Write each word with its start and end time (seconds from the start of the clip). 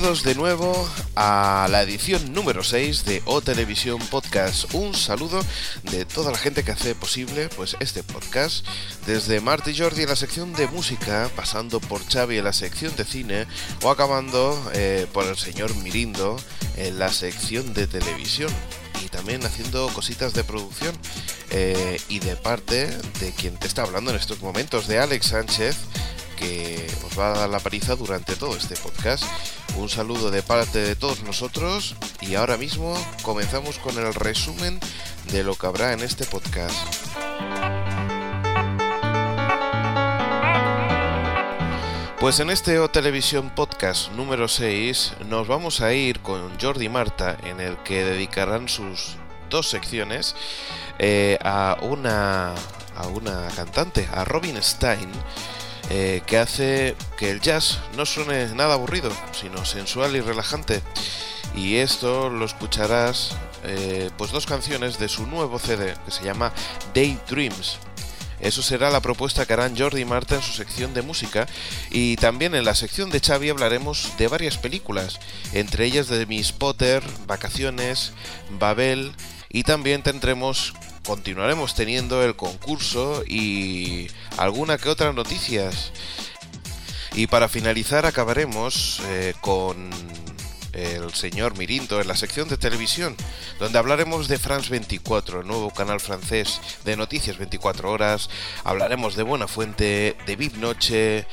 De 0.00 0.34
nuevo 0.34 0.88
a 1.14 1.68
la 1.70 1.82
edición 1.82 2.32
número 2.32 2.64
6 2.64 3.04
de 3.04 3.22
O 3.26 3.42
Televisión 3.42 3.98
Podcast. 4.10 4.72
Un 4.72 4.94
saludo 4.94 5.44
de 5.92 6.06
toda 6.06 6.32
la 6.32 6.38
gente 6.38 6.64
que 6.64 6.72
hace 6.72 6.94
posible 6.94 7.50
pues 7.54 7.76
este 7.80 8.02
podcast, 8.02 8.66
desde 9.06 9.42
Marty 9.42 9.76
Jordi 9.76 10.02
en 10.02 10.08
la 10.08 10.16
sección 10.16 10.54
de 10.54 10.68
música, 10.68 11.30
pasando 11.36 11.80
por 11.80 12.02
Xavi 12.02 12.38
en 12.38 12.44
la 12.44 12.54
sección 12.54 12.96
de 12.96 13.04
cine 13.04 13.46
o 13.82 13.90
acabando 13.90 14.58
eh, 14.72 15.06
por 15.12 15.26
el 15.26 15.36
señor 15.36 15.74
Mirindo 15.76 16.38
en 16.78 16.98
la 16.98 17.12
sección 17.12 17.74
de 17.74 17.86
televisión 17.86 18.50
y 19.04 19.08
también 19.08 19.44
haciendo 19.44 19.86
cositas 19.88 20.32
de 20.32 20.44
producción 20.44 20.96
eh, 21.50 22.00
y 22.08 22.20
de 22.20 22.36
parte 22.36 22.86
de 23.20 23.32
quien 23.32 23.58
te 23.58 23.66
está 23.66 23.82
hablando 23.82 24.12
en 24.12 24.16
estos 24.16 24.40
momentos, 24.40 24.88
de 24.88 24.98
Alex 24.98 25.26
Sánchez 25.26 25.76
que 26.40 26.86
os 27.06 27.18
va 27.18 27.32
a 27.32 27.38
dar 27.40 27.50
la 27.50 27.60
paliza 27.60 27.94
durante 27.96 28.34
todo 28.34 28.56
este 28.56 28.74
podcast. 28.76 29.24
Un 29.76 29.90
saludo 29.90 30.30
de 30.30 30.42
parte 30.42 30.78
de 30.78 30.96
todos 30.96 31.22
nosotros 31.22 31.94
y 32.22 32.34
ahora 32.34 32.56
mismo 32.56 32.94
comenzamos 33.22 33.78
con 33.78 33.98
el 33.98 34.14
resumen 34.14 34.80
de 35.30 35.44
lo 35.44 35.54
que 35.54 35.66
habrá 35.66 35.92
en 35.92 36.00
este 36.00 36.24
podcast. 36.24 36.74
Pues 42.18 42.40
en 42.40 42.50
este 42.50 42.78
O 42.78 42.90
Televisión 42.90 43.50
Podcast 43.54 44.10
número 44.12 44.48
6 44.48 45.14
nos 45.28 45.46
vamos 45.46 45.80
a 45.80 45.92
ir 45.92 46.20
con 46.20 46.58
Jordi 46.58 46.86
y 46.86 46.88
Marta 46.88 47.36
en 47.44 47.60
el 47.60 47.76
que 47.78 48.04
dedicarán 48.04 48.68
sus 48.68 49.16
dos 49.50 49.68
secciones 49.68 50.34
eh, 50.98 51.38
a, 51.42 51.78
una, 51.82 52.54
a 52.96 53.06
una 53.08 53.48
cantante, 53.56 54.08
a 54.12 54.24
Robin 54.24 54.62
Stein, 54.62 55.10
eh, 55.90 56.22
que 56.26 56.38
hace 56.38 56.94
que 57.18 57.30
el 57.30 57.40
jazz 57.40 57.80
no 57.96 58.06
suene 58.06 58.46
nada 58.54 58.74
aburrido, 58.74 59.10
sino 59.32 59.64
sensual 59.64 60.14
y 60.14 60.20
relajante. 60.20 60.82
Y 61.56 61.76
esto 61.76 62.30
lo 62.30 62.44
escucharás, 62.44 63.36
eh, 63.64 64.10
pues 64.16 64.30
dos 64.30 64.46
canciones 64.46 64.98
de 65.00 65.08
su 65.08 65.26
nuevo 65.26 65.58
CD 65.58 65.94
que 66.04 66.10
se 66.12 66.24
llama 66.24 66.52
Daydreams. 66.94 67.78
Eso 68.38 68.62
será 68.62 68.88
la 68.90 69.02
propuesta 69.02 69.44
que 69.44 69.52
harán 69.52 69.76
Jordi 69.76 70.02
y 70.02 70.04
Marta 70.04 70.36
en 70.36 70.42
su 70.42 70.52
sección 70.52 70.94
de 70.94 71.02
música 71.02 71.46
y 71.90 72.16
también 72.16 72.54
en 72.54 72.64
la 72.64 72.74
sección 72.74 73.10
de 73.10 73.20
Xavi 73.20 73.50
hablaremos 73.50 74.12
de 74.16 74.28
varias 74.28 74.56
películas, 74.56 75.20
entre 75.52 75.84
ellas 75.84 76.08
de 76.08 76.24
Miss 76.24 76.52
Potter, 76.52 77.02
Vacaciones, 77.26 78.12
Babel 78.58 79.12
y 79.50 79.64
también 79.64 80.02
tendremos 80.02 80.72
continuaremos 81.04 81.74
teniendo 81.74 82.22
el 82.22 82.36
concurso 82.36 83.22
y 83.26 84.08
alguna 84.36 84.78
que 84.78 84.88
otra 84.88 85.12
noticias. 85.12 85.92
Y 87.14 87.26
para 87.26 87.48
finalizar 87.48 88.06
acabaremos 88.06 89.00
eh, 89.06 89.34
con 89.40 89.90
el 90.72 91.12
señor 91.14 91.56
Mirinto 91.56 92.00
en 92.00 92.08
la 92.08 92.16
sección 92.16 92.48
de 92.48 92.56
televisión, 92.56 93.16
donde 93.58 93.78
hablaremos 93.78 94.28
de 94.28 94.38
France 94.38 94.70
24, 94.70 95.40
el 95.40 95.46
nuevo 95.46 95.70
canal 95.70 96.00
francés 96.00 96.60
de 96.84 96.96
noticias 96.96 97.38
24 97.38 97.90
horas, 97.90 98.30
hablaremos 98.64 99.16
de 99.16 99.22
Buena 99.22 99.48
Fuente, 99.48 100.16
de 100.26 100.36
Big 100.36 100.56
Noche 100.58 101.26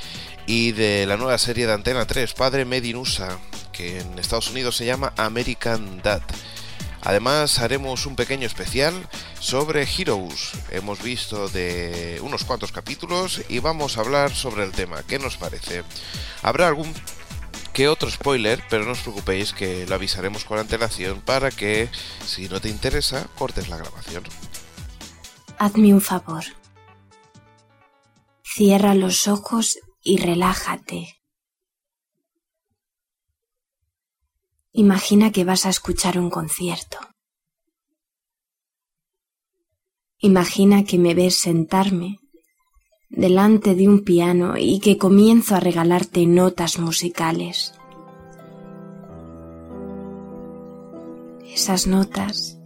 y 0.46 0.72
de 0.72 1.06
la 1.06 1.18
nueva 1.18 1.38
serie 1.38 1.68
de 1.68 1.74
Antena 1.74 2.06
3, 2.06 2.34
Padre 2.34 2.66
Medinusa, 2.66 3.38
que 3.72 4.00
en 4.00 4.18
Estados 4.18 4.50
Unidos 4.50 4.76
se 4.76 4.86
llama 4.86 5.14
American 5.18 6.02
Dad. 6.02 6.22
Además 7.02 7.60
haremos 7.60 8.06
un 8.06 8.16
pequeño 8.16 8.46
especial 8.48 8.94
sobre 9.40 9.84
Heroes. 9.84 10.52
Hemos 10.72 11.02
visto 11.02 11.48
de 11.50 12.20
unos 12.24 12.44
cuantos 12.44 12.72
capítulos 12.72 13.42
y 13.50 13.60
vamos 13.60 13.98
a 13.98 14.02
hablar 14.02 14.34
sobre 14.34 14.64
el 14.64 14.72
tema. 14.72 15.04
¿Qué 15.04 15.20
nos 15.20 15.38
parece? 15.38 15.84
Habrá 16.42 16.68
algún 16.68 16.94
que 17.74 17.88
otro 17.88 18.10
spoiler, 18.10 18.64
pero 18.70 18.86
no 18.86 18.94
os 18.94 19.02
preocupéis 19.02 19.54
que 19.54 19.86
lo 19.86 19.94
avisaremos 19.94 20.46
con 20.46 20.58
antelación 20.58 21.22
para 21.22 21.52
que, 21.52 21.90
si 22.26 22.50
no 22.50 22.60
te 22.60 22.70
interesa, 22.70 23.28
cortes 23.38 23.70
la 23.70 23.78
grabación. 23.78 24.24
Hazme 25.60 25.94
un 25.94 26.02
favor. 26.02 26.44
Cierra 28.44 28.96
los 28.96 29.28
ojos 29.28 29.78
y 30.02 30.18
relájate. 30.18 31.17
Imagina 34.80 35.32
que 35.32 35.44
vas 35.44 35.66
a 35.66 35.70
escuchar 35.70 36.20
un 36.20 36.30
concierto. 36.30 37.00
Imagina 40.20 40.84
que 40.84 41.00
me 41.00 41.16
ves 41.16 41.40
sentarme 41.40 42.20
delante 43.10 43.74
de 43.74 43.88
un 43.88 44.04
piano 44.04 44.54
y 44.56 44.80
que 44.80 45.00
comienzo 45.00 45.56
a 45.56 45.60
regalarte 45.60 46.28
notas 46.28 46.78
musicales. 46.78 47.74
Esas 51.52 51.88
notas 51.88 52.60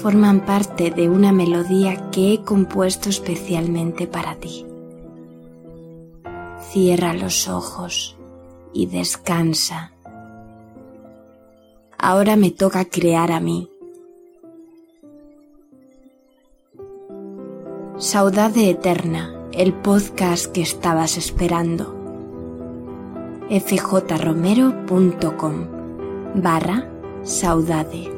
forman 0.00 0.46
parte 0.46 0.90
de 0.90 1.10
una 1.10 1.32
melodía 1.32 2.10
que 2.10 2.32
he 2.32 2.42
compuesto 2.42 3.10
especialmente 3.10 4.06
para 4.06 4.36
ti. 4.36 4.64
Cierra 6.70 7.12
los 7.12 7.46
ojos 7.46 8.16
y 8.72 8.86
descansa 8.86 9.91
ahora 12.02 12.36
me 12.36 12.50
toca 12.50 12.84
crear 12.84 13.32
a 13.32 13.40
mí. 13.40 13.70
Saudade 17.96 18.68
Eterna, 18.68 19.34
el 19.52 19.72
podcast 19.72 20.52
que 20.52 20.60
estabas 20.60 21.16
esperando. 21.16 21.96
fjromero.com 23.48 25.66
barra 26.34 26.86
saudade. 27.22 28.11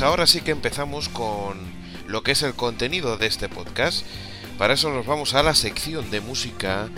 Pues 0.00 0.08
ahora 0.08 0.26
sí 0.26 0.40
que 0.40 0.50
empezamos 0.50 1.10
con 1.10 1.58
lo 2.06 2.22
que 2.22 2.32
es 2.32 2.42
el 2.42 2.54
contenido 2.54 3.18
de 3.18 3.26
este 3.26 3.50
podcast. 3.50 4.06
Para 4.56 4.72
eso 4.72 4.88
nos 4.88 5.04
vamos 5.04 5.34
a 5.34 5.42
la 5.42 5.54
sección 5.54 6.10
de 6.10 6.22
música 6.22 6.88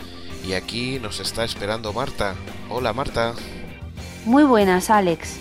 y 0.46 0.52
aquí 0.52 1.00
nos 1.00 1.18
está 1.18 1.42
esperando 1.42 1.92
Marta. 1.92 2.36
Hola 2.70 2.92
Marta. 2.92 3.34
Muy 4.24 4.44
buenas 4.44 4.88
Alex. 4.88 5.36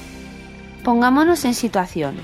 Pongámonos 0.83 1.45
en 1.45 1.53
situación. 1.53 2.15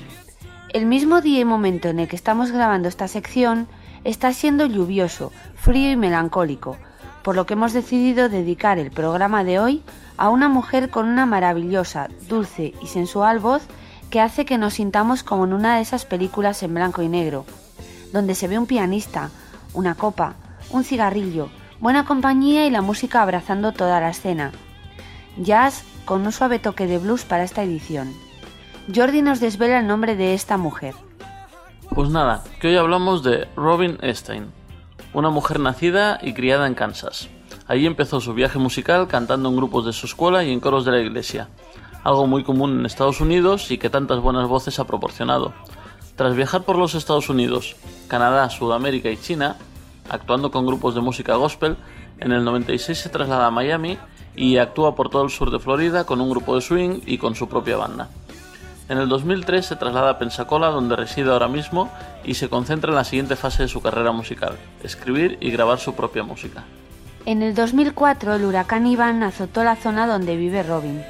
El 0.73 0.87
mismo 0.87 1.21
día 1.21 1.41
y 1.41 1.45
momento 1.45 1.89
en 1.89 1.99
el 1.99 2.07
que 2.07 2.15
estamos 2.15 2.51
grabando 2.51 2.89
esta 2.89 3.07
sección 3.07 3.67
está 4.05 4.33
siendo 4.33 4.65
lluvioso, 4.65 5.31
frío 5.53 5.91
y 5.91 5.97
melancólico, 5.97 6.77
por 7.21 7.35
lo 7.35 7.45
que 7.45 7.53
hemos 7.53 7.73
decidido 7.73 8.27
dedicar 8.27 8.79
el 8.79 8.89
programa 8.89 9.43
de 9.43 9.59
hoy 9.59 9.83
a 10.17 10.29
una 10.29 10.49
mujer 10.49 10.89
con 10.89 11.07
una 11.07 11.27
maravillosa, 11.27 12.07
dulce 12.27 12.73
y 12.81 12.87
sensual 12.87 13.37
voz 13.37 13.61
hace 14.19 14.45
que 14.45 14.57
nos 14.57 14.75
sintamos 14.75 15.23
como 15.23 15.45
en 15.45 15.53
una 15.53 15.75
de 15.75 15.81
esas 15.81 16.05
películas 16.05 16.63
en 16.63 16.73
blanco 16.73 17.01
y 17.01 17.09
negro, 17.09 17.45
donde 18.13 18.35
se 18.35 18.47
ve 18.47 18.57
un 18.57 18.65
pianista, 18.65 19.29
una 19.73 19.95
copa, 19.95 20.35
un 20.71 20.83
cigarrillo, 20.83 21.49
buena 21.79 22.05
compañía 22.05 22.65
y 22.65 22.69
la 22.69 22.81
música 22.81 23.21
abrazando 23.21 23.71
toda 23.73 23.99
la 23.99 24.09
escena. 24.09 24.51
Jazz 25.37 25.83
con 26.05 26.25
un 26.25 26.31
suave 26.31 26.59
toque 26.59 26.87
de 26.87 26.97
blues 26.97 27.25
para 27.25 27.43
esta 27.43 27.63
edición. 27.63 28.13
Jordi 28.93 29.21
nos 29.21 29.39
desvela 29.39 29.79
el 29.79 29.87
nombre 29.87 30.15
de 30.15 30.33
esta 30.33 30.57
mujer. 30.57 30.95
Pues 31.89 32.09
nada, 32.09 32.43
que 32.59 32.69
hoy 32.69 32.77
hablamos 32.77 33.23
de 33.23 33.47
Robin 33.55 33.97
Stein, 34.03 34.47
una 35.13 35.29
mujer 35.29 35.59
nacida 35.59 36.19
y 36.21 36.33
criada 36.33 36.67
en 36.67 36.75
Kansas. 36.75 37.29
Allí 37.67 37.85
empezó 37.85 38.21
su 38.21 38.33
viaje 38.33 38.59
musical 38.59 39.07
cantando 39.07 39.49
en 39.49 39.57
grupos 39.57 39.85
de 39.85 39.93
su 39.93 40.05
escuela 40.05 40.43
y 40.43 40.53
en 40.53 40.59
coros 40.59 40.85
de 40.85 40.91
la 40.91 41.01
iglesia 41.01 41.49
algo 42.07 42.25
muy 42.25 42.45
común 42.45 42.79
en 42.79 42.85
Estados 42.85 43.19
Unidos 43.19 43.69
y 43.69 43.77
que 43.77 43.89
tantas 43.89 44.21
buenas 44.21 44.47
voces 44.47 44.79
ha 44.79 44.87
proporcionado. 44.87 45.51
Tras 46.15 46.37
viajar 46.37 46.63
por 46.63 46.77
los 46.77 46.95
Estados 46.95 47.27
Unidos, 47.27 47.75
Canadá, 48.07 48.49
Sudamérica 48.49 49.09
y 49.09 49.17
China, 49.17 49.57
actuando 50.09 50.49
con 50.49 50.65
grupos 50.65 50.95
de 50.95 51.01
música 51.01 51.35
gospel, 51.35 51.75
en 52.19 52.31
el 52.31 52.45
96 52.45 52.97
se 52.97 53.09
traslada 53.09 53.47
a 53.47 53.51
Miami 53.51 53.97
y 54.37 54.55
actúa 54.55 54.95
por 54.95 55.09
todo 55.09 55.25
el 55.25 55.31
sur 55.31 55.51
de 55.51 55.59
Florida 55.59 56.05
con 56.05 56.21
un 56.21 56.29
grupo 56.29 56.55
de 56.55 56.61
swing 56.61 57.01
y 57.05 57.17
con 57.17 57.35
su 57.35 57.49
propia 57.49 57.75
banda. 57.75 58.07
En 58.87 58.99
el 58.99 59.09
2003 59.09 59.65
se 59.65 59.75
traslada 59.75 60.11
a 60.11 60.17
Pensacola, 60.17 60.69
donde 60.69 60.95
reside 60.95 61.29
ahora 61.29 61.49
mismo, 61.49 61.91
y 62.23 62.35
se 62.35 62.47
concentra 62.47 62.89
en 62.89 62.95
la 62.95 63.03
siguiente 63.03 63.35
fase 63.35 63.63
de 63.63 63.67
su 63.67 63.81
carrera 63.81 64.13
musical, 64.13 64.55
escribir 64.81 65.37
y 65.41 65.51
grabar 65.51 65.79
su 65.79 65.93
propia 65.93 66.23
música. 66.23 66.63
En 67.25 67.43
el 67.43 67.53
2004 67.53 68.35
el 68.35 68.45
huracán 68.45 68.87
Iván 68.87 69.23
azotó 69.23 69.65
la 69.65 69.75
zona 69.75 70.07
donde 70.07 70.37
vive 70.37 70.63
Robin, 70.63 71.03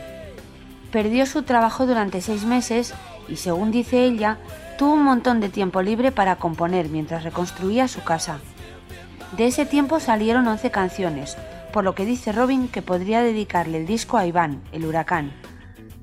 Perdió 0.91 1.25
su 1.25 1.43
trabajo 1.43 1.85
durante 1.85 2.21
seis 2.21 2.45
meses 2.45 2.93
y, 3.27 3.35
según 3.35 3.71
dice 3.71 4.05
ella, 4.05 4.37
tuvo 4.77 4.93
un 4.93 5.03
montón 5.03 5.39
de 5.39 5.49
tiempo 5.49 5.81
libre 5.81 6.11
para 6.11 6.37
componer 6.37 6.89
mientras 6.89 7.23
reconstruía 7.23 7.87
su 7.87 8.03
casa. 8.03 8.39
De 9.35 9.47
ese 9.47 9.65
tiempo 9.65 9.99
salieron 9.99 10.47
11 10.47 10.71
canciones, 10.71 11.37
por 11.73 11.83
lo 11.83 11.95
que 11.95 12.05
dice 12.05 12.31
Robin 12.31 12.69
que 12.69 12.81
podría 12.81 13.21
dedicarle 13.21 13.79
el 13.79 13.85
disco 13.85 14.17
a 14.17 14.25
Iván, 14.25 14.61
el 14.71 14.85
huracán. 14.85 15.33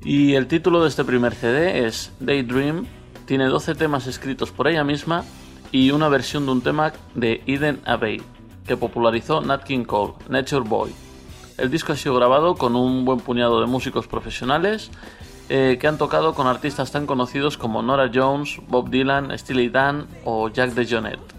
Y 0.02 0.34
el 0.34 0.46
título 0.46 0.82
de 0.82 0.88
este 0.88 1.04
primer 1.04 1.34
CD 1.34 1.86
es 1.86 2.12
Daydream, 2.20 2.86
tiene 3.24 3.46
12 3.46 3.74
temas 3.74 4.06
escritos 4.06 4.50
por 4.50 4.68
ella 4.68 4.84
misma 4.84 5.24
y 5.72 5.90
una 5.90 6.08
versión 6.08 6.44
de 6.44 6.52
un 6.52 6.60
tema 6.60 6.92
de 7.14 7.42
Eden 7.46 7.80
Abbey, 7.86 8.20
que 8.66 8.76
popularizó 8.76 9.40
Nat 9.40 9.64
King 9.64 9.84
Cole, 9.84 10.12
Nature 10.28 10.68
Boy. 10.68 10.92
El 11.56 11.70
disco 11.70 11.92
ha 11.92 11.96
sido 11.96 12.16
grabado 12.16 12.56
con 12.56 12.74
un 12.74 13.04
buen 13.04 13.20
puñado 13.20 13.60
de 13.60 13.66
músicos 13.66 14.08
profesionales 14.08 14.90
eh, 15.48 15.78
que 15.80 15.86
han 15.86 15.98
tocado 15.98 16.34
con 16.34 16.46
artistas 16.46 16.90
tan 16.90 17.06
conocidos 17.06 17.56
como 17.56 17.82
Nora 17.82 18.10
Jones, 18.12 18.60
Bob 18.66 18.90
Dylan, 18.90 19.36
Steely 19.38 19.68
Dan 19.68 20.06
o 20.24 20.48
Jack 20.48 20.70
DeJohnette. 20.70 21.34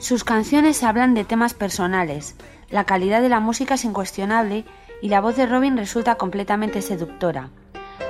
Sus 0.00 0.22
canciones 0.22 0.82
hablan 0.82 1.14
de 1.14 1.24
temas 1.24 1.54
personales, 1.54 2.36
la 2.70 2.84
calidad 2.84 3.22
de 3.22 3.30
la 3.30 3.40
música 3.40 3.74
es 3.74 3.84
incuestionable 3.84 4.64
y 5.00 5.08
la 5.08 5.20
voz 5.20 5.36
de 5.36 5.46
Robin 5.46 5.76
resulta 5.76 6.16
completamente 6.16 6.82
seductora. 6.82 7.50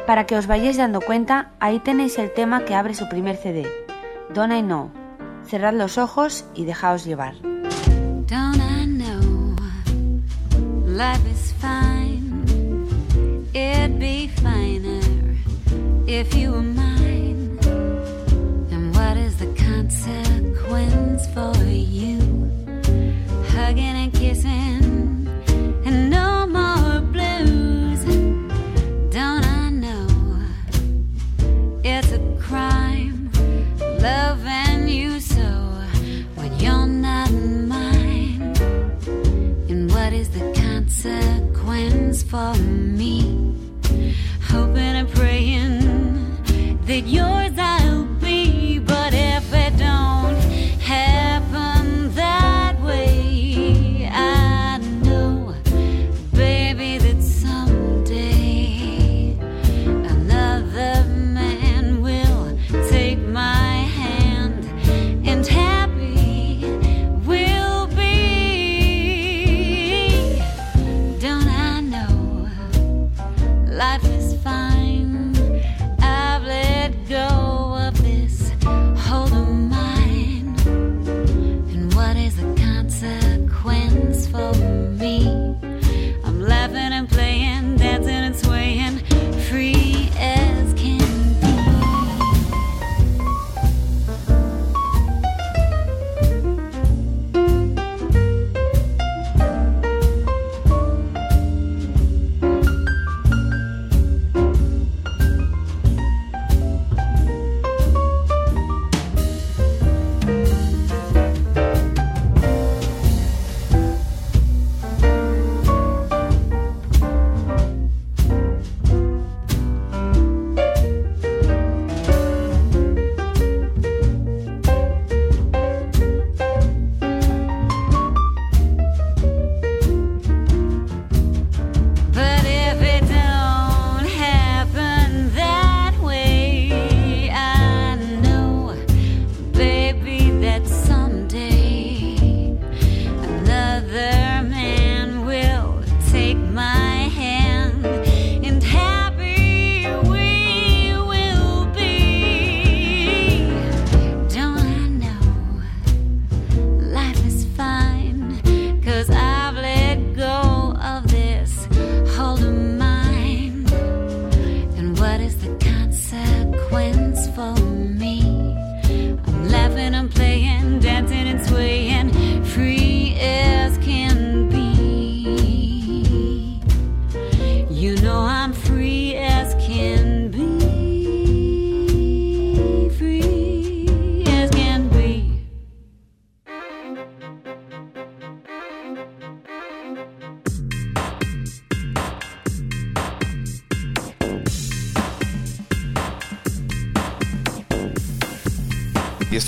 Para 0.07 0.27
que 0.27 0.37
os 0.37 0.47
vayáis 0.47 0.77
dando 0.77 1.01
cuenta, 1.01 1.53
ahí 1.61 1.79
tenéis 1.79 2.19
el 2.19 2.33
tema 2.33 2.65
que 2.65 2.75
abre 2.75 2.95
su 2.95 3.09
primer 3.09 3.37
CD, 3.37 3.67
Don't 4.35 4.53
I 4.53 4.63
Know. 4.63 4.91
Cerrad 5.47 5.75
los 5.75 5.99
ojos 5.99 6.47
y 6.55 6.65
dejaos 6.65 7.05
llevar. 7.05 7.35
Life 10.99 11.25
is 11.31 11.53
fine? 11.53 12.27
It'd 13.55 14.01
be 14.01 14.27
finer 14.43 15.01
if 16.09 16.35
you 16.35 16.51
were 16.51 16.61
mine. 16.61 17.57
And 18.73 18.93
what 18.97 19.17
is 19.17 19.37
the 19.37 19.47
consequence 19.55 21.23
for 21.35 21.55
you? 21.67 22.19
Hugging 23.55 23.97
and 24.03 24.13
kissing, 24.13 25.29
and 25.87 26.11
no 26.11 26.49
more 26.49 27.01
blues. 27.15 28.03
Don't 29.15 29.45
I 29.45 29.71
know 29.71 30.09
it's 31.85 32.11
a 32.11 32.19
crime 32.41 33.31
loving 34.01 34.89
you 34.89 35.21
so 35.21 35.49
when 36.35 36.59
you're 36.59 36.87
not 36.89 37.31
mine? 37.31 37.88
Consequence 41.03 42.25
for 42.25 42.55
me? 42.59 43.28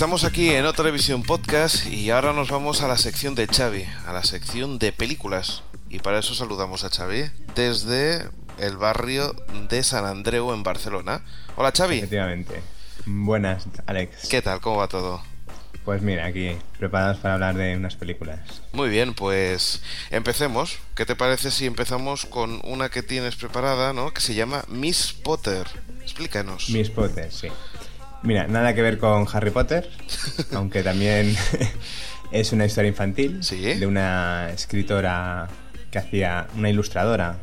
Estamos 0.01 0.23
aquí 0.23 0.49
en 0.49 0.65
otra 0.65 0.83
televisión 0.83 1.21
podcast 1.21 1.85
y 1.85 2.09
ahora 2.09 2.33
nos 2.33 2.49
vamos 2.49 2.81
a 2.81 2.87
la 2.87 2.97
sección 2.97 3.35
de 3.35 3.45
Xavi, 3.45 3.85
a 4.07 4.11
la 4.11 4.23
sección 4.23 4.79
de 4.79 4.91
películas. 4.91 5.61
Y 5.91 5.99
para 5.99 6.17
eso 6.17 6.33
saludamos 6.33 6.83
a 6.83 6.89
Xavi 6.89 7.29
desde 7.53 8.27
el 8.57 8.77
barrio 8.77 9.35
de 9.69 9.83
San 9.83 10.05
Andreu 10.05 10.55
en 10.55 10.63
Barcelona. 10.63 11.21
Hola 11.55 11.71
Xavi, 11.71 11.97
Efectivamente. 11.99 12.63
Buenas, 13.05 13.67
Alex. 13.85 14.27
¿qué 14.27 14.41
tal? 14.41 14.59
¿Cómo 14.59 14.77
va 14.77 14.87
todo? 14.87 15.21
Pues 15.85 16.01
mira, 16.01 16.25
aquí, 16.25 16.57
preparados 16.79 17.19
para 17.19 17.35
hablar 17.35 17.53
de 17.53 17.75
unas 17.75 17.95
películas. 17.95 18.39
Muy 18.73 18.89
bien, 18.89 19.13
pues 19.13 19.83
empecemos. 20.09 20.79
¿Qué 20.95 21.05
te 21.05 21.15
parece 21.15 21.51
si 21.51 21.67
empezamos 21.67 22.25
con 22.25 22.59
una 22.63 22.89
que 22.89 23.03
tienes 23.03 23.35
preparada, 23.35 23.93
¿no? 23.93 24.11
Que 24.11 24.21
se 24.21 24.33
llama 24.33 24.63
Miss 24.67 25.13
Potter. 25.13 25.67
Explícanos. 26.01 26.71
Miss 26.71 26.89
Potter, 26.89 27.31
sí. 27.31 27.49
Mira, 28.23 28.47
nada 28.47 28.73
que 28.75 28.81
ver 28.81 28.97
con 28.99 29.25
Harry 29.33 29.49
Potter, 29.51 29.89
aunque 30.53 30.83
también 30.83 31.35
es 32.31 32.51
una 32.51 32.65
historia 32.65 32.89
infantil 32.89 33.43
Sí. 33.43 33.59
de 33.61 33.85
una 33.87 34.49
escritora 34.53 35.47
que 35.89 35.97
hacía, 35.99 36.47
una 36.55 36.69
ilustradora 36.69 37.37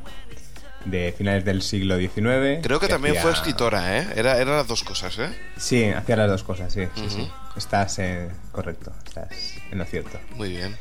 de 0.85 1.13
finales 1.19 1.45
del 1.45 1.61
siglo 1.63 1.99
XIX. 1.99 2.63
Creo 2.63 2.79
que 2.81 2.89
también 2.89 3.17
fue 3.17 3.33
escritora, 3.33 3.99
¿eh? 3.99 4.07
Era, 4.17 4.39
eran 4.39 4.57
las 4.57 4.67
dos 4.69 4.85
cosas, 4.85 5.19
¿eh? 5.19 5.29
Sí, 5.57 5.85
hacía 5.85 6.17
las 6.17 6.31
dos 6.31 6.45
cosas, 6.45 6.73
sí, 6.73 6.83
sí, 6.95 7.07
sí. 7.11 7.31
Estás 7.57 7.99
eh, 7.99 8.29
correcto, 8.53 8.93
estás 9.05 9.55
en 9.71 9.79
lo 9.79 9.85
cierto. 9.85 10.19
Muy 10.37 10.51
bien. 10.51 10.77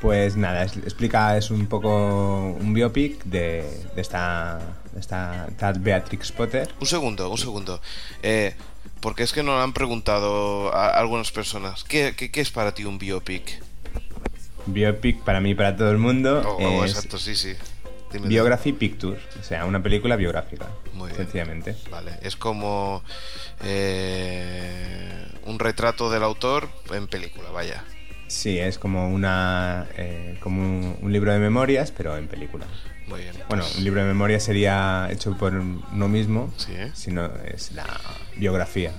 Pues 0.00 0.36
nada, 0.36 0.64
es- 0.64 0.76
explica, 0.76 1.36
es 1.36 1.50
un 1.50 1.66
poco 1.66 2.50
un 2.60 2.74
biopic 2.74 3.24
de, 3.24 3.62
de 3.94 4.00
esta, 4.02 4.58
de 4.92 5.00
esta 5.00 5.46
tal 5.58 5.78
Beatrix 5.80 6.30
Potter. 6.32 6.68
Un 6.80 6.86
segundo, 6.86 7.30
un 7.30 7.38
segundo. 7.38 7.80
Eh, 8.22 8.54
porque 9.00 9.22
es 9.22 9.32
que 9.32 9.42
nos 9.42 9.62
han 9.62 9.72
preguntado 9.72 10.72
a 10.74 10.88
algunas 10.88 11.30
personas, 11.32 11.84
¿qué, 11.84 12.14
qué, 12.16 12.30
qué 12.30 12.40
es 12.40 12.50
para 12.50 12.72
ti 12.74 12.84
un 12.84 12.98
biopic? 12.98 13.62
Biopic 14.66 15.22
para 15.24 15.40
mí 15.40 15.50
y 15.50 15.54
para 15.54 15.76
todo 15.76 15.90
el 15.90 15.98
mundo 15.98 16.42
Oh, 16.46 16.56
oh, 16.78 16.84
es 16.84 16.92
exacto, 16.92 17.18
sí, 17.18 17.34
sí. 17.34 17.54
Dime, 18.12 18.28
Biography 18.28 18.72
Picture, 18.74 19.18
o 19.40 19.42
sea, 19.42 19.64
una 19.64 19.82
película 19.82 20.16
biográfica, 20.16 20.68
Muy 20.92 21.08
bien. 21.08 21.16
sencillamente. 21.16 21.74
Vale, 21.90 22.12
es 22.22 22.36
como 22.36 23.02
eh, 23.62 25.26
un 25.46 25.58
retrato 25.58 26.10
del 26.10 26.22
autor 26.22 26.68
en 26.92 27.08
película, 27.08 27.50
vaya. 27.50 27.82
Sí, 28.26 28.58
es 28.58 28.78
como 28.78 29.08
una 29.08 29.86
eh, 29.96 30.38
como 30.40 30.62
un, 30.62 30.98
un 31.00 31.12
libro 31.12 31.32
de 31.32 31.38
memorias, 31.38 31.90
pero 31.90 32.16
en 32.16 32.28
película. 32.28 32.66
Muy 33.12 33.20
bien. 33.22 33.34
Bueno, 33.48 33.64
un 33.76 33.84
libro 33.84 34.00
de 34.00 34.06
memorias 34.08 34.42
sería 34.42 35.08
hecho 35.10 35.36
por 35.36 35.52
uno 35.54 36.08
mismo, 36.08 36.52
Sí, 36.56 36.72
¿eh? 36.74 36.90
sino 36.94 37.26
es 37.46 37.72
la 37.72 37.86
biografía 38.36 38.92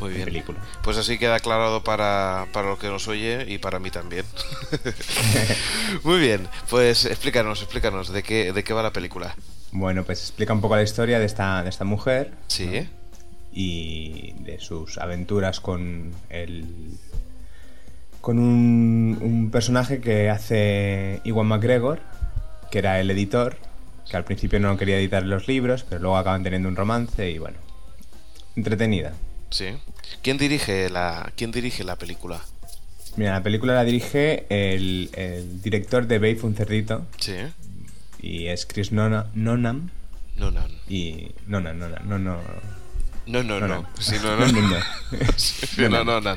muy 0.00 0.10
en 0.10 0.14
bien. 0.16 0.24
película. 0.26 0.58
Pues 0.82 0.96
así 0.98 1.18
queda 1.18 1.36
aclarado 1.36 1.82
para, 1.84 2.46
para 2.52 2.68
lo 2.68 2.78
que 2.78 2.88
nos 2.88 3.06
oye 3.08 3.44
y 3.48 3.58
para 3.58 3.78
mí 3.78 3.90
también. 3.90 4.24
Muy 6.04 6.18
bien, 6.20 6.48
pues 6.68 7.04
explícanos, 7.06 7.62
explícanos 7.62 8.12
de 8.12 8.22
qué, 8.22 8.52
de 8.52 8.64
qué 8.64 8.72
va 8.74 8.82
la 8.82 8.92
película. 8.92 9.34
Bueno, 9.72 10.04
pues 10.04 10.20
explica 10.20 10.52
un 10.52 10.60
poco 10.60 10.76
la 10.76 10.82
historia 10.82 11.18
de 11.18 11.24
esta, 11.26 11.62
de 11.62 11.70
esta 11.70 11.84
mujer 11.84 12.32
Sí, 12.48 12.88
y 13.52 14.32
de 14.40 14.58
sus 14.60 14.98
aventuras 14.98 15.60
con 15.60 16.12
el 16.28 16.66
con 18.20 18.38
un, 18.38 19.18
un 19.20 19.50
personaje 19.50 20.00
que 20.00 20.30
hace 20.30 21.20
Iwan 21.24 21.46
McGregor, 21.46 22.00
que 22.70 22.78
era 22.78 23.00
el 23.00 23.10
editor, 23.10 23.56
que 24.10 24.16
al 24.16 24.24
principio 24.24 24.60
no 24.60 24.76
quería 24.76 24.98
editar 24.98 25.22
los 25.24 25.48
libros, 25.48 25.84
pero 25.88 26.00
luego 26.02 26.16
acaban 26.16 26.42
teniendo 26.42 26.68
un 26.68 26.76
romance 26.76 27.30
y 27.30 27.38
bueno, 27.38 27.58
entretenida. 28.56 29.12
sí. 29.50 29.66
¿Quién 30.22 30.36
dirige 30.38 30.90
la, 30.90 31.32
quién 31.36 31.50
dirige 31.50 31.82
la 31.84 31.96
película? 31.96 32.40
Mira, 33.16 33.32
la 33.32 33.42
película 33.42 33.74
la 33.74 33.84
dirige 33.84 34.44
el, 34.48 35.10
el 35.14 35.62
director 35.62 36.06
de 36.06 36.18
Babe 36.18 36.38
un 36.42 36.54
cerdito 36.54 37.06
Sí, 37.18 37.36
y 38.20 38.46
es 38.46 38.66
Chris 38.66 38.90
Nona- 38.92 39.26
Nonam 39.34 39.90
no, 40.36 40.50
no, 40.50 40.66
y 40.88 41.30
Nonan, 41.46 41.78
Nonan, 41.78 42.08
no, 42.08 42.18
no, 42.18 42.38
no, 43.26 43.42
no, 43.42 43.60
no, 43.60 43.68
no, 43.68 43.82
no. 43.82 43.88
Sí, 43.98 44.16
no, 44.22 44.36
no, 44.36 44.46
No, 44.46 44.52
no, 44.52 44.68
no. 44.68 44.76
Sí, 45.36 45.82
no, 45.88 46.04
no, 46.04 46.20
no. 46.20 46.36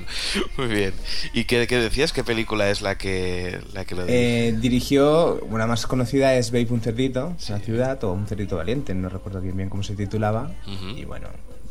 Muy 0.58 0.68
bien. 0.68 0.94
¿Y 1.34 1.46
qué, 1.46 1.68
qué 1.68 1.78
decías? 1.78 2.14
¿Qué 2.14 2.24
película 2.24 2.70
es 2.70 2.82
la 2.82 2.98
que, 2.98 3.60
la 3.74 3.86
que 3.86 3.96
lo 3.96 4.06
dirige? 4.06 4.48
Eh, 4.50 4.52
dirigió, 4.54 5.40
una 5.50 5.68
más 5.68 5.86
conocida 5.88 6.36
es 6.36 6.52
Babe 6.52 6.68
un 6.70 6.82
cerdito, 6.82 7.36
es 7.38 7.50
una 7.50 7.60
ciudad, 7.60 8.04
o 8.04 8.14
un 8.14 8.28
cerdito 8.28 8.58
valiente, 8.58 8.94
no 8.94 9.10
recuerdo 9.10 9.42
bien, 9.42 9.58
bien 9.58 9.70
cómo 9.70 9.84
se 9.84 9.96
titulaba. 9.96 10.52
Y 10.96 11.06
bueno, 11.06 11.28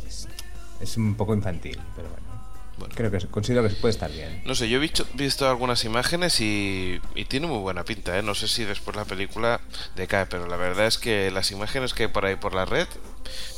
es, 0.06 0.28
es 0.80 0.96
un 0.96 1.14
poco 1.14 1.35
infantil, 1.35 1.78
pero 1.94 2.08
bueno. 2.08 2.36
Bueno. 2.78 2.95
Creo 2.97 3.11
que 3.11 3.18
considero 3.28 3.62
que 3.66 3.75
puede 3.75 3.92
estar 3.92 4.11
bien. 4.11 4.42
No 4.45 4.54
sé, 4.54 4.68
yo 4.68 4.76
he 4.76 4.80
visto, 4.80 5.06
visto 5.14 5.49
algunas 5.49 5.85
imágenes 5.85 6.40
y, 6.40 7.00
y 7.14 7.25
tiene 7.25 7.47
muy 7.47 7.59
buena 7.59 7.85
pinta, 7.85 8.18
¿eh? 8.18 8.23
No 8.23 8.35
sé 8.35 8.49
si 8.49 8.64
después 8.64 8.95
la 8.97 9.04
película 9.06 9.61
decae, 9.95 10.26
pero 10.26 10.47
la 10.47 10.56
verdad 10.56 10.87
es 10.87 10.99
que 10.99 11.30
las 11.30 11.50
imágenes 11.52 11.95
que 11.95 12.04
hay 12.04 12.09
por 12.11 12.26
ahí 12.26 12.37
por 12.37 12.54
la 12.54 12.66
red 12.66 12.87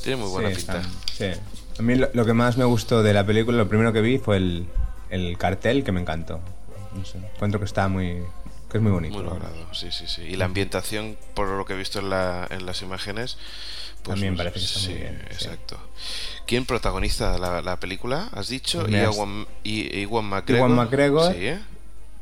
tienen 0.04 0.20
muy 0.20 0.30
buena 0.30 0.50
Sí, 0.50 0.56
pinta. 0.56 0.80
están- 0.80 1.34
sí. 1.34 1.40
A 1.78 1.82
mí 1.82 1.96
lo, 1.96 2.08
lo 2.12 2.24
que 2.24 2.32
más 2.32 2.56
me 2.56 2.64
gustó 2.64 3.02
de 3.02 3.12
la 3.12 3.24
película, 3.26 3.58
lo 3.58 3.68
primero 3.68 3.92
que 3.92 4.00
vi 4.00 4.18
fue 4.18 4.36
el, 4.36 4.66
el 5.10 5.36
cartel 5.38 5.82
que 5.84 5.90
me 5.92 6.00
encantó. 6.00 6.40
No 6.94 7.04
sé, 7.04 7.18
encuentro 7.18 7.58
que 7.60 7.66
está 7.66 7.88
muy. 7.88 8.22
que 8.70 8.78
es 8.78 8.82
muy 8.82 8.92
bonito. 8.92 9.14
Muy 9.16 9.24
logrado, 9.24 9.54
sí, 9.74 9.90
sí, 9.90 10.06
sí. 10.06 10.22
Y 10.22 10.36
la 10.36 10.44
ambientación, 10.46 11.16
por 11.34 11.48
lo 11.48 11.64
que 11.64 11.72
he 11.74 11.76
visto 11.76 11.98
en, 11.98 12.10
la, 12.10 12.46
en 12.50 12.66
las 12.66 12.82
imágenes, 12.82 13.36
pues 14.08 14.20
También 14.20 14.36
parece 14.36 14.58
que 14.58 14.64
está 14.64 14.78
muy 14.80 14.88
sí, 14.88 14.94
bien, 14.94 15.18
sí. 15.30 15.34
Exacto. 15.34 15.80
¿Quién 16.46 16.64
protagoniza 16.64 17.38
la, 17.38 17.62
la 17.62 17.78
película? 17.78 18.28
¿Has 18.32 18.48
dicho? 18.48 18.80
Pues 18.86 18.92
Iwan, 19.16 19.46
I- 19.64 20.00
Iwan 20.02 20.24
McGregor. 20.24 20.58
Iwan 20.70 20.76
McGregor. 20.76 21.34
Sí. 21.34 21.54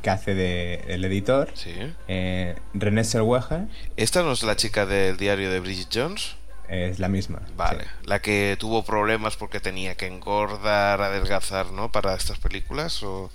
Que 0.02 0.10
hace 0.10 0.34
de 0.34 0.84
el 0.88 1.04
editor. 1.04 1.50
sí. 1.54 1.72
Eh, 2.08 2.54
René 2.74 3.02
Zellweger 3.04 3.62
¿Esta 3.96 4.22
no 4.22 4.32
es 4.32 4.42
la 4.42 4.54
chica 4.56 4.86
del 4.86 5.16
diario 5.16 5.50
de 5.50 5.60
Bridget 5.60 5.88
Jones? 5.92 6.36
es 6.68 6.98
la 6.98 7.08
misma. 7.08 7.42
Vale, 7.56 7.84
sí. 7.84 7.90
la 8.06 8.20
que 8.20 8.56
tuvo 8.58 8.84
problemas 8.84 9.36
porque 9.36 9.60
tenía 9.60 9.94
que 9.94 10.06
engordar, 10.08 11.00
adelgazar, 11.00 11.70
¿no? 11.70 11.92
Para 11.92 12.14
estas 12.16 12.38
películas 12.40 13.02
o 13.04 13.30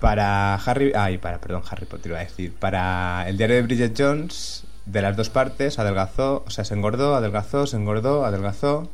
Para 0.00 0.56
Harry. 0.56 0.92
Ay, 0.94 1.18
para, 1.18 1.40
perdón, 1.40 1.62
Harry 1.70 1.86
Potter 1.86 2.10
iba 2.10 2.18
a 2.20 2.24
decir. 2.24 2.52
Para 2.54 3.24
el 3.28 3.36
diario 3.38 3.56
de 3.56 3.62
Bridget 3.62 3.94
Jones, 3.96 4.64
de 4.86 5.02
las 5.02 5.16
dos 5.16 5.30
partes, 5.30 5.78
adelgazó, 5.78 6.44
o 6.46 6.50
sea, 6.50 6.64
se 6.64 6.74
engordó, 6.74 7.14
adelgazó, 7.14 7.66
se 7.66 7.76
engordó, 7.76 8.24
adelgazó. 8.24 8.88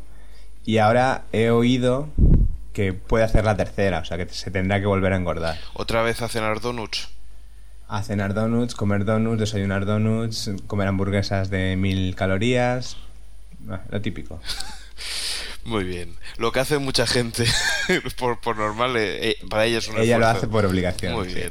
Y 0.65 0.79
ahora 0.79 1.23
he 1.33 1.51
oído 1.51 2.09
que 2.73 2.93
puede 2.93 3.25
hacer 3.25 3.45
la 3.45 3.57
tercera, 3.57 4.01
o 4.01 4.05
sea, 4.05 4.17
que 4.17 4.29
se 4.29 4.51
tendrá 4.51 4.81
que 4.81 4.87
volver 4.87 5.13
a 5.13 5.17
engordar. 5.17 5.57
otra 5.75 6.03
vez 6.03 6.23
a 6.23 6.29
cenar 6.29 6.61
donuts. 6.61 7.11
A 7.89 8.03
cenar 8.03 8.33
donuts, 8.33 8.75
comer 8.75 9.05
donuts, 9.05 9.39
desayunar 9.39 9.85
donuts, 9.85 10.51
comer 10.67 10.89
hamburguesas 10.89 11.51
de 11.51 11.77
mil 11.77 12.15
calorías. 12.17 12.97
Lo 13.91 14.01
típico. 14.01 14.41
Muy 15.65 15.85
bien. 15.85 16.17
Lo 16.39 16.51
que 16.53 16.59
hace 16.61 16.79
mucha 16.79 17.07
gente 17.07 17.45
por, 18.19 18.41
por 18.41 18.57
normal, 18.57 18.97
eh, 18.97 19.31
eh, 19.31 19.37
para 19.49 19.65
ella 19.67 19.79
es 19.79 19.87
un 19.89 19.99
Ella 19.99 20.19
lo 20.19 20.27
hace 20.27 20.49
por 20.49 20.65
obligación. 20.67 21.15
Muy 21.15 21.29
sí. 21.29 21.35
bien. 21.37 21.51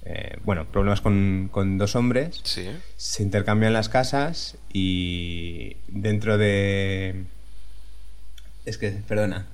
eh, 0.05 0.37
bueno 0.43 0.65
problemas 0.65 1.01
con, 1.01 1.49
con 1.51 1.77
dos 1.77 1.95
hombres 1.95 2.39
Sí. 2.43 2.67
se 2.97 3.23
intercambian 3.23 3.73
las 3.73 3.89
casas 3.89 4.57
y 4.71 5.77
dentro 5.87 6.37
de 6.37 7.23
es 8.65 8.77
que 8.77 8.89
perdona 8.91 9.47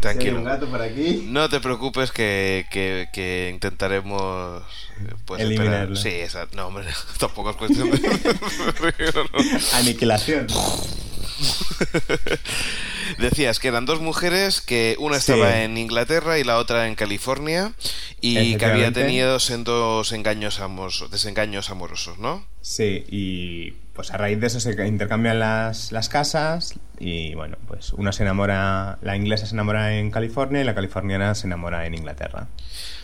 Tranquilo. 0.00 0.38
Un 0.38 0.44
gato 0.44 0.68
por 0.68 0.82
aquí 0.82 1.24
No 1.28 1.48
te 1.48 1.60
preocupes 1.60 2.10
que, 2.10 2.66
que, 2.72 3.06
que 3.12 3.50
intentaremos 3.54 4.64
eh, 5.00 5.14
pues, 5.24 5.40
Eliminarlo. 5.42 5.94
esperar. 5.94 5.96
Sí, 5.96 6.20
esa, 6.20 6.48
no, 6.56 6.66
hombre, 6.66 6.86
tampoco 7.20 7.50
es 7.50 7.56
cuestión 7.56 7.88
de... 7.88 8.00
Aniquilación 9.74 10.48
Decías 13.18 13.58
que 13.58 13.68
eran 13.68 13.84
dos 13.84 14.00
mujeres, 14.00 14.60
que 14.60 14.96
una 14.98 15.18
Sí. 15.20 15.32
estaba 15.32 15.62
en 15.62 15.76
Inglaterra 15.76 16.38
y 16.38 16.44
la 16.44 16.58
otra 16.58 16.88
en 16.88 16.94
California, 16.94 17.72
y 18.20 18.56
que 18.56 18.64
había 18.64 18.92
tenido 18.92 19.38
sendos 19.40 20.12
engaños 20.12 20.60
amos- 20.60 21.08
desengaños 21.10 21.70
amorosos, 21.70 22.18
¿no? 22.18 22.44
Sí, 22.60 23.04
y 23.08 23.72
pues 23.94 24.10
a 24.12 24.16
raíz 24.16 24.40
de 24.40 24.46
eso 24.46 24.60
se 24.60 24.70
intercambian 24.86 25.38
las, 25.38 25.92
las 25.92 26.08
casas 26.08 26.74
y 26.98 27.34
bueno, 27.34 27.58
pues 27.66 27.92
una 27.92 28.12
se 28.12 28.22
enamora, 28.22 28.98
la 29.02 29.16
inglesa 29.16 29.44
se 29.46 29.54
enamora 29.54 29.98
en 29.98 30.10
California 30.10 30.60
y 30.62 30.64
la 30.64 30.74
californiana 30.74 31.34
se 31.34 31.46
enamora 31.46 31.84
en 31.86 31.94
Inglaterra. 31.94 32.48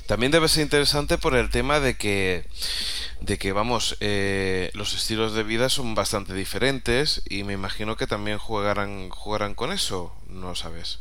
También 0.09 0.33
debe 0.33 0.49
ser 0.49 0.63
interesante 0.63 1.19
por 1.19 1.37
el 1.37 1.51
tema 1.51 1.81
de 1.81 1.97
que, 1.99 2.47
de 3.21 3.37
que 3.37 3.53
vamos, 3.53 3.97
eh, 4.01 4.71
los 4.73 4.95
estilos 4.95 5.35
de 5.35 5.43
vida 5.43 5.69
son 5.69 5.95
bastante 5.95 6.33
diferentes 6.33 7.23
y 7.29 7.45
me 7.45 7.53
imagino 7.53 7.97
que 7.97 8.07
también 8.07 8.39
jugarán, 8.39 9.11
jugarán 9.11 9.55
con 9.55 9.71
eso, 9.71 10.17
¿no 10.29 10.55
sabes? 10.55 11.01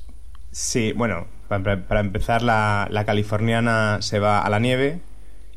Sí, 0.51 0.91
bueno, 0.91 1.25
para, 1.47 1.87
para 1.87 2.01
empezar 2.01 2.41
la, 2.41 2.87
la 2.91 3.05
californiana 3.05 3.99
se 4.01 4.19
va 4.19 4.41
a 4.41 4.49
la 4.49 4.59
nieve 4.59 4.99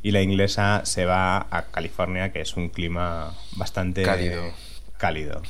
y 0.02 0.12
la 0.12 0.23
inglesa 0.23 0.83
se 0.85 1.04
va 1.04 1.49
a 1.50 1.62
California, 1.73 2.33
que 2.33 2.40
es 2.42 2.57
un 2.57 2.69
clima 2.69 3.35
bastante 3.57 4.04
Cálido. 4.04 4.54
cálido. 4.97 5.42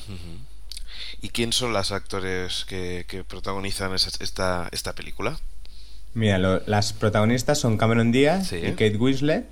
¿Y 1.21 1.28
quién 1.28 1.52
son 1.52 1.75
los 1.75 1.92
actores 1.92 2.64
que, 2.66 3.04
que 3.07 3.25
protagonizan 3.25 3.95
esa- 3.95 4.11
esta, 4.25 4.69
esta 4.73 4.95
película? 4.95 5.38
Mira, 6.14 6.38
lo- 6.38 6.61
las 6.67 6.93
protagonistas 6.93 7.59
son 7.59 7.76
Cameron 7.79 8.11
Díaz 8.12 8.49
Sí. 8.49 8.57
y 8.57 8.71
Kate 8.71 8.97
Winslet 8.97 9.47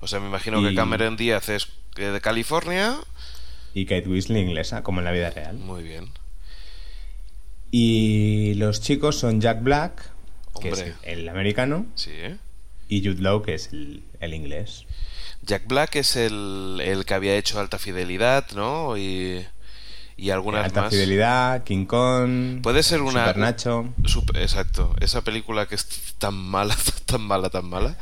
O 0.00 0.08
sea, 0.08 0.18
me 0.20 0.26
imagino 0.26 0.60
que 0.62 0.74
Cameron 0.74 1.16
Díaz 1.16 1.48
es 1.48 1.68
eh, 1.96 2.06
de 2.06 2.20
California. 2.20 2.96
y 3.74 3.86
Kate 3.86 4.08
Winslet 4.08 4.42
inglesa, 4.42 4.82
como 4.82 4.98
en 5.00 5.04
la 5.04 5.12
vida 5.12 5.30
real. 5.30 5.56
Muy 5.56 5.82
bien. 5.82 6.08
Y, 7.70 8.54
los 8.54 8.80
chicos 8.80 9.16
son 9.18 9.40
Jack 9.40 9.62
Black, 9.62 10.10
que 10.60 10.70
es 10.70 10.84
el 11.04 11.28
americano, 11.28 11.86
Sí, 11.94 12.12
y 12.88 13.00
Jude 13.02 13.22
Law, 13.22 13.42
que 13.42 13.54
es 13.54 13.72
el, 13.72 14.02
el 14.20 14.34
inglés. 14.34 14.84
Jack 15.42 15.66
Black 15.66 15.96
es 15.96 16.16
el, 16.16 16.80
el 16.84 17.04
que 17.06 17.14
había 17.14 17.34
hecho 17.36 17.58
Alta 17.58 17.78
Fidelidad, 17.78 18.46
¿no? 18.54 18.96
Y, 18.98 19.46
y 20.16 20.30
algunas 20.30 20.64
Alta 20.66 20.82
más. 20.82 20.90
Fidelidad, 20.90 21.64
King 21.64 21.86
Kong, 21.86 22.60
Puede 22.62 22.82
ser 22.82 23.00
una... 23.02 23.24
Super 23.26 23.36
Nacho. 23.38 23.88
Exacto. 24.34 24.94
Esa 25.00 25.22
película 25.22 25.66
que 25.66 25.74
es 25.74 26.14
tan 26.18 26.34
mala, 26.34 26.76
tan 27.06 27.22
mala, 27.22 27.50
tan 27.50 27.68
mala. 27.68 27.96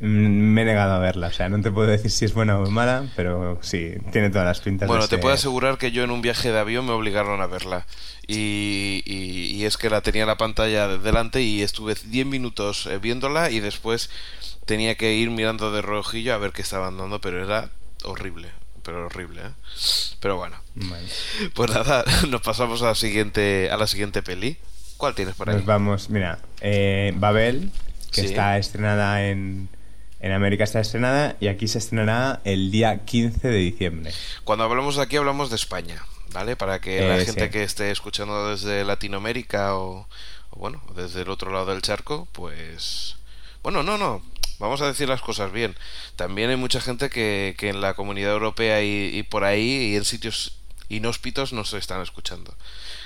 Mm, 0.00 0.06
Me 0.54 0.62
he 0.62 0.64
negado 0.64 0.94
a 0.94 0.98
verla, 0.98 1.26
o 1.26 1.32
sea, 1.32 1.50
no 1.50 1.60
te 1.60 1.70
puedo 1.70 1.86
decir 1.88 2.10
si 2.10 2.24
es 2.24 2.32
buena 2.32 2.58
o 2.58 2.70
mala, 2.70 3.04
pero 3.16 3.58
sí, 3.60 3.92
tiene 4.12 4.30
todas 4.30 4.46
las 4.46 4.60
pintas 4.60 4.86
Bueno, 4.88 5.02
de 5.02 5.08
te 5.08 5.16
ser- 5.16 5.20
puedo 5.20 5.34
asegurar 5.34 5.76
que 5.76 5.92
yo 5.92 6.02
en 6.02 6.10
un 6.10 6.22
viaje 6.22 6.50
de 6.50 6.58
avión 6.58 6.86
me 6.86 6.92
obligaron 6.92 7.42
a 7.42 7.46
verla. 7.46 7.86
Y, 8.26 9.02
y- 9.04 9.56
y 9.56 9.64
es 9.66 9.76
que 9.76 9.90
la 9.90 10.00
tenía 10.00 10.22
en 10.22 10.28
la 10.28 10.38
pantalla 10.38 10.88
de 10.88 10.98
delante 10.98 11.42
y 11.42 11.60
estuve 11.60 11.94
10 12.06 12.24
minutos 12.26 12.86
eh, 12.86 12.96
viéndola 12.98 13.50
y 13.50 13.60
después 13.60 14.08
tenía 14.64 14.94
que 14.94 15.12
ir 15.14 15.30
mirando 15.30 15.70
de 15.70 15.82
reojillo 15.82 16.32
a 16.32 16.38
ver 16.38 16.52
qué 16.52 16.62
estaban 16.62 16.96
dando, 16.96 17.20
pero 17.20 17.44
era 17.44 17.68
horrible. 18.04 18.48
Pero 18.90 19.06
horrible, 19.06 19.42
¿eh? 19.42 19.50
Pero 20.18 20.36
bueno. 20.36 20.56
Bueno, 20.74 21.06
Pues 21.54 21.70
nada, 21.70 22.04
nos 22.28 22.40
pasamos 22.40 22.82
a 22.82 22.86
la 22.86 22.94
siguiente, 22.96 23.70
a 23.70 23.76
la 23.76 23.86
siguiente 23.86 24.20
peli. 24.20 24.56
¿Cuál 24.96 25.14
tienes 25.14 25.36
por 25.36 25.48
ahí? 25.48 25.56
nos 25.56 25.64
vamos, 25.64 26.10
mira, 26.10 26.40
eh, 26.60 27.12
Babel, 27.14 27.70
que 28.10 28.22
Sí. 28.22 28.26
está 28.26 28.58
estrenada 28.58 29.28
en, 29.28 29.68
en 30.18 30.32
América, 30.32 30.64
está 30.64 30.80
estrenada 30.80 31.36
y 31.38 31.46
aquí 31.46 31.68
se 31.68 31.78
estrenará 31.78 32.40
el 32.44 32.72
día 32.72 33.04
15 33.04 33.46
de 33.48 33.56
diciembre. 33.58 34.12
Cuando 34.42 34.64
hablamos 34.64 34.96
de 34.96 35.02
aquí 35.02 35.16
hablamos 35.16 35.50
de 35.50 35.56
España, 35.56 36.02
¿vale? 36.32 36.56
Para 36.56 36.80
que 36.80 36.98
Eh, 36.98 37.08
la 37.08 37.20
sí. 37.20 37.26
gente 37.26 37.48
que 37.50 37.62
esté 37.62 37.92
escuchando 37.92 38.50
desde 38.50 38.84
Latinoamérica 38.84 39.76
o, 39.76 40.08
o, 40.50 40.58
bueno, 40.58 40.82
desde 40.96 41.22
el 41.22 41.30
otro 41.30 41.52
lado 41.52 41.66
del 41.66 41.80
charco, 41.82 42.26
pues... 42.32 43.16
Bueno, 43.62 43.82
no, 43.84 43.96
no, 43.98 44.20
vamos 44.60 44.80
a 44.80 44.86
decir 44.86 45.08
las 45.08 45.20
cosas 45.22 45.50
bien. 45.50 45.74
También 46.14 46.50
hay 46.50 46.56
mucha 46.56 46.80
gente 46.80 47.10
que, 47.10 47.56
que 47.58 47.68
en 47.70 47.80
la 47.80 47.94
comunidad 47.94 48.32
europea 48.32 48.82
y, 48.84 49.10
y 49.12 49.22
por 49.24 49.42
ahí 49.42 49.92
y 49.92 49.96
en 49.96 50.04
sitios 50.04 50.52
inhóspitos 50.88 51.52
nos 51.52 51.72
están 51.74 52.00
escuchando. 52.02 52.54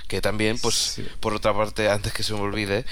Que 0.09 0.21
también, 0.21 0.59
pues, 0.59 0.75
Sí. 0.75 1.07
por 1.21 1.33
otra 1.35 1.55
parte, 1.55 1.89
antes 1.89 2.13
que 2.13 2.23
se 2.23 2.35
me 2.35 2.41
olvide, 2.41 2.85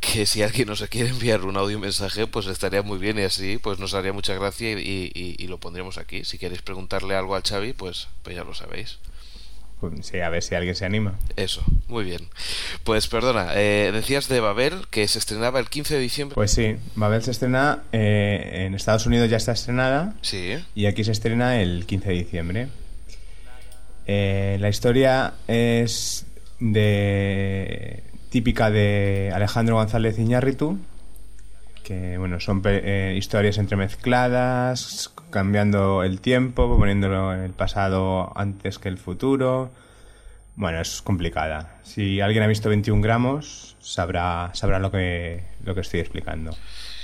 que 0.00 0.26
si 0.26 0.42
alguien 0.42 0.68
nos 0.68 0.80
quiere 0.88 1.10
enviar 1.10 1.44
un 1.44 1.56
audio 1.56 1.78
mensaje, 1.80 2.26
pues 2.28 2.46
estaría 2.46 2.82
muy 2.82 2.98
bien 2.98 3.18
y 3.18 3.22
así, 3.22 3.58
pues 3.58 3.78
nos 3.80 3.94
haría 3.94 4.12
mucha 4.12 4.34
gracia 4.34 4.70
y, 4.72 5.10
y- 5.14 5.36
y 5.38 5.46
lo 5.48 5.58
pondríamos 5.58 5.98
aquí. 5.98 6.24
Si 6.24 6.38
queréis 6.38 6.62
preguntarle 6.62 7.16
algo 7.16 7.34
al 7.34 7.42
Xavi, 7.42 7.72
pues, 7.72 8.08
pues 8.22 8.36
ya 8.36 8.44
lo 8.44 8.54
sabéis. 8.54 8.98
Pues 9.82 10.06
sí, 10.06 10.20
a 10.20 10.28
ver 10.28 10.44
si 10.44 10.54
alguien 10.54 10.76
se 10.76 10.84
anima. 10.84 11.18
Eso, 11.34 11.60
muy 11.88 12.04
bien. 12.04 12.20
Pues 12.84 13.08
perdona, 13.08 13.48
eh, 13.56 13.90
decías 13.92 14.28
de 14.28 14.38
Babel 14.38 14.86
que 14.90 15.08
se 15.08 15.18
estrenaba 15.18 15.58
el 15.58 15.68
15 15.68 15.94
de 15.96 16.00
diciembre. 16.00 16.36
Pues 16.36 16.52
sí, 16.52 16.76
Babel 16.94 17.24
se 17.24 17.32
estrena 17.32 17.82
eh, 17.90 18.62
en 18.64 18.76
Estados 18.76 19.06
Unidos 19.06 19.28
ya 19.28 19.38
está 19.38 19.50
estrenada 19.50 20.14
Sí, 20.20 20.54
y 20.76 20.86
aquí 20.86 21.02
se 21.02 21.10
estrena 21.10 21.60
el 21.60 21.84
15 21.84 22.08
de 22.10 22.14
diciembre. 22.14 22.68
Eh, 24.06 24.56
la 24.60 24.68
historia 24.68 25.34
es 25.48 26.26
de 26.60 28.04
típica 28.30 28.70
de 28.70 29.32
Alejandro 29.34 29.74
González 29.74 30.16
Iñárritu, 30.16 30.78
que 31.82 32.16
bueno, 32.18 32.40
son 32.40 32.62
eh, 32.64 33.14
historias 33.16 33.58
entremezcladas, 33.58 35.12
cambiando 35.30 36.02
el 36.02 36.20
tiempo, 36.20 36.76
poniéndolo 36.78 37.34
en 37.34 37.40
el 37.40 37.52
pasado 37.52 38.32
antes 38.36 38.78
que 38.78 38.88
el 38.88 38.98
futuro. 38.98 39.70
Bueno, 40.54 40.80
es 40.80 41.00
complicada. 41.02 41.78
Si 41.82 42.20
alguien 42.20 42.42
ha 42.44 42.46
visto 42.46 42.68
21 42.68 43.00
gramos, 43.02 43.76
sabrá, 43.80 44.50
sabrá 44.54 44.78
lo 44.78 44.90
que, 44.90 45.42
lo 45.64 45.74
que 45.74 45.80
estoy 45.80 46.00
explicando. 46.00 46.54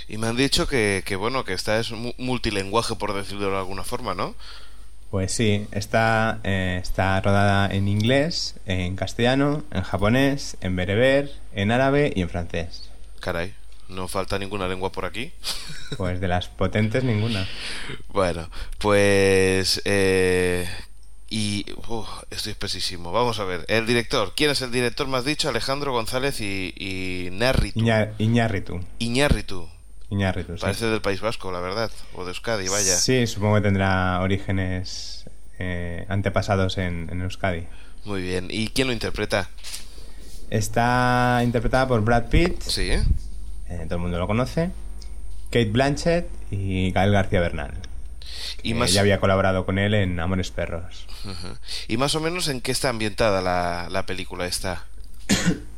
Y 0.07 0.17
me 0.17 0.27
han 0.27 0.37
dicho 0.37 0.67
que, 0.67 1.03
que 1.05 1.15
bueno, 1.15 1.43
que 1.43 1.53
esta 1.53 1.79
es 1.79 1.91
mu- 1.91 2.13
multilenguaje, 2.17 2.95
por 2.95 3.13
decirlo 3.13 3.51
de 3.51 3.57
alguna 3.57 3.83
forma, 3.83 4.13
¿no? 4.15 4.35
Pues 5.11 5.31
sí, 5.31 5.65
está, 5.71 6.39
eh, 6.43 6.79
está 6.81 7.19
rodada 7.21 7.67
en 7.73 7.87
inglés, 7.87 8.55
en 8.67 8.95
castellano, 8.95 9.63
en 9.71 9.81
japonés, 9.81 10.55
en 10.61 10.75
bereber, 10.75 11.31
en 11.55 11.71
árabe 11.71 12.13
y 12.15 12.21
en 12.21 12.29
francés. 12.29 12.91
Caray, 13.19 13.53
no 13.89 14.07
falta 14.07 14.39
ninguna 14.39 14.67
lengua 14.67 14.91
por 14.91 15.05
aquí. 15.05 15.31
Pues 15.97 16.21
de 16.21 16.27
las 16.27 16.47
potentes 16.49 17.03
ninguna. 17.03 17.47
Bueno, 18.09 18.47
pues... 18.77 19.81
Eh, 19.85 20.69
y... 21.31 21.65
uf, 21.87 22.07
estoy 22.29 22.51
espesísimo. 22.51 23.11
Vamos 23.11 23.39
a 23.39 23.43
ver. 23.43 23.65
El 23.67 23.87
director. 23.87 24.33
¿Quién 24.35 24.51
es 24.51 24.61
el 24.61 24.71
director? 24.71 25.07
Has 25.15 25.25
dicho 25.25 25.49
Alejandro 25.49 25.91
González 25.91 26.41
y, 26.41 26.73
y 26.77 27.29
Narritu. 27.31 27.79
Iña- 27.79 28.13
Iñárritu. 28.19 28.79
Iñárritu. 28.99 29.67
Iñárritu, 30.11 30.57
sí. 30.57 30.61
Parece 30.61 30.85
del 30.87 31.01
País 31.01 31.21
Vasco, 31.21 31.51
la 31.51 31.59
verdad. 31.59 31.91
O 32.13 32.23
de 32.23 32.29
Euskadi, 32.31 32.67
vaya. 32.67 32.95
Sí, 32.95 33.25
supongo 33.27 33.55
que 33.55 33.61
tendrá 33.61 34.19
orígenes 34.21 35.25
eh, 35.57 36.05
antepasados 36.09 36.77
en, 36.77 37.09
en 37.11 37.21
Euskadi. 37.21 37.65
Muy 38.05 38.21
bien. 38.21 38.47
¿Y 38.51 38.69
quién 38.69 38.87
lo 38.87 38.93
interpreta? 38.93 39.49
Está 40.49 41.41
interpretada 41.43 41.87
por 41.87 42.01
Brad 42.01 42.29
Pitt, 42.29 42.61
Sí, 42.61 42.91
¿eh? 43.69 43.79
eh, 43.81 43.85
todo 43.85 43.95
el 43.95 44.01
mundo 44.01 44.19
lo 44.19 44.27
conoce, 44.27 44.71
Kate 45.45 45.69
Blanchett 45.69 46.27
y 46.51 46.91
Gael 46.91 47.11
García 47.11 47.39
Bernal. 47.39 47.73
Y 48.63 48.73
que 48.73 48.79
más, 48.79 48.93
Ya 48.93 49.01
había 49.01 49.19
colaborado 49.19 49.65
con 49.65 49.79
él 49.79 49.93
en 49.93 50.19
Amores 50.19 50.51
Perros. 50.51 51.07
Y 51.87 51.97
más 51.97 52.15
o 52.15 52.19
menos 52.19 52.47
en 52.47 52.61
qué 52.61 52.71
está 52.71 52.89
ambientada 52.89 53.41
la, 53.41 53.87
la 53.89 54.05
película 54.05 54.45
esta. 54.45 54.85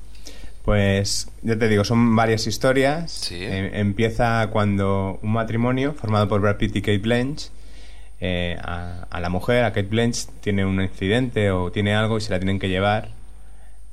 Pues 0.64 1.28
ya 1.42 1.58
te 1.58 1.68
digo, 1.68 1.84
son 1.84 2.16
varias 2.16 2.46
historias. 2.46 3.12
Sí. 3.12 3.36
Eh, 3.36 3.80
empieza 3.80 4.48
cuando 4.52 5.20
un 5.24 5.32
matrimonio 5.32 5.96
formado 5.96 6.28
por 6.28 6.40
Brad 6.40 6.58
Pitt 6.58 6.76
y 6.76 6.82
Kate 6.82 7.00
Blanch, 7.00 7.50
eh, 8.20 8.58
a, 8.62 9.08
a 9.10 9.20
la 9.20 9.30
mujer, 9.30 9.64
a 9.64 9.74
Kate 9.74 9.88
Blanch, 9.88 10.28
tiene 10.42 10.64
un 10.64 10.80
incidente 10.80 11.50
o 11.50 11.72
tiene 11.72 11.96
algo 11.96 12.20
y 12.20 12.22
se 12.22 12.30
la 12.30 12.38
tienen 12.38 12.60
que 12.60 12.70
llevar. 12.70 13.10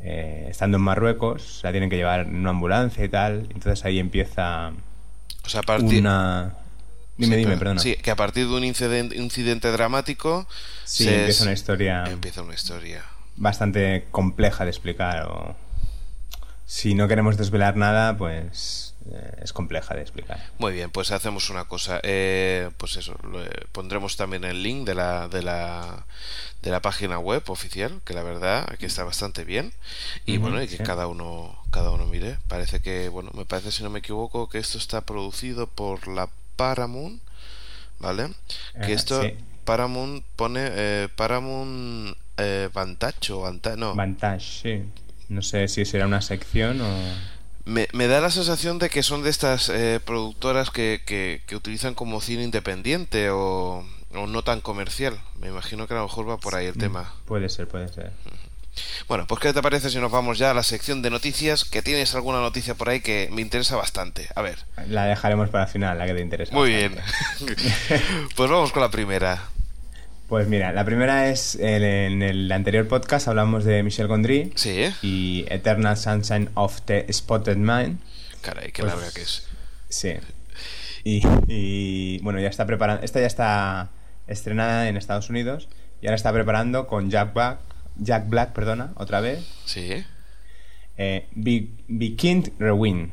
Eh, 0.01 0.47
estando 0.51 0.77
en 0.79 0.83
Marruecos, 0.83 1.61
la 1.63 1.71
tienen 1.73 1.91
que 1.91 1.97
llevar 1.97 2.21
en 2.21 2.37
una 2.37 2.51
ambulancia 2.51 3.05
y 3.05 3.09
tal. 3.09 3.49
Entonces 3.55 3.85
ahí 3.85 3.99
empieza 3.99 4.73
O 5.45 5.49
sea, 5.49 5.61
a 5.61 5.63
partir... 5.65 6.01
una. 6.01 6.55
Dime, 7.17 7.35
Sí, 7.35 7.41
dime, 7.41 7.51
per- 7.53 7.59
perdona. 7.59 7.81
Sí, 7.81 7.97
que 7.97 8.11
a 8.13 8.17
partir 8.17 8.47
de 8.47 8.55
un 8.55 8.63
incidente, 8.65 9.17
incidente 9.17 9.73
dramático... 9.73 10.47
Sí, 10.85 11.05
se 11.05 11.11
empieza 11.19 11.31
es- 11.31 11.41
una 11.43 11.53
historia 11.53 12.05
Empieza 12.05 12.43
una 12.43 12.55
historia. 12.55 13.03
bastante 13.37 14.07
compleja 14.13 14.65
de 14.65 14.71
explicar. 14.71 15.25
O... 15.27 15.57
Si 16.65 16.95
no 16.95 17.09
queremos 17.09 17.37
desvelar 17.37 17.77
nada, 17.77 18.17
pues 18.17 18.88
es 19.43 19.53
compleja 19.53 19.95
de 19.95 20.03
explicar. 20.03 20.39
Muy 20.59 20.73
bien, 20.73 20.91
pues 20.91 21.11
hacemos 21.13 21.51
una 21.51 21.65
cosa. 21.67 22.01
eh, 22.03 22.71
pues 22.77 22.97
eso, 22.97 23.17
eh, 23.35 23.65
pondremos 23.73 24.17
también 24.17 24.45
el 24.45 24.63
link 24.63 24.87
de 24.87 24.95
la, 24.95 25.29
de 25.29 25.43
la 25.43 26.05
de 26.63 26.71
la 26.71 26.83
página 26.83 27.19
web 27.21 27.43
oficial, 27.49 28.01
que 28.05 28.15
la 28.15 28.23
verdad 28.25 28.67
que 28.79 28.87
está 28.87 29.05
bastante 29.05 29.45
bien. 29.45 29.73
Y 30.27 30.39
bueno, 30.39 30.61
y 30.63 30.67
que 30.67 30.79
sí. 30.79 30.83
cada 30.83 31.07
uno 31.07 31.57
cada 31.71 31.91
uno 31.93 32.07
mire. 32.07 32.39
Parece 32.49 32.81
que, 32.81 33.09
bueno, 33.09 33.31
me 33.35 33.45
parece 33.45 33.71
si 33.71 33.83
no 33.83 33.91
me 33.91 34.01
equivoco 34.01 34.49
que 34.49 34.59
esto 34.59 34.77
está 34.79 35.03
producido 35.03 35.67
por 35.69 36.09
la 36.09 36.29
Paramount, 36.57 37.23
¿vale? 38.01 38.33
Que 38.85 38.93
Eh, 38.93 38.95
esto 38.95 39.23
sí. 39.23 39.35
Paramount 39.65 40.25
pone 40.35 40.61
eh, 40.73 41.09
Paramount 41.15 42.17
eh, 42.39 42.69
Vantage 42.73 43.33
o 43.33 43.41
Vanta- 43.43 43.77
no. 43.77 43.95
Vantage, 43.95 44.41
sí. 44.63 44.83
No 45.29 45.43
sé 45.43 45.69
si 45.69 45.85
será 45.85 46.07
una 46.07 46.23
sección 46.23 46.81
o... 46.81 46.89
Me, 47.69 47.87
me 47.93 48.07
da 48.07 48.21
la 48.21 48.31
sensación 48.31 48.79
de 48.79 48.89
que 48.89 49.03
son 49.03 49.23
de 49.23 49.29
estas 49.29 49.69
eh, 49.69 50.01
productoras 50.03 50.71
que, 50.71 51.03
que, 51.05 51.43
que 51.47 51.55
utilizan 51.55 51.93
como 51.93 52.23
cine 52.23 52.43
independiente 52.43 53.29
o, 53.29 53.85
o 54.15 54.27
no 54.27 54.43
tan 54.43 54.63
comercial. 54.63 55.21
Me 55.39 55.49
imagino 55.49 55.87
que 55.87 55.93
a 55.93 55.99
lo 55.99 56.05
mejor 56.05 56.29
va 56.29 56.39
por 56.39 56.55
ahí 56.55 56.67
el 56.67 56.79
tema. 56.79 57.13
Puede 57.27 57.51
ser, 57.51 57.69
puede 57.69 57.89
ser. 57.89 58.11
Bueno, 59.07 59.27
pues 59.27 59.41
¿qué 59.41 59.53
te 59.53 59.61
parece 59.61 59.91
si 59.91 59.99
nos 59.99 60.11
vamos 60.11 60.39
ya 60.39 60.51
a 60.51 60.55
la 60.55 60.63
sección 60.63 61.03
de 61.03 61.11
noticias? 61.11 61.65
Que 61.65 61.83
tienes 61.83 62.15
alguna 62.15 62.41
noticia 62.41 62.75
por 62.75 62.89
ahí 62.89 63.01
que 63.01 63.29
me 63.33 63.43
interesa 63.43 63.77
bastante. 63.77 64.29
A 64.35 64.41
ver. 64.41 64.59
La 64.87 65.05
dejaremos 65.05 65.51
para 65.51 65.65
el 65.65 65.71
final, 65.71 65.99
la 65.99 66.07
que 66.07 66.15
te 66.15 66.21
interesa. 66.23 66.55
Muy 66.55 66.71
bien. 66.71 66.97
pues 68.37 68.51
vamos 68.51 68.73
con 68.73 68.81
la 68.81 68.91
primera. 68.91 69.43
Pues 70.29 70.47
mira, 70.47 70.73
la 70.73 70.85
primera 70.85 71.31
es, 71.31 71.55
en, 71.55 71.83
en 71.83 72.23
el 72.23 72.53
anterior 72.53 72.87
podcast 72.87 73.29
hablamos 73.29 73.65
de 73.65 73.83
Michel 73.83 74.09
Gondry 74.09 74.53
Sí, 74.57 74.85
y 75.01 75.47
Eternal 75.49 75.97
Sunshine 75.97 76.51
of 76.55 76.83
the 76.83 77.11
Spotted 77.11 77.57
Mind. 77.57 77.99
Caray, 78.43 78.71
qué 78.73 78.83
Pues- 78.83 78.95
larga 78.95 79.11
que 79.15 79.23
es. 79.23 79.49
Sí. 79.89 80.13
Y, 81.03 81.23
y, 81.47 82.19
bueno, 82.19 82.41
ya 82.41 82.49
está 82.49 82.67
preparando. 82.67 83.03
Esta 83.03 83.21
ya 83.21 83.27
está 83.27 83.91
estrenada 84.27 84.89
en 84.91 84.99
Estados 84.99 85.31
Unidos 85.31 85.69
y 86.03 86.07
ahora 86.07 86.17
está 86.17 86.31
preparando 86.33 86.87
con 86.87 87.09
Jack 87.11 87.33
Black, 87.33 87.61
Jack 87.97 88.29
Black, 88.29 88.53
perdona, 88.53 88.93
otra 88.97 89.21
vez. 89.21 89.47
Sí, 89.65 90.05
¿eh? 90.99 91.27
Begin 91.89 92.53
Rewind. 92.59 93.13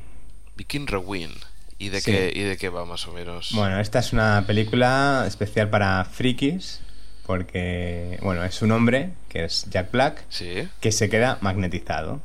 Viking 0.57 0.85
Rewind. 0.87 1.35
¿Y 1.77 1.89
de, 1.89 2.01
Sí. 2.01 2.11
qué, 2.11 2.33
¿Y 2.35 2.41
de 2.41 2.57
qué 2.57 2.67
va 2.69 2.83
más 2.85 3.07
o 3.07 3.13
menos? 3.13 3.51
Bueno, 3.53 3.79
esta 3.79 3.99
es 3.99 4.11
una 4.11 4.43
película 4.47 5.23
especial 5.27 5.69
para 5.69 6.03
frikis 6.05 6.81
porque, 7.25 8.19
bueno, 8.21 8.43
es 8.43 8.61
un 8.61 8.71
hombre, 8.71 9.11
que 9.29 9.45
es 9.45 9.67
Jack 9.69 9.91
Black, 9.91 10.23
Sí. 10.29 10.67
que 10.79 10.91
se 10.91 11.09
queda 11.09 11.37
magnetizado. 11.41 12.21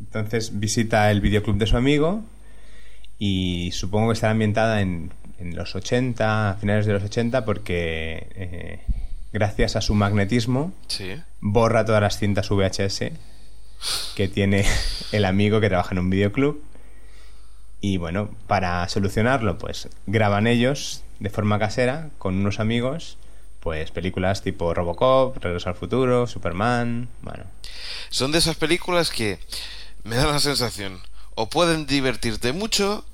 Entonces 0.00 0.58
visita 0.58 1.10
el 1.10 1.20
videoclub 1.20 1.56
de 1.56 1.66
su 1.66 1.76
amigo 1.76 2.22
y 3.18 3.70
supongo 3.72 4.08
que 4.08 4.14
estará 4.14 4.32
ambientada 4.32 4.80
en, 4.80 5.12
en 5.38 5.54
los 5.56 5.74
80, 5.74 6.50
a 6.50 6.54
finales 6.54 6.86
de 6.86 6.92
los 6.94 7.02
80, 7.04 7.44
porque 7.44 8.26
eh, 8.34 8.80
gracias 9.32 9.76
a 9.76 9.80
su 9.80 9.94
magnetismo 9.94 10.72
Sí. 10.88 11.14
borra 11.40 11.84
todas 11.84 12.02
las 12.02 12.18
cintas 12.18 12.48
VHS 12.50 13.12
que 14.16 14.28
tiene 14.28 14.64
el 15.12 15.24
amigo 15.24 15.60
que 15.60 15.68
trabaja 15.68 15.92
en 15.92 15.98
un 16.00 16.10
videoclub. 16.10 16.62
Y 17.80 17.98
bueno, 17.98 18.30
para 18.46 18.88
solucionarlo, 18.88 19.58
pues 19.58 19.88
graban 20.06 20.46
ellos 20.46 21.02
de 21.20 21.30
forma 21.30 21.58
casera 21.58 22.08
con 22.18 22.34
unos 22.36 22.58
amigos, 22.58 23.18
pues 23.64 23.90
películas 23.90 24.42
tipo 24.42 24.72
Robocop, 24.74 25.36
Regreso 25.42 25.68
al 25.70 25.74
Futuro, 25.74 26.28
Superman, 26.28 27.08
bueno. 27.22 27.44
Son 28.10 28.30
de 28.30 28.38
esas 28.38 28.54
películas 28.56 29.10
que 29.10 29.40
me 30.04 30.14
dan 30.16 30.30
la 30.30 30.38
sensación, 30.38 31.00
o 31.34 31.48
pueden 31.50 31.86
divertirte 31.86 32.52
mucho, 32.52 33.04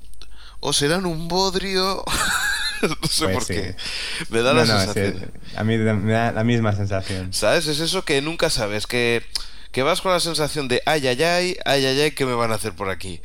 o 0.59 0.73
serán 0.73 1.07
un 1.07 1.27
bodrio. 1.27 2.03
no 2.81 3.07
sé 3.07 3.25
Pues 3.25 3.33
por 3.33 3.43
sí. 3.45 3.53
qué. 3.53 3.75
Me 4.29 4.41
da 4.41 4.53
No, 4.53 4.59
la 4.59 4.65
no, 4.65 4.79
sensación. 4.79 5.31
sí, 5.43 5.55
a 5.55 5.63
mí 5.63 5.77
me 5.77 6.11
da 6.13 6.31
la 6.31 6.43
misma 6.43 6.75
sensación. 6.75 7.33
¿Sabes? 7.33 7.67
Es 7.67 7.79
eso 7.79 8.03
que 8.05 8.21
nunca 8.21 8.49
sabes, 8.49 8.85
que, 8.87 9.23
que 9.71 9.83
vas 9.83 10.01
con 10.01 10.11
la 10.11 10.19
sensación 10.19 10.67
de 10.67 10.83
ay, 10.85 11.07
ay, 11.07 11.23
ay, 11.23 11.57
ay, 11.65 11.85
ay, 11.85 12.01
ay, 12.01 12.11
¿qué 12.11 12.25
me 12.25 12.33
van 12.33 12.51
a 12.51 12.55
hacer 12.55 12.73
por 12.75 12.89
aquí? 12.89 13.21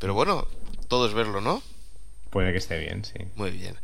Pero 0.00 0.12
bueno, 0.12 0.46
todo 0.88 1.06
es 1.06 1.14
verlo, 1.14 1.40
¿no? 1.40 1.62
Puede 2.30 2.50
que 2.50 2.58
esté 2.58 2.78
bien, 2.78 3.04
sí. 3.04 3.14
Muy 3.36 3.52
bien. 3.52 3.76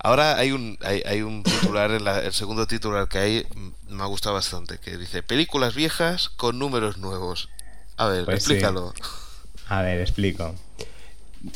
Ahora 0.00 0.36
hay 0.36 0.52
un, 0.52 0.78
hay, 0.82 1.02
hay 1.06 1.22
un 1.22 1.42
titular, 1.42 1.90
en 1.90 2.04
la- 2.04 2.20
el 2.20 2.32
segundo 2.32 2.66
titular 2.66 3.08
que 3.08 3.18
hay, 3.18 3.46
me 3.88 4.02
ha 4.02 4.06
gustado 4.06 4.34
bastante, 4.36 4.78
que 4.78 4.96
dice 4.96 5.22
películas 5.22 5.74
viejas 5.74 6.28
con 6.28 6.58
números 6.58 6.98
nuevos. 6.98 7.48
A 7.96 8.06
ver, 8.06 8.24
Pues 8.24 8.44
sí. 8.44 8.52
explícalo. 8.52 8.94
A 9.68 9.82
ver, 9.82 10.00
explico. 10.00 10.54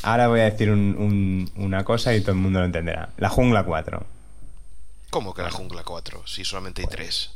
Ahora 0.03 0.29
voy 0.29 0.41
a 0.41 0.45
decir 0.45 0.71
un- 0.71 0.97
un- 0.99 1.53
una 1.57 1.85
cosa 1.85 2.15
y 2.15 2.21
todo 2.21 2.33
el 2.33 2.39
mundo 2.39 2.59
lo 2.61 2.67
entenderá. 2.67 3.11
La 3.17 3.29
Jungla 3.29 3.65
4. 3.65 4.05
¿Cómo 5.11 5.35
que 5.35 5.43
la 5.43 5.51
Jungla 5.51 5.83
4? 5.85 6.27
Si 6.27 6.45
solamente 6.45 6.83
hay 6.83 6.89
tres. 6.89 7.31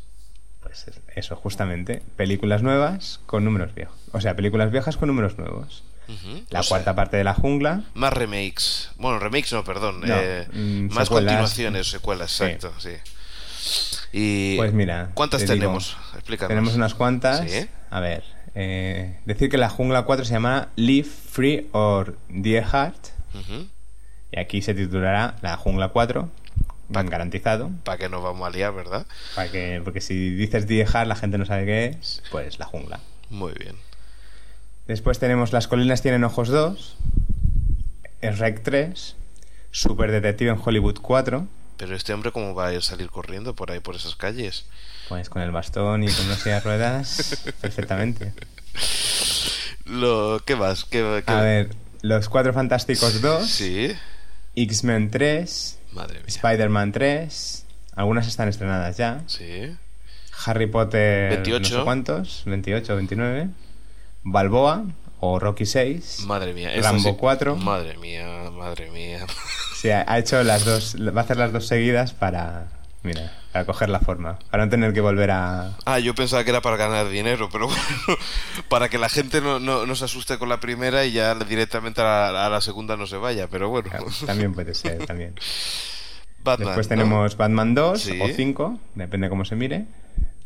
Pues 0.62 0.88
es- 0.88 1.00
eso, 1.14 1.36
justamente. 1.36 2.02
Películas 2.16 2.62
nuevas 2.62 3.20
con 3.26 3.44
números 3.44 3.74
viejos. 3.74 3.96
O 4.12 4.20
sea, 4.20 4.34
películas 4.34 4.70
viejas 4.72 4.96
con 4.96 5.08
números 5.08 5.38
nuevos. 5.38 5.84
La 6.50 6.60
O 6.60 6.62
sea, 6.62 6.68
cuarta 6.68 6.94
parte 6.94 7.16
de 7.16 7.24
La 7.24 7.34
Jungla. 7.34 7.82
Más 7.94 8.12
remakes. 8.12 8.90
Bueno, 8.96 9.18
remakes 9.18 9.52
no, 9.52 9.64
perdón. 9.64 10.00
No, 10.00 10.06
eh, 10.08 10.46
mm, 10.52 10.94
más 10.94 11.04
secuelas. 11.08 11.32
continuaciones, 11.34 11.86
secuelas, 11.90 12.30
Sí. 12.30 12.44
exacto, 12.44 12.72
sí. 12.78 12.90
Y 14.12 14.56
Pues 14.56 14.72
mira. 14.72 15.10
¿Cuántas 15.14 15.40
te 15.44 15.52
digo, 15.54 15.64
tenemos? 15.66 15.96
Explícanos. 16.14 16.48
Tenemos 16.48 16.74
unas 16.74 16.94
cuantas. 16.94 17.50
Sí. 17.50 17.66
A 17.90 18.00
ver. 18.00 18.24
eh, 18.54 19.18
decir 19.26 19.50
que 19.50 19.58
La 19.58 19.68
Jungla 19.68 20.02
4 20.04 20.24
se 20.24 20.32
llama 20.32 20.68
Live 20.76 21.08
Free 21.08 21.68
or 21.72 22.16
Die 22.28 22.60
Hard. 22.60 22.94
Y 24.32 24.38
aquí 24.38 24.62
se 24.62 24.74
titulará 24.74 25.36
La 25.42 25.56
Jungla 25.56 25.88
4. 25.88 26.30
Van 26.88 27.06
garantizado. 27.10 27.70
Para 27.84 27.98
que 27.98 28.08
nos 28.08 28.22
vamos 28.22 28.46
a 28.46 28.50
liar, 28.50 28.72
¿verdad? 28.72 29.06
Para 29.34 29.50
que, 29.50 29.80
porque 29.84 30.00
si 30.00 30.30
dices 30.30 30.66
Die 30.68 30.86
Hard, 30.90 31.08
la 31.08 31.16
gente 31.16 31.36
no 31.36 31.44
sabe 31.44 31.66
qué 31.66 31.86
es. 31.86 32.22
Pues 32.30 32.58
La 32.60 32.64
Jungla. 32.66 33.00
Muy 33.28 33.52
bien. 33.54 33.74
Después 34.86 35.18
tenemos 35.18 35.52
Las 35.52 35.68
colinas 35.68 36.02
tienen 36.02 36.24
ojos 36.24 36.48
2, 36.48 36.96
Rec 38.22 38.62
3, 38.62 39.16
Super 39.70 40.10
Detective 40.10 40.50
en 40.50 40.60
Hollywood 40.64 40.98
4, 41.00 41.46
Pero 41.76 41.94
este 41.96 42.12
hombre, 42.14 42.32
¿cómo 42.32 42.54
va 42.54 42.68
a 42.68 42.80
salir 42.80 43.08
corriendo 43.10 43.54
por 43.54 43.70
ahí, 43.70 43.80
por 43.80 43.96
esas 43.96 44.14
calles? 44.16 44.66
pues 45.08 45.30
con 45.30 45.40
el 45.40 45.52
bastón 45.52 46.02
y 46.02 46.08
con 46.08 46.26
una 46.26 46.34
silla 46.34 46.56
de 46.56 46.60
ruedas, 46.62 47.40
perfectamente. 47.60 48.32
Lo, 49.84 50.40
¿Qué 50.44 50.56
más? 50.56 50.84
¿Qué, 50.84 51.22
qué- 51.24 51.32
A 51.32 51.40
ver, 51.42 51.70
Los 52.02 52.28
Cuatro 52.28 52.52
Fantásticos 52.52 53.20
2, 53.20 53.46
Sí. 53.48 53.92
X-Men 54.56 55.10
3, 55.12 55.78
Madre 55.92 56.14
mía. 56.14 56.24
Spider-Man 56.26 56.90
3, 56.92 57.64
algunas 57.94 58.26
están 58.26 58.48
estrenadas 58.48 58.96
ya, 58.96 59.22
Sí. 59.28 59.76
Harry 60.44 60.66
Potter, 60.66 61.30
28. 61.34 61.72
no 61.74 61.78
sé 61.80 61.84
cuántos, 61.84 62.42
28 62.46 62.92
o 62.92 62.96
29, 62.96 63.48
Balboa 64.28 64.84
o 65.20 65.38
Rocky 65.38 65.64
6, 65.66 66.24
Madre 66.26 66.52
mía. 66.52 66.70
Rambo 66.82 67.10
sí- 67.10 67.16
4. 67.18 67.56
Madre 67.56 67.96
mía, 67.98 68.50
madre 68.52 68.90
mía. 68.90 69.24
Sí, 69.76 69.90
ha 69.90 70.18
hecho 70.18 70.42
las 70.42 70.64
dos, 70.64 70.96
va 71.14 71.20
a 71.20 71.24
hacer 71.24 71.36
las 71.36 71.52
dos 71.52 71.66
seguidas 71.66 72.14
para, 72.14 72.68
mira, 73.02 73.30
para 73.52 73.66
coger 73.66 73.90
la 73.90 74.00
forma, 74.00 74.38
para 74.50 74.64
no 74.64 74.70
tener 74.70 74.94
que 74.94 75.02
volver 75.02 75.30
a... 75.30 75.76
Ah, 75.84 75.98
yo 75.98 76.14
pensaba 76.14 76.42
que 76.44 76.50
era 76.50 76.62
para 76.62 76.78
ganar 76.78 77.10
dinero, 77.10 77.50
pero 77.52 77.66
bueno, 78.06 78.18
para 78.70 78.88
que 78.88 78.96
la 78.96 79.10
gente 79.10 79.42
no, 79.42 79.60
no, 79.60 79.84
no 79.84 79.94
se 79.94 80.06
asuste 80.06 80.38
con 80.38 80.48
la 80.48 80.60
primera 80.60 81.04
y 81.04 81.12
ya 81.12 81.34
directamente 81.34 82.00
a 82.00 82.04
la, 82.32 82.46
a 82.46 82.48
la 82.48 82.60
segunda 82.62 82.96
no 82.96 83.06
se 83.06 83.18
vaya, 83.18 83.48
pero 83.48 83.68
bueno. 83.68 83.90
Claro, 83.90 84.06
También 84.24 84.54
puede 84.54 84.74
ser, 84.74 85.04
también. 85.04 85.34
Batman, 86.42 86.68
Después 86.68 86.86
¿no? 86.86 86.88
tenemos 86.88 87.36
Batman 87.36 87.74
2 87.74 88.00
Sí. 88.00 88.18
o 88.20 88.28
5, 88.28 88.80
depende 88.94 89.28
cómo 89.28 89.44
se 89.44 89.56
mire. 89.56 89.84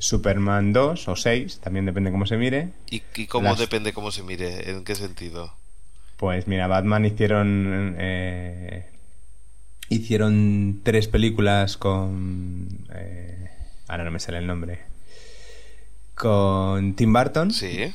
Superman 0.01 0.73
2 0.73 1.07
o 1.09 1.15
6, 1.15 1.61
también 1.61 1.87
depende 1.87 2.11
cómo 2.11 2.27
se 2.27 2.37
mire. 2.37 2.71
¿Y, 2.91 3.03
y 3.15 3.27
cómo 3.27 3.51
las- 3.51 3.59
depende 3.61 3.93
cómo 3.93 4.11
se 4.11 4.23
mire? 4.25 4.69
¿En 4.71 4.83
qué 4.83 4.95
sentido? 4.97 5.53
Pues 6.17 6.49
mira, 6.49 6.67
Batman 6.67 7.05
hicieron... 7.07 7.95
eh, 7.99 8.87
hicieron 9.89 10.81
tres 10.83 11.07
películas 11.09 11.77
con... 11.77 12.69
eh, 12.95 13.49
ahora 13.89 14.05
no 14.05 14.11
me 14.11 14.21
sale 14.21 14.39
el 14.39 14.47
nombre. 14.47 14.81
Con 16.15 16.95
Tim 16.95 17.13
Burton 17.13 17.51
Sí. 17.51 17.93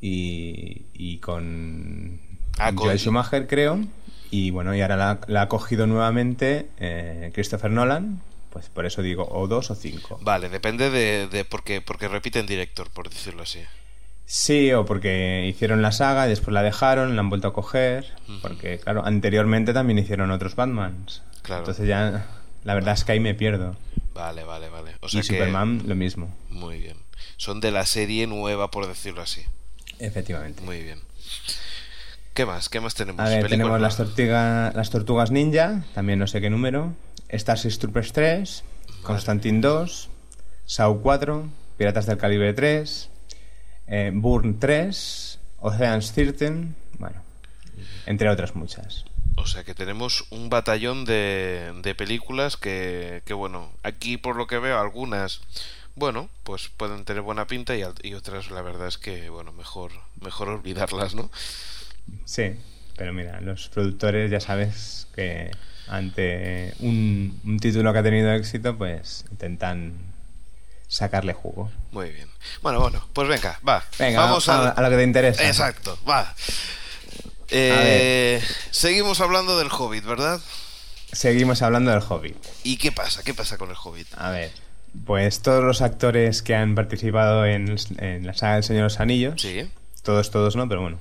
y, 0.00 0.82
y 0.94 1.18
con 1.18 2.20
Ah, 2.58 2.68
con- 2.72 2.78
Joel 2.86 2.98
Schumacher, 2.98 3.46
creo. 3.46 3.80
Y 4.30 4.50
bueno, 4.50 4.74
y 4.74 4.80
ahora 4.80 4.96
la, 4.96 5.20
la 5.28 5.42
ha 5.42 5.48
cogido 5.48 5.86
nuevamente 5.86 6.68
eh, 6.78 7.30
Christopher 7.34 7.70
Nolan. 7.70 8.20
Pues 8.54 8.70
por 8.70 8.86
eso 8.86 9.02
digo, 9.02 9.28
o 9.30 9.46
dos 9.48 9.70
o 9.70 9.74
cinco. 9.74 10.18
Vale, 10.22 10.48
depende 10.48 10.88
de, 10.88 11.26
de 11.26 11.44
porque, 11.44 11.82
porque 11.82 12.08
repiten 12.08 12.46
director, 12.46 12.88
por 12.88 13.10
decirlo 13.10 13.42
así. 13.42 13.60
Sí, 14.26 14.72
o 14.72 14.86
porque 14.86 15.44
hicieron 15.46 15.82
la 15.82 15.92
saga, 15.92 16.26
después 16.26 16.54
la 16.54 16.62
dejaron, 16.62 17.14
la 17.16 17.20
han 17.20 17.28
vuelto 17.28 17.48
a 17.48 17.52
coger. 17.52 18.14
Porque, 18.40 18.78
claro, 18.78 19.04
anteriormente 19.04 19.74
también 19.74 19.98
hicieron 19.98 20.30
otros 20.30 20.54
Batmans. 20.54 21.22
Claro. 21.42 21.62
Entonces 21.62 21.86
ya, 21.86 22.26
la 22.64 22.74
verdad 22.74 22.94
es 22.94 23.04
que 23.04 23.12
ahí 23.12 23.20
me 23.20 23.34
pierdo. 23.34 23.76
Vale, 24.14 24.44
vale, 24.44 24.70
vale. 24.70 24.92
O 25.00 25.08
sea 25.08 25.20
y 25.20 25.26
que... 25.26 25.36
Superman, 25.36 25.82
lo 25.86 25.94
mismo. 25.96 26.34
Muy 26.48 26.78
bien. 26.78 26.96
Son 27.36 27.60
de 27.60 27.72
la 27.72 27.84
serie 27.84 28.26
nueva, 28.28 28.70
por 28.70 28.86
decirlo 28.86 29.20
así. 29.20 29.42
Efectivamente. 29.98 30.62
Muy 30.62 30.80
bien. 30.82 31.00
¿Qué 32.34 32.46
más? 32.46 32.68
¿Qué 32.68 32.80
más 32.80 32.94
tenemos? 32.94 33.20
A 33.20 33.28
ver, 33.28 33.48
tenemos 33.48 33.80
las, 33.80 33.98
tortiga- 33.98 34.72
las 34.74 34.90
tortugas 34.90 35.30
ninja, 35.30 35.84
también 35.94 36.18
no 36.18 36.26
sé 36.26 36.40
qué 36.40 36.50
número. 36.50 36.92
Starship 37.30 37.78
Troopers 37.78 38.12
3, 38.12 38.64
Constantine 39.02 39.60
2, 39.60 40.08
Saw 40.66 41.00
4, 41.00 41.48
Piratas 41.76 42.06
del 42.06 42.18
Calibre 42.18 42.52
3, 42.52 43.10
eh, 43.86 44.10
Burn 44.14 44.58
3, 44.58 45.38
Ocean's 45.60 46.12
13, 46.12 46.68
bueno, 46.98 47.22
entre 48.06 48.28
otras 48.28 48.54
muchas. 48.54 49.04
O 49.36 49.46
sea 49.46 49.64
que 49.64 49.74
tenemos 49.74 50.26
un 50.30 50.48
batallón 50.48 51.04
de, 51.04 51.72
de 51.82 51.94
películas 51.94 52.56
que, 52.56 53.22
que, 53.24 53.34
bueno, 53.34 53.72
aquí 53.82 54.16
por 54.16 54.36
lo 54.36 54.46
que 54.46 54.58
veo 54.58 54.78
algunas, 54.78 55.40
bueno, 55.96 56.28
pues 56.44 56.68
pueden 56.68 57.04
tener 57.04 57.22
buena 57.22 57.46
pinta 57.46 57.76
y, 57.76 57.82
y 58.02 58.14
otras 58.14 58.50
la 58.50 58.62
verdad 58.62 58.88
es 58.88 58.96
que, 58.96 59.28
bueno, 59.30 59.52
mejor, 59.52 59.90
mejor 60.20 60.48
olvidarlas, 60.48 61.14
¿no? 61.14 61.30
Sí, 62.24 62.56
pero 62.96 63.12
mira, 63.12 63.40
los 63.40 63.68
productores 63.68 64.30
ya 64.30 64.40
sabes 64.40 65.08
que 65.14 65.50
ante 65.88 66.74
un, 66.80 67.40
un 67.44 67.58
título 67.58 67.92
que 67.92 67.98
ha 67.98 68.02
tenido 68.02 68.32
éxito, 68.32 68.76
pues 68.76 69.24
intentan 69.30 69.92
sacarle 70.88 71.32
jugo. 71.32 71.70
Muy 71.92 72.10
bien. 72.10 72.28
Bueno, 72.62 72.80
bueno, 72.80 73.04
pues 73.12 73.26
venga, 73.28 73.58
va. 73.66 73.84
Venga, 73.98 74.20
vamos 74.20 74.48
a, 74.48 74.70
a 74.70 74.82
lo 74.82 74.90
que 74.90 74.96
te 74.96 75.02
interesa. 75.04 75.46
Exacto, 75.46 75.98
va. 76.08 76.34
Eh, 77.50 78.42
seguimos 78.70 79.20
hablando 79.20 79.58
del 79.58 79.68
Hobbit, 79.70 80.04
¿verdad? 80.04 80.40
Seguimos 81.12 81.62
hablando 81.62 81.90
del 81.90 82.02
Hobbit. 82.08 82.36
¿Y 82.64 82.76
qué 82.76 82.90
pasa? 82.92 83.22
¿Qué 83.22 83.34
pasa 83.34 83.58
con 83.58 83.70
el 83.70 83.76
Hobbit? 83.82 84.08
A 84.16 84.30
ver, 84.30 84.50
pues 85.06 85.40
todos 85.42 85.62
los 85.62 85.80
actores 85.82 86.42
que 86.42 86.54
han 86.54 86.74
participado 86.74 87.44
en, 87.46 87.76
en 87.98 88.26
la 88.26 88.34
saga 88.34 88.54
del 88.54 88.64
Señor 88.64 88.80
de 88.80 88.84
los 88.84 89.00
Anillos, 89.00 89.40
Sí. 89.40 89.70
todos, 90.02 90.30
todos 90.30 90.56
no, 90.56 90.68
pero 90.68 90.80
bueno, 90.82 90.98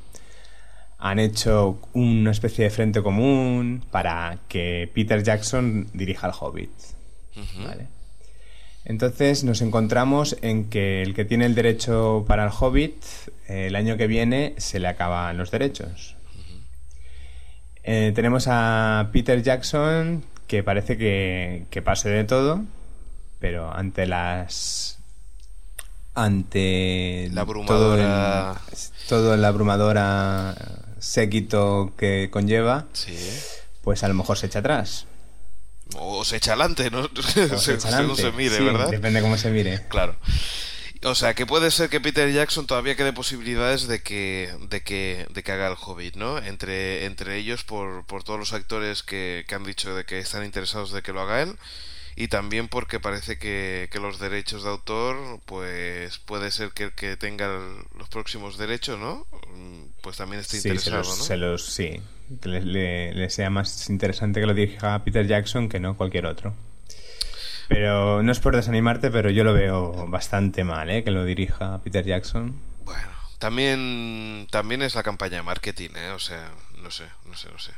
han 1.05 1.19
hecho 1.19 1.79
una 1.91 2.31
especie 2.31 2.63
de 2.63 2.69
frente 2.69 3.01
común 3.03 3.83
para 3.91 4.37
que 4.47 4.89
Peter 4.95 5.21
Jackson 5.21 5.89
dirija 5.93 6.27
al 6.27 6.33
Hobbit. 6.39 6.71
¿vale? 7.65 7.87
Entonces 8.85 9.43
nos 9.43 9.61
encontramos 9.61 10.37
en 10.41 10.69
que 10.69 11.01
el 11.01 11.13
que 11.13 11.25
tiene 11.25 11.45
el 11.45 11.55
derecho 11.55 12.23
para 12.25 12.45
el 12.45 12.51
Hobbit, 12.57 12.95
eh, 13.49 13.67
el 13.67 13.75
año 13.75 13.97
que 13.97 14.07
viene 14.07 14.53
se 14.57 14.79
le 14.79 14.87
acaban 14.87 15.37
los 15.37 15.51
derechos. 15.51 16.15
Eh, 17.83 18.13
tenemos 18.15 18.45
a 18.47 19.09
Peter 19.11 19.43
Jackson, 19.43 20.23
que 20.47 20.63
parece 20.63 20.97
que, 20.97 21.65
que 21.69 21.81
pase 21.81 22.07
de 22.09 22.23
todo, 22.23 22.61
pero 23.39 23.73
ante 23.73 24.05
las 24.07 24.99
ante 26.15 27.29
La 27.33 27.43
todo 27.45 27.95
el, 27.95 28.01
abrumadora- 28.05 28.61
todo 29.09 29.33
el 29.33 29.43
abrumadora 29.43 30.55
séquito 31.03 31.93
que 31.97 32.29
conlleva, 32.31 32.85
Sí. 32.93 33.17
pues 33.81 34.03
a 34.03 34.07
lo 34.07 34.13
mejor 34.13 34.37
se 34.37 34.47
echa 34.47 34.59
atrás. 34.59 35.05
O 35.95 36.23
se 36.23 36.37
echa 36.37 36.51
adelante, 36.53 36.89
¿no? 36.89 37.01
O 37.01 37.57
se 37.59 37.73
echa 37.75 38.01
mire, 38.35 38.57
Sí, 38.57 38.63
¿verdad? 38.63 38.89
Depende 38.89 39.21
cómo 39.21 39.37
se 39.37 39.49
mire. 39.51 39.85
Claro. 39.89 40.15
O 41.03 41.15
sea, 41.15 41.33
que 41.33 41.45
puede 41.45 41.69
ser 41.69 41.89
que 41.89 41.99
Peter 41.99 42.31
Jackson 42.31 42.65
todavía 42.65 42.95
quede 42.95 43.11
posibilidades 43.11 43.89
de 43.89 44.01
que, 44.01 44.55
de 44.69 44.81
que, 44.81 45.27
de 45.31 45.43
que 45.43 45.51
haga 45.51 45.67
el 45.67 45.75
Hobbit, 45.79 46.15
¿no? 46.15 46.37
Entre, 46.37 47.03
entre 47.05 47.35
ellos 47.37 47.65
por, 47.65 48.05
por 48.05 48.23
todos 48.23 48.39
los 48.39 48.53
actores 48.53 49.03
que, 49.03 49.43
que 49.45 49.55
han 49.55 49.65
dicho 49.65 49.93
de 49.93 50.05
que 50.05 50.19
están 50.19 50.45
interesados 50.45 50.93
de 50.93 51.01
que 51.01 51.11
lo 51.11 51.19
haga 51.19 51.41
él 51.41 51.57
y 52.15 52.27
también 52.27 52.67
porque 52.67 52.99
parece 52.99 53.37
que, 53.37 53.89
que 53.91 53.99
los 53.99 54.19
derechos 54.19 54.63
de 54.63 54.69
autor, 54.69 55.39
pues 55.45 56.19
puede 56.19 56.51
ser 56.51 56.71
que 56.71 56.85
el 56.85 56.91
que 56.93 57.17
tenga 57.17 57.47
los 57.97 58.09
próximos 58.09 58.57
derechos, 58.57 58.99
¿no? 58.99 59.25
Mm, 59.55 59.85
Pues 60.01 60.17
también 60.17 60.41
esté 60.41 60.57
Sí, 60.57 60.61
se 60.77 60.91
interesado, 60.91 60.97
los, 60.99 61.17
¿no? 61.19 61.23
se 61.25 61.37
los- 61.37 61.65
sí, 61.65 62.01
que 62.41 62.49
le, 62.49 62.61
le- 62.61 63.13
le 63.13 63.29
sea 63.29 63.49
más 63.49 63.89
interesante 63.89 64.39
que 64.41 64.45
lo 64.47 64.53
dirija 64.53 65.03
Peter 65.03 65.25
Jackson 65.27 65.69
que 65.69 65.79
no 65.79 65.95
cualquier 65.97 66.25
otro. 66.25 66.53
Pero 67.67 68.21
no 68.23 68.31
es 68.31 68.39
por 68.39 68.55
desanimarte, 68.55 69.09
pero 69.11 69.29
yo 69.29 69.43
lo 69.43 69.53
veo 69.53 70.07
bastante 70.07 70.63
mal, 70.63 70.89
¿eh? 70.89 71.03
Que 71.03 71.11
lo 71.11 71.25
dirija 71.25 71.81
Peter 71.83 72.05
Jackson. 72.05 72.55
Bueno, 72.79 73.07
también, 73.39 74.47
también 74.51 74.81
es 74.81 74.95
la 74.95 75.03
campaña 75.03 75.37
de 75.37 75.43
marketing, 75.43 75.89
¿eh? 75.95 76.09
O 76.11 76.19
sea, 76.19 76.51
no 76.81 76.91
sé, 76.91 77.05
no 77.25 77.35
sé, 77.35 77.49
no 77.51 77.59
sé. 77.59 77.71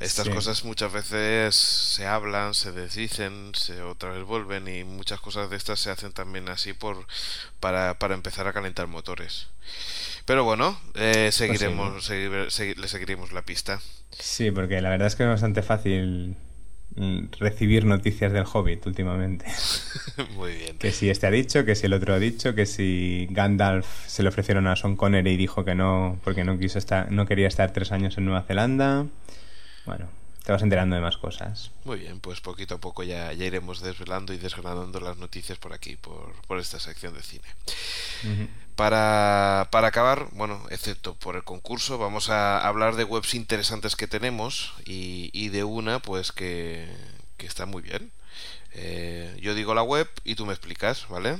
Estas 0.00 0.26
Sí. 0.26 0.32
cosas 0.32 0.64
muchas 0.64 0.90
veces 0.92 1.54
se 1.54 2.06
hablan, 2.06 2.54
se 2.54 2.72
desdicen, 2.72 3.52
se 3.54 3.82
otra 3.82 4.10
vez 4.10 4.24
vuelven 4.24 4.66
y 4.66 4.82
muchas 4.82 5.20
cosas 5.20 5.50
de 5.50 5.56
estas 5.56 5.78
se 5.78 5.90
hacen 5.90 6.12
también 6.12 6.48
así 6.48 6.72
por 6.72 7.06
para, 7.60 7.98
para 7.98 8.14
empezar 8.14 8.46
a 8.48 8.52
calentar 8.54 8.86
motores. 8.86 9.48
Pero 10.24 10.42
bueno, 10.44 10.80
eh, 10.94 11.28
seguiremos, 11.32 12.04
seguir- 12.04 12.48
segui- 12.48 12.76
le 12.76 12.88
seguiremos 12.88 13.32
la 13.32 13.42
pista. 13.42 13.80
Sí, 14.18 14.50
porque 14.50 14.80
la 14.80 14.88
verdad 14.88 15.06
es 15.06 15.16
que 15.16 15.24
es 15.24 15.28
bastante 15.28 15.62
fácil 15.62 16.34
mm, 16.96 17.26
recibir 17.38 17.84
noticias 17.84 18.32
del 18.32 18.44
Hobbit 18.50 18.86
últimamente. 18.86 19.44
Muy 20.34 20.54
bien. 20.56 20.78
Que 20.78 20.92
si 20.92 21.10
este 21.10 21.26
ha 21.26 21.30
dicho, 21.30 21.64
que 21.66 21.74
si 21.74 21.86
el 21.86 21.92
otro 21.92 22.14
ha 22.14 22.18
dicho, 22.18 22.54
que 22.54 22.64
si 22.66 23.28
Gandalf 23.30 23.86
se 24.06 24.22
le 24.22 24.30
ofrecieron 24.30 24.66
a 24.66 24.76
Sean 24.76 24.96
Connery 24.96 25.32
y 25.32 25.36
dijo 25.36 25.64
que 25.64 25.74
no 25.74 26.18
porque 26.24 26.42
no 26.44 26.58
quiso 26.58 26.78
estar, 26.78 27.12
no 27.12 27.26
quería 27.26 27.48
estar 27.48 27.72
tres 27.72 27.92
años 27.92 28.16
en 28.16 28.24
Nueva 28.24 28.42
Zelanda. 28.42 29.06
Bueno, 29.86 30.08
te 30.44 30.52
vas 30.52 30.62
enterando 30.62 30.94
de 30.96 31.02
más 31.02 31.16
cosas. 31.16 31.70
Muy 31.84 31.98
bien, 31.98 32.20
pues 32.20 32.40
poquito 32.40 32.76
a 32.76 32.78
poco 32.78 33.02
ya, 33.02 33.32
ya 33.32 33.44
iremos 33.44 33.80
desvelando 33.80 34.32
y 34.32 34.38
desgranando 34.38 35.00
las 35.00 35.16
noticias 35.16 35.58
por 35.58 35.72
aquí, 35.72 35.96
por, 35.96 36.32
por 36.46 36.58
esta 36.58 36.78
sección 36.80 37.14
de 37.14 37.22
cine. 37.22 37.44
Para, 38.76 39.68
para 39.70 39.88
acabar, 39.88 40.28
bueno, 40.32 40.62
excepto 40.70 41.14
por 41.14 41.36
el 41.36 41.44
concurso, 41.44 41.98
vamos 41.98 42.30
a 42.30 42.66
hablar 42.66 42.96
de 42.96 43.04
webs 43.04 43.34
interesantes 43.34 43.94
que 43.96 44.06
tenemos 44.06 44.72
y, 44.86 45.30
y 45.34 45.48
de 45.50 45.64
una, 45.64 45.98
pues 46.00 46.32
que, 46.32 46.88
que 47.36 47.46
está 47.46 47.66
muy 47.66 47.82
bien. 47.82 48.10
Eh, 48.72 49.36
yo 49.42 49.54
digo 49.54 49.74
la 49.74 49.82
web 49.82 50.08
y 50.24 50.36
tú 50.36 50.46
me 50.46 50.52
explicas, 50.54 51.06
¿vale? 51.08 51.38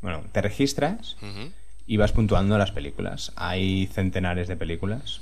Bueno, 0.00 0.22
te 0.32 0.42
registras. 0.42 1.16
Y 1.86 1.96
vas 1.96 2.12
puntuando 2.12 2.56
las 2.58 2.72
películas. 2.72 3.32
Hay 3.36 3.86
centenares 3.88 4.48
de 4.48 4.56
películas. 4.56 5.20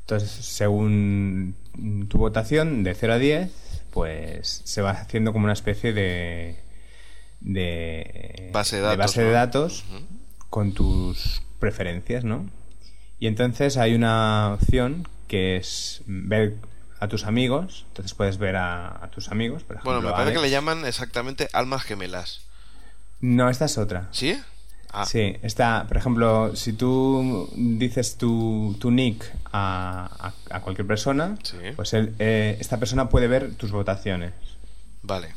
Entonces, 0.00 0.30
según 0.30 1.54
tu 2.08 2.18
votación 2.18 2.82
de 2.82 2.94
0 2.94 3.14
a 3.14 3.18
10, 3.18 3.84
pues 3.92 4.62
se 4.64 4.82
va 4.82 4.90
haciendo 4.90 5.32
como 5.32 5.44
una 5.44 5.52
especie 5.52 5.92
de 5.92 6.60
de 7.40 8.50
Base 8.52 8.76
de 8.76 8.82
datos, 8.82 8.98
base 8.98 9.22
de 9.22 9.30
datos 9.30 9.84
con 10.48 10.72
tus 10.72 11.42
preferencias, 11.58 12.24
¿no? 12.24 12.48
Y 13.18 13.26
entonces 13.26 13.76
hay 13.76 13.94
una 13.94 14.54
opción 14.54 15.08
que 15.28 15.56
es 15.56 16.02
ver 16.06 16.56
a 17.00 17.08
tus 17.08 17.24
amigos. 17.24 17.84
Entonces 17.88 18.14
puedes 18.14 18.38
ver 18.38 18.56
a, 18.56 19.04
a 19.04 19.10
tus 19.10 19.28
amigos, 19.30 19.64
por 19.64 19.76
ejemplo. 19.76 19.92
Bueno, 19.92 20.08
me 20.08 20.12
parece 20.14 20.34
que 20.36 20.42
le 20.42 20.50
llaman 20.50 20.84
exactamente 20.84 21.48
almas 21.52 21.82
gemelas. 21.82 22.42
No, 23.20 23.48
esta 23.48 23.66
es 23.66 23.78
otra. 23.78 24.08
¿Sí? 24.10 24.40
Ah, 24.92 25.06
Sí, 25.06 25.36
está, 25.42 25.86
por 25.88 25.96
ejemplo, 25.96 26.54
si 26.54 26.74
tú 26.74 27.48
dices 27.56 28.16
tu, 28.18 28.76
tu 28.78 28.90
nick 28.90 29.24
a, 29.52 30.08
a- 30.50 30.56
a 30.56 30.60
cualquier 30.60 30.86
persona, 30.86 31.36
Sí. 31.42 31.56
pues 31.76 31.94
él, 31.94 32.14
eh, 32.18 32.56
esta 32.60 32.78
persona 32.78 33.08
puede 33.08 33.26
ver 33.28 33.54
tus 33.54 33.70
votaciones. 33.72 34.32
vale. 35.02 35.28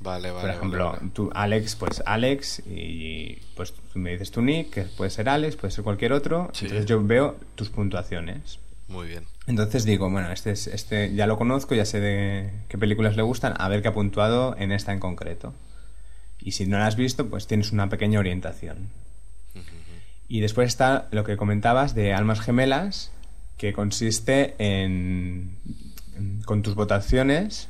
Vale, 0.00 0.30
vale. 0.30 0.42
Por 0.42 0.50
ejemplo, 0.56 0.84
vale, 0.86 0.98
vale. 0.98 1.10
tú, 1.12 1.28
Alex, 1.34 1.74
pues 1.74 2.02
Alex, 2.06 2.62
y 2.68 3.36
pues 3.56 3.72
tú 3.72 3.98
me 3.98 4.12
dices 4.12 4.30
tu 4.30 4.42
nick, 4.42 4.70
que 4.70 4.82
puede 4.82 5.10
ser 5.10 5.28
Alex, 5.28 5.56
puede 5.56 5.72
ser 5.72 5.82
cualquier 5.82 6.12
otro, 6.12 6.50
Sí. 6.52 6.66
entonces 6.66 6.86
yo 6.86 7.02
veo 7.04 7.34
tus 7.56 7.68
puntuaciones. 7.70 8.60
Muy 8.86 9.08
bien. 9.08 9.24
Entonces 9.48 9.84
digo, 9.84 10.08
bueno, 10.08 10.30
este, 10.30 10.52
es, 10.52 10.68
este 10.68 11.12
ya 11.16 11.26
lo 11.26 11.36
conozco, 11.36 11.74
ya 11.74 11.84
sé 11.84 11.98
de 12.00 12.52
qué 12.68 12.78
películas 12.78 13.16
le 13.16 13.22
gustan, 13.22 13.54
a 13.58 13.68
ver 13.68 13.82
qué 13.82 13.88
ha 13.88 13.92
puntuado 13.92 14.54
en 14.56 14.70
esta 14.70 14.92
en 14.92 15.00
concreto. 15.00 15.52
Y 16.40 16.52
si 16.52 16.66
no 16.66 16.78
la 16.78 16.86
has 16.86 16.96
visto, 16.96 17.28
pues 17.28 17.46
tienes 17.46 17.72
una 17.72 17.88
pequeña 17.88 18.18
orientación. 18.18 18.88
Y 20.28 20.40
después 20.40 20.68
está 20.68 21.08
lo 21.10 21.24
que 21.24 21.36
comentabas 21.36 21.94
de 21.94 22.12
almas 22.12 22.40
gemelas, 22.40 23.12
que 23.56 23.72
consiste 23.72 24.54
en, 24.58 25.56
en- 26.16 26.42
con 26.42 26.62
tus 26.62 26.74
votaciones 26.74 27.68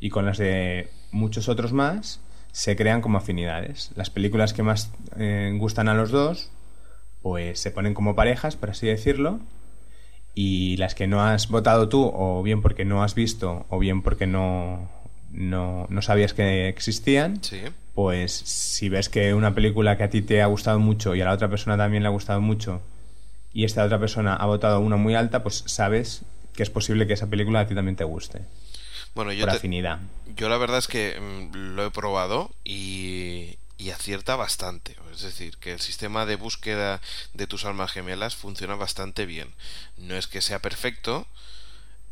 y 0.00 0.10
con 0.10 0.24
las 0.24 0.38
de 0.38 0.88
muchos 1.10 1.48
otros 1.48 1.72
más, 1.72 2.20
se 2.52 2.76
crean 2.76 3.00
como 3.02 3.18
afinidades. 3.18 3.90
Las 3.96 4.10
películas 4.10 4.52
que 4.52 4.62
más 4.62 4.90
eh, 5.18 5.52
gustan 5.58 5.88
a 5.88 5.94
los 5.94 6.10
dos, 6.10 6.50
pues 7.20 7.58
se 7.60 7.70
ponen 7.72 7.94
como 7.94 8.14
parejas, 8.14 8.56
por 8.56 8.70
así 8.70 8.86
decirlo, 8.86 9.40
y 10.34 10.76
las 10.76 10.94
que 10.94 11.08
no 11.08 11.22
has 11.22 11.48
votado 11.48 11.88
tú, 11.88 12.10
o 12.14 12.42
bien 12.44 12.62
porque 12.62 12.84
no 12.84 13.02
has 13.02 13.14
visto, 13.16 13.66
o 13.70 13.78
bien 13.80 14.02
porque 14.02 14.26
no, 14.28 14.88
no, 15.32 15.86
no 15.90 16.00
sabías 16.02 16.32
que 16.32 16.68
existían, 16.68 17.42
Sí. 17.42 17.60
Pues 17.98 18.32
si 18.32 18.88
ves 18.88 19.08
que 19.08 19.34
una 19.34 19.54
película 19.56 19.96
que 19.96 20.04
a 20.04 20.10
ti 20.10 20.22
te 20.22 20.40
ha 20.40 20.46
gustado 20.46 20.78
mucho 20.78 21.16
y 21.16 21.20
a 21.20 21.24
la 21.24 21.32
otra 21.32 21.48
persona 21.50 21.76
también 21.76 22.04
le 22.04 22.08
ha 22.08 22.12
gustado 22.12 22.40
mucho, 22.40 22.80
y 23.52 23.64
esta 23.64 23.84
otra 23.84 23.98
persona 23.98 24.34
ha 24.36 24.46
votado 24.46 24.80
una 24.80 24.96
muy 24.96 25.14
alta, 25.16 25.42
pues 25.42 25.64
sabes 25.66 26.22
que 26.54 26.62
es 26.62 26.70
posible 26.70 27.06
que 27.08 27.14
esa 27.14 27.28
película 27.28 27.60
a 27.60 27.66
ti 27.66 27.74
también 27.74 27.96
te 27.96 28.04
guste, 28.04 28.42
Bueno, 29.14 29.32
yo 29.32 29.40
por 29.42 29.48
te- 29.48 29.56
afinidad. 29.56 29.98
Yo 30.36 30.48
la 30.48 30.58
verdad 30.58 30.78
es 30.78 30.88
que 30.88 31.18
mm, 31.20 31.74
lo 31.76 31.86
he 31.86 31.90
probado 31.90 32.50
y, 32.64 33.56
y 33.78 33.90
acierta 33.90 34.36
bastante. 34.36 34.96
Es 35.12 35.22
decir, 35.22 35.56
que 35.58 35.72
el 35.72 35.80
sistema 35.80 36.26
de 36.26 36.36
búsqueda 36.36 37.00
de 37.34 37.46
tus 37.46 37.64
almas 37.64 37.92
gemelas 37.92 38.36
funciona 38.36 38.74
bastante 38.76 39.26
bien. 39.26 39.54
No 39.96 40.14
es 40.16 40.26
que 40.28 40.42
sea 40.42 40.60
perfecto, 40.60 41.26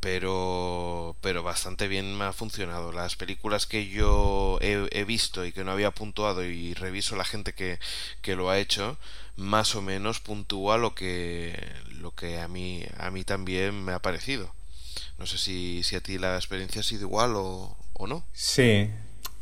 pero, 0.07 1.17
pero 1.21 1.43
bastante 1.43 1.89
bien 1.89 2.17
me 2.17 2.27
ha 2.27 2.33
funcionado. 2.33 2.93
Las 2.93 3.17
películas 3.17 3.67
que 3.67 3.89
yo 3.89 4.57
he, 4.61 5.03
visto 5.03 5.45
y 5.45 5.51
que 5.51 5.65
no 5.65 5.73
había 5.73 5.91
puntuado 5.91 6.45
y 6.45 6.75
reviso 6.75 7.17
la 7.17 7.25
gente 7.25 7.55
que, 7.55 7.81
que 8.23 8.37
lo 8.37 8.49
ha 8.49 8.61
hecho, 8.61 8.99
más 9.35 9.75
o 9.75 9.83
menos 9.83 10.21
puntúa 10.21 10.79
lo 10.79 10.95
que, 10.95 11.61
lo 11.99 12.13
que 12.13 12.39
a, 12.39 12.47
mí, 12.47 12.85
a 12.99 13.11
mí 13.11 13.25
también 13.25 13.85
me 13.85 13.95
ha 13.95 13.99
parecido. 13.99 14.55
No 15.19 15.27
sé 15.27 15.39
si, 15.39 15.83
si 15.83 15.97
a 15.97 16.01
ti 16.01 16.19
la 16.19 16.37
experiencia 16.37 16.83
ha 16.83 16.85
sido 16.85 17.03
igual 17.03 17.35
o, 17.35 17.77
o 17.95 18.07
no. 18.07 18.25
Sí, 18.33 18.89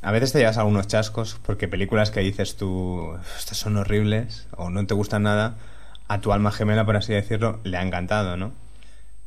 a 0.01 0.13
veces 0.13 0.33
te 0.33 0.39
llevas 0.39 0.57
algunos 0.57 0.87
chascos 0.87 1.39
porque 1.45 1.69
películas 1.69 2.11
que 2.11 2.21
dices 2.21 2.57
tú, 2.57 3.15
estas 3.37 3.59
son 3.59 3.77
horribles 3.77 4.47
o 4.57 4.71
no 4.71 4.87
te 4.87 4.95
gustan 4.95 5.25
nada, 5.25 5.59
a 6.09 6.23
tu 6.23 6.33
alma 6.33 6.53
gemela, 6.53 6.87
por 6.87 6.97
así 6.97 7.13
decirlo, 7.13 7.61
le 7.65 7.77
ha 7.77 7.83
encantado, 7.83 8.39
¿no? 8.39 8.64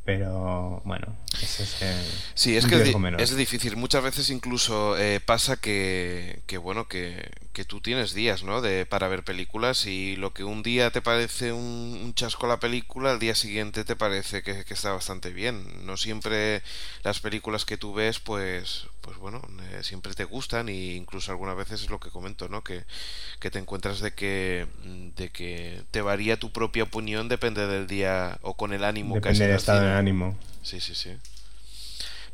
Pero 0.08 0.80
bueno, 0.86 1.06
es, 1.34 1.76
Sí, 2.32 2.56
es 2.56 2.64
que 2.64 2.96
es 3.18 3.36
difícil. 3.36 3.76
Muchas 3.76 4.02
veces 4.02 4.30
incluso 4.30 4.96
eh, 4.96 5.20
pasa 5.20 5.58
que, 5.58 6.40
que 6.46 6.56
bueno, 6.56 6.88
que, 6.88 7.30
que 7.52 7.66
tú 7.66 7.82
tienes 7.82 8.14
días, 8.14 8.42
¿no? 8.42 8.62
De, 8.62 8.86
para 8.86 9.08
ver 9.08 9.22
películas 9.22 9.84
y 9.84 10.16
lo 10.16 10.32
que 10.32 10.44
un 10.44 10.62
día 10.62 10.90
te 10.92 11.02
parece 11.02 11.52
un, 11.52 12.00
un 12.02 12.14
chasco 12.14 12.46
la 12.46 12.58
película, 12.58 13.10
al 13.10 13.18
día 13.18 13.34
siguiente 13.34 13.84
te 13.84 13.96
parece 13.96 14.42
que, 14.42 14.64
que, 14.64 14.72
está 14.72 14.92
bastante 14.92 15.28
bien. 15.28 15.84
No 15.84 15.98
siempre 15.98 16.62
las 17.02 17.20
películas 17.20 17.66
que 17.66 17.76
tú 17.76 17.92
ves, 17.92 18.18
pues, 18.18 18.86
pues 19.08 19.16
bueno, 19.16 19.40
eh, 19.72 19.80
siempre 19.82 20.12
te 20.12 20.24
gustan 20.24 20.68
e 20.68 20.92
incluso 20.92 21.30
algunas 21.30 21.56
veces 21.56 21.80
es 21.80 21.88
lo 21.88 21.98
que 21.98 22.10
comento, 22.10 22.50
¿no? 22.50 22.62
Que, 22.62 22.84
que 23.40 23.50
te 23.50 23.58
encuentras 23.58 24.00
de 24.00 24.12
que, 24.12 24.66
de 25.16 25.30
que 25.30 25.82
te 25.90 26.02
varía 26.02 26.38
tu 26.38 26.52
propia 26.52 26.82
opinión 26.82 27.26
depende 27.26 27.66
del 27.66 27.86
día 27.86 28.38
o 28.42 28.52
con 28.52 28.74
el 28.74 28.84
ánimo 28.84 29.14
Depende 29.14 29.38
que 29.38 29.44
del 29.44 29.50
hayas 29.52 29.62
estado 29.62 29.86
de 29.86 29.92
ánimo. 29.92 30.36
Sí, 30.62 30.78
sí, 30.80 30.94
sí. 30.94 31.16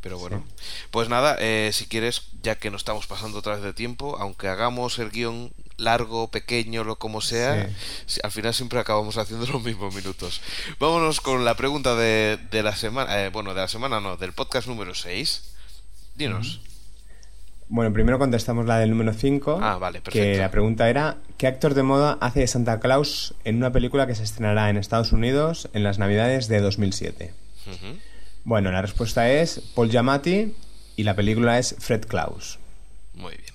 Pero 0.00 0.18
bueno, 0.18 0.44
pues 0.90 1.08
nada, 1.08 1.36
eh, 1.38 1.70
si 1.72 1.86
quieres, 1.86 2.22
ya 2.42 2.56
que 2.56 2.72
no 2.72 2.76
estamos 2.76 3.06
pasando 3.06 3.38
otra 3.38 3.54
vez 3.54 3.62
de 3.62 3.72
tiempo, 3.72 4.16
aunque 4.18 4.48
hagamos 4.48 4.98
el 4.98 5.10
guion 5.10 5.52
largo, 5.76 6.28
pequeño, 6.28 6.82
lo 6.82 6.96
como 6.96 7.20
sea, 7.20 7.70
al 8.24 8.32
final 8.32 8.52
siempre 8.52 8.80
acabamos 8.80 9.16
haciendo 9.16 9.46
los 9.52 9.62
mismos 9.62 9.94
minutos. 9.94 10.40
Vámonos 10.80 11.20
con 11.20 11.44
la 11.44 11.54
pregunta 11.54 11.94
de, 11.94 12.36
de 12.50 12.64
la 12.64 12.74
semana, 12.74 13.22
eh, 13.22 13.28
bueno, 13.28 13.54
de 13.54 13.60
la 13.60 13.68
semana 13.68 14.00
no, 14.00 14.16
del 14.16 14.32
podcast 14.32 14.66
número 14.66 14.92
6. 14.92 15.53
Dinos. 16.14 16.60
Bueno, 17.68 17.92
primero 17.92 18.18
contestamos 18.18 18.66
la 18.66 18.78
del 18.78 18.90
número 18.90 19.12
5. 19.14 19.58
Ah, 19.60 19.78
vale, 19.78 19.98
Que 20.00 20.04
perfecto. 20.04 20.38
la 20.40 20.50
pregunta 20.50 20.88
era: 20.88 21.16
¿Qué 21.38 21.46
actor 21.46 21.74
de 21.74 21.82
moda 21.82 22.18
hace 22.20 22.40
de 22.40 22.46
Santa 22.46 22.78
Claus 22.78 23.34
en 23.44 23.56
una 23.56 23.72
película 23.72 24.06
que 24.06 24.14
se 24.14 24.22
estrenará 24.22 24.70
en 24.70 24.76
Estados 24.76 25.12
Unidos 25.12 25.68
en 25.72 25.82
las 25.82 25.98
Navidades 25.98 26.46
de 26.48 26.60
2007? 26.60 27.32
Ujú. 27.66 27.98
Bueno, 28.44 28.70
la 28.70 28.82
respuesta 28.82 29.30
es 29.30 29.60
Paul 29.74 29.90
Giamatti 29.90 30.54
y 30.96 31.02
la 31.04 31.16
película 31.16 31.58
es 31.58 31.74
Fred 31.78 32.04
Claus. 32.06 32.58
Muy 33.14 33.32
bien. 33.32 33.54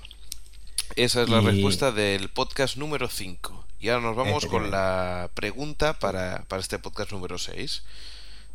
Esa 0.95 1.22
es 1.22 1.30
la 1.30 1.41
Y- 1.41 1.45
respuesta 1.45 1.91
del 1.91 2.30
podcast 2.30 2.76
número 2.78 3.08
5. 3.08 3.65
Y 3.80 3.89
ahora 3.89 4.08
nos 4.08 4.15
vamos 4.17 4.45
con 4.48 4.72
la 4.72 5.30
pregunta 5.36 5.93
para, 6.00 6.43
para 6.50 6.62
este 6.62 6.80
podcast 6.80 7.12
número 7.12 7.38
6. 7.38 7.84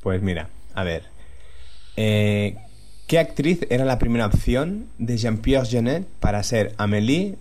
Pues 0.03 0.21
mira, 0.21 0.51
a 0.75 0.83
ver. 0.83 1.05
Eh, 1.97 2.57
¿Qué 3.07 3.19
actriz 3.19 3.61
era 3.71 3.85
la 3.85 3.99
primera 3.99 4.27
opción 4.27 4.88
de 4.99 5.17
Jean-Pierre 5.19 5.67
Jeunet 5.67 6.07
para 6.21 6.43
ser 6.43 6.75
Amélie 6.79 7.37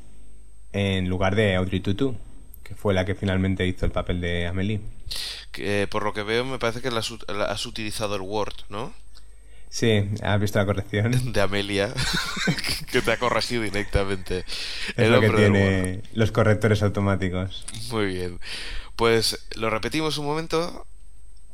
en 0.74 1.08
lugar 1.08 1.36
de 1.36 1.56
Audrey 1.56 1.80
Tautou? 1.80 2.18
Que 2.64 2.76
fue 2.76 2.94
la 2.94 3.06
que 3.06 3.16
finalmente 3.16 3.66
hizo 3.66 3.86
el 3.86 3.92
papel 3.92 4.20
de 4.22 4.48
Amélie. 4.48 4.82
Que, 5.52 5.88
por 5.90 6.04
lo 6.04 6.14
que 6.14 6.24
veo, 6.24 6.44
me 6.44 6.60
parece 6.60 6.82
que 6.82 6.92
la 6.92 7.00
has, 7.00 7.12
ut- 7.12 7.32
la- 7.32 7.46
has 7.46 7.66
utilizado 7.66 8.16
el 8.16 8.22
Word, 8.22 8.56
¿no? 8.70 8.94
Sí, 9.70 10.04
¿has 10.22 10.40
visto 10.40 10.60
la 10.60 10.66
corrección? 10.66 11.12
De 11.34 11.42
Amelia, 11.42 11.94
que 12.92 13.02
te 13.02 13.12
ha 13.12 13.18
corregido 13.18 13.64
directamente. 13.64 14.44
Es 14.98 15.10
lo 15.10 15.20
que 15.22 15.30
tiene 15.30 16.02
los 16.14 16.32
correctores 16.32 16.84
automáticos. 16.84 17.66
Muy 17.90 18.08
bien. 18.08 18.40
Pues 18.96 19.48
lo 19.56 19.70
repetimos 19.70 20.18
un 20.18 20.26
momento. 20.26 20.86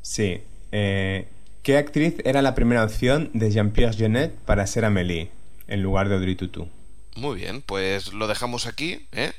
Sí. 0.01 0.41
eh, 0.71 1.27
¿Qué 1.69 1.77
actriz 1.77 2.15
era 2.25 2.41
la 2.41 2.55
primera 2.55 2.83
opción 2.83 3.29
de 3.35 3.51
Jean-Pierre 3.51 3.93
Jeunet 3.95 4.33
para 4.33 4.65
ser 4.65 4.85
Amélie 4.85 5.29
en 5.67 5.83
lugar 5.83 6.09
de 6.09 6.15
Audrey 6.15 6.33
Tautou? 6.33 6.67
Muy 7.15 7.35
bien, 7.37 7.61
pues 7.61 8.11
lo 8.11 8.25
dejamos 8.25 8.65
aquí, 8.65 9.05
¿eh? 9.11 9.33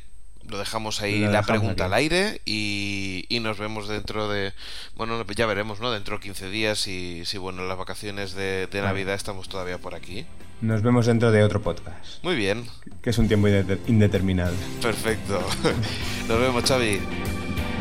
Lo 0.48 0.56
dejamos 0.56 1.02
ahí 1.02 1.18
Lo 1.18 1.32
la 1.32 1.40
dejamos 1.40 1.46
pregunta 1.48 1.84
aquí. 1.86 1.92
al 1.92 1.94
aire 1.94 2.40
y, 2.44 3.24
y 3.28 3.40
nos 3.40 3.58
vemos 3.58 3.88
dentro 3.88 4.28
de... 4.28 4.52
Bueno, 4.94 5.26
ya 5.34 5.46
veremos, 5.46 5.80
¿no? 5.80 5.90
Dentro 5.90 6.18
de 6.18 6.22
15 6.22 6.50
días 6.50 6.86
y 6.86 7.24
si, 7.24 7.36
bueno, 7.36 7.66
las 7.66 7.76
vacaciones 7.76 8.34
de, 8.34 8.68
de 8.68 8.80
Navidad 8.80 9.16
estamos 9.16 9.48
todavía 9.48 9.78
por 9.78 9.96
aquí. 9.96 10.24
Nos 10.60 10.82
vemos 10.82 11.06
dentro 11.06 11.32
de 11.32 11.42
otro 11.42 11.60
podcast, 11.62 12.22
Muy 12.22 12.36
bien, 12.36 12.64
que 13.02 13.10
es 13.10 13.18
un 13.18 13.26
tiempo 13.26 13.48
indete- 13.48 13.80
indeterminado. 13.88 14.54
perfecto. 14.80 15.44
Nos 16.28 16.38
vemos, 16.38 16.62
Xavi. 16.62 17.00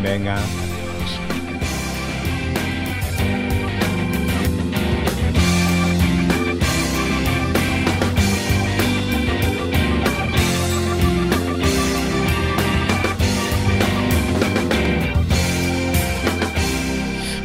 Venga. 0.01 0.41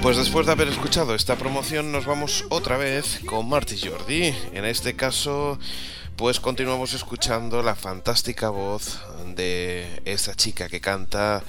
Pues 0.04 0.18
después 0.18 0.44
de 0.44 0.52
haber 0.52 0.68
escuchado 0.68 1.14
esta 1.14 1.36
promoción 1.36 1.90
nos 1.90 2.04
vamos 2.04 2.44
otra 2.50 2.76
vez 2.76 3.20
con 3.24 3.48
Marty 3.48 3.80
Jordi. 3.80 4.34
En 4.52 4.66
este 4.66 4.94
caso, 4.94 5.58
pues 6.16 6.40
continuamos 6.40 6.92
escuchando 6.92 7.62
la 7.62 7.74
fantástica 7.74 8.50
voz 8.50 9.00
de 9.34 10.02
esta 10.04 10.34
chica 10.34 10.68
que 10.68 10.82
canta 10.82 11.42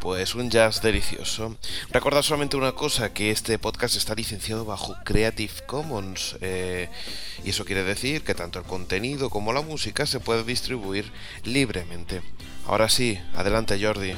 pues 0.00 0.34
un 0.34 0.50
jazz 0.50 0.82
delicioso. 0.82 1.56
Recordad 1.92 2.22
solamente 2.22 2.56
una 2.56 2.72
cosa, 2.72 3.12
que 3.12 3.30
este 3.30 3.60
podcast 3.60 3.94
está 3.94 4.16
licenciado 4.16 4.64
bajo 4.64 4.96
Creative 5.04 5.54
Commons 5.68 6.36
eh, 6.40 6.88
y 7.44 7.50
eso 7.50 7.64
quiere 7.64 7.84
decir 7.84 8.24
que 8.24 8.34
tanto 8.34 8.58
el 8.58 8.64
contenido 8.64 9.30
como 9.30 9.52
la 9.52 9.60
música 9.60 10.04
se 10.04 10.18
puede 10.18 10.42
distribuir 10.42 11.12
libremente. 11.44 12.22
Ahora 12.66 12.88
sí, 12.88 13.20
adelante 13.36 13.78
Jordi. 13.80 14.16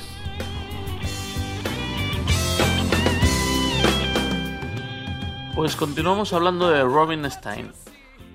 Pues 5.54 5.76
continuamos 5.76 6.32
hablando 6.32 6.70
de 6.70 6.82
Robin 6.82 7.30
Stein, 7.30 7.72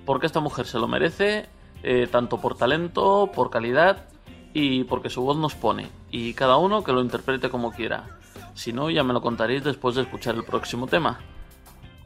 porque 0.05 0.27
esta 0.27 0.39
mujer 0.39 0.67
se 0.67 0.77
lo 0.77 0.87
merece, 0.87 1.49
eh, 1.81 2.07
tanto 2.11 2.39
por 2.39 2.55
talento, 2.55 3.31
por 3.33 3.49
calidad 3.49 4.05
y 4.53 4.83
porque 4.83 5.09
su 5.09 5.23
voz 5.23 5.35
nos 5.35 5.55
pone, 5.55 5.89
y 6.11 6.35
cada 6.35 6.57
uno 6.57 6.83
que 6.83 6.91
lo 6.91 7.01
interprete 7.01 7.49
como 7.49 7.71
quiera. 7.71 8.19
Si 8.53 8.71
no, 8.71 8.91
ya 8.91 9.03
me 9.03 9.13
lo 9.13 9.21
contaréis 9.23 9.63
después 9.63 9.95
de 9.95 10.03
escuchar 10.03 10.35
el 10.35 10.43
próximo 10.43 10.85
tema. 10.85 11.19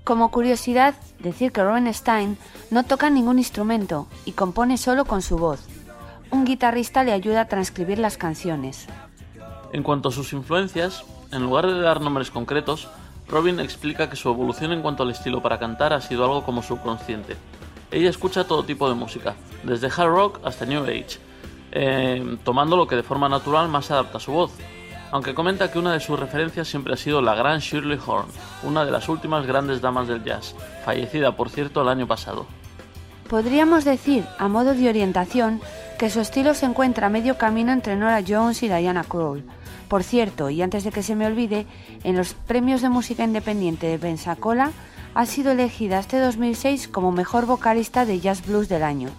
Como 0.06 0.32
curiosidad, 0.32 0.95
decir 1.19 1.52
que 1.52 1.62
Robin 1.62 1.93
Stein 1.93 2.38
no 2.69 2.86
toca 2.86 3.10
ningún 3.10 3.38
instrumento 3.38 4.08
y 4.24 4.32
compone 4.32 4.78
solo 4.78 5.04
con 5.04 5.21
su 5.21 5.38
voz. 5.38 5.67
Un 6.32 6.45
guitarrista 6.45 7.04
le 7.04 7.12
ayuda 7.12 7.41
a 7.41 7.47
transcribir 7.50 8.00
las 8.00 8.15
canciones. 8.15 8.88
En 9.74 9.84
cuanto 9.84 10.08
a 10.08 10.13
sus 10.13 10.32
influencias, 10.32 11.04
en 11.34 11.43
lugar 11.43 11.67
de 11.67 11.82
dar 11.82 12.00
nombres 12.00 12.32
concretos, 12.32 12.88
Robin 13.32 13.62
explica 13.62 14.10
que 14.10 14.17
su 14.17 14.30
evolución 14.30 14.74
en 14.74 14.82
cuanto 14.82 15.04
al 15.04 15.12
estilo 15.12 15.41
para 15.41 15.58
cantar 15.58 15.94
ha 15.94 16.02
sido 16.02 16.26
algo 16.26 16.44
como 16.44 16.62
subconsciente. 16.62 17.38
Ella 17.89 18.10
escucha 18.10 18.44
todo 18.44 18.63
tipo 18.63 18.89
de 18.89 18.96
música, 18.96 19.36
desde 19.63 19.88
hard 19.88 20.10
rock 20.10 20.39
hasta 20.44 20.65
new 20.65 20.84
age, 20.84 21.17
eh, 21.72 22.38
tomando 22.44 22.76
lo 22.76 22.88
que 22.88 22.98
de 22.98 23.04
forma 23.04 23.30
natural 23.30 23.70
más 23.70 23.86
se 23.86 23.94
adapta 23.94 24.17
a 24.17 24.22
su 24.22 24.34
voz. 24.34 24.52
Aunque 25.12 25.34
comenta 25.34 25.72
que 25.72 25.80
una 25.80 25.94
de 25.94 26.00
sus 26.02 26.20
referencias 26.20 26.67
siempre 26.67 26.94
ha 26.94 26.98
sido 26.98 27.22
la 27.22 27.36
gran 27.36 27.60
Shirley 27.60 28.00
Horn, 28.06 28.28
una 28.63 28.86
de 28.86 28.91
las 28.91 29.08
últimas 29.08 29.46
grandes 29.46 29.82
damas 29.82 30.08
del 30.08 30.24
jazz, 30.24 30.54
fallecida 30.86 31.36
por 31.36 31.50
cierto 31.50 31.82
el 31.82 31.89
año 31.89 32.08
pasado. 32.08 32.46
Podríamos 33.30 33.86
decir, 33.86 34.26
a 34.39 34.50
modo 34.50 34.74
de 34.74 34.89
orientación, 34.89 35.62
que 35.98 36.10
su 36.10 36.20
estilo 36.20 36.54
se 36.54 36.65
encuentra 36.65 37.08
a 37.08 37.10
medio 37.10 37.38
camino 37.38 37.72
entre 37.72 37.96
Nora 37.96 38.22
Jones 38.28 38.62
y 38.63 38.67
Diana 38.67 39.06
Krall. 39.06 39.46
Por 39.92 40.04
cierto, 40.04 40.50
y 40.50 40.62
antes 40.62 40.86
de 40.86 40.92
que 40.94 41.04
se 41.04 41.18
me 41.18 41.26
olvide, 41.26 41.68
en 42.06 42.16
los 42.16 42.34
premios 42.34 42.82
de 42.82 42.88
música 42.88 43.26
independiente 43.26 43.88
de 43.88 44.00
Pensacola 44.00 44.72
ha 45.14 45.26
sido 45.26 45.52
elegida 45.52 46.00
este 46.00 46.18
2006 46.18 46.88
como 46.88 47.12
mejor 47.12 47.46
vocalista 47.46 48.06
de 48.06 48.22
jazz 48.22 48.48
blues 48.48 48.70
del 48.70 48.84
año. 48.84 49.10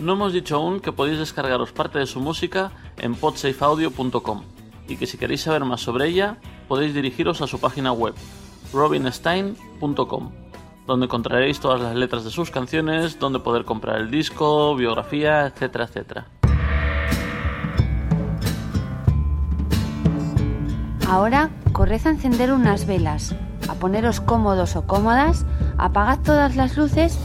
No 0.00 0.14
hemos 0.14 0.32
dicho 0.32 0.56
aún 0.56 0.80
que 0.80 0.90
podéis 0.90 1.20
descargaros 1.20 1.70
parte 1.70 2.00
de 2.00 2.06
su 2.06 2.18
música 2.18 2.72
en 2.98 3.14
podsafeaudio.com 3.14 4.42
y 4.88 4.96
que 4.96 5.06
si 5.06 5.16
queréis 5.16 5.42
saber 5.42 5.64
más 5.64 5.80
sobre 5.80 6.08
ella 6.08 6.38
podéis 6.66 6.92
dirigiros 6.92 7.40
a 7.40 7.46
su 7.46 7.60
página 7.60 7.92
web 7.92 8.14
robinstein.com 8.72 10.32
donde 10.88 11.06
encontraréis 11.06 11.60
todas 11.60 11.80
las 11.80 11.94
letras 11.94 12.24
de 12.24 12.32
sus 12.32 12.50
canciones, 12.50 13.20
donde 13.20 13.38
poder 13.38 13.64
comprar 13.64 14.00
el 14.00 14.10
disco, 14.10 14.74
biografía, 14.74 15.46
etcétera, 15.46 15.84
etcétera. 15.84 16.39
Ahora 21.10 21.50
corred 21.72 22.06
a 22.06 22.10
encender 22.10 22.52
unas 22.52 22.86
velas, 22.86 23.34
a 23.68 23.74
poneros 23.74 24.20
cómodos 24.20 24.76
o 24.76 24.86
cómodas, 24.86 25.44
apagad 25.76 26.20
todas 26.20 26.54
las 26.54 26.76
luces 26.76 27.18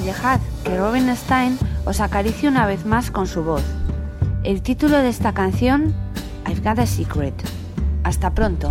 y 0.00 0.06
dejad 0.06 0.38
que 0.62 0.78
Robin 0.78 1.12
Stein 1.16 1.58
os 1.84 2.00
acaricie 2.00 2.48
una 2.48 2.64
vez 2.64 2.86
más 2.86 3.10
con 3.10 3.26
su 3.26 3.42
voz. 3.42 3.64
El 4.44 4.62
título 4.62 4.98
de 4.98 5.08
esta 5.08 5.34
canción, 5.34 5.96
I've 6.46 6.60
Got 6.60 6.78
a 6.78 6.86
Secret. 6.86 7.34
Hasta 8.04 8.30
pronto. 8.30 8.70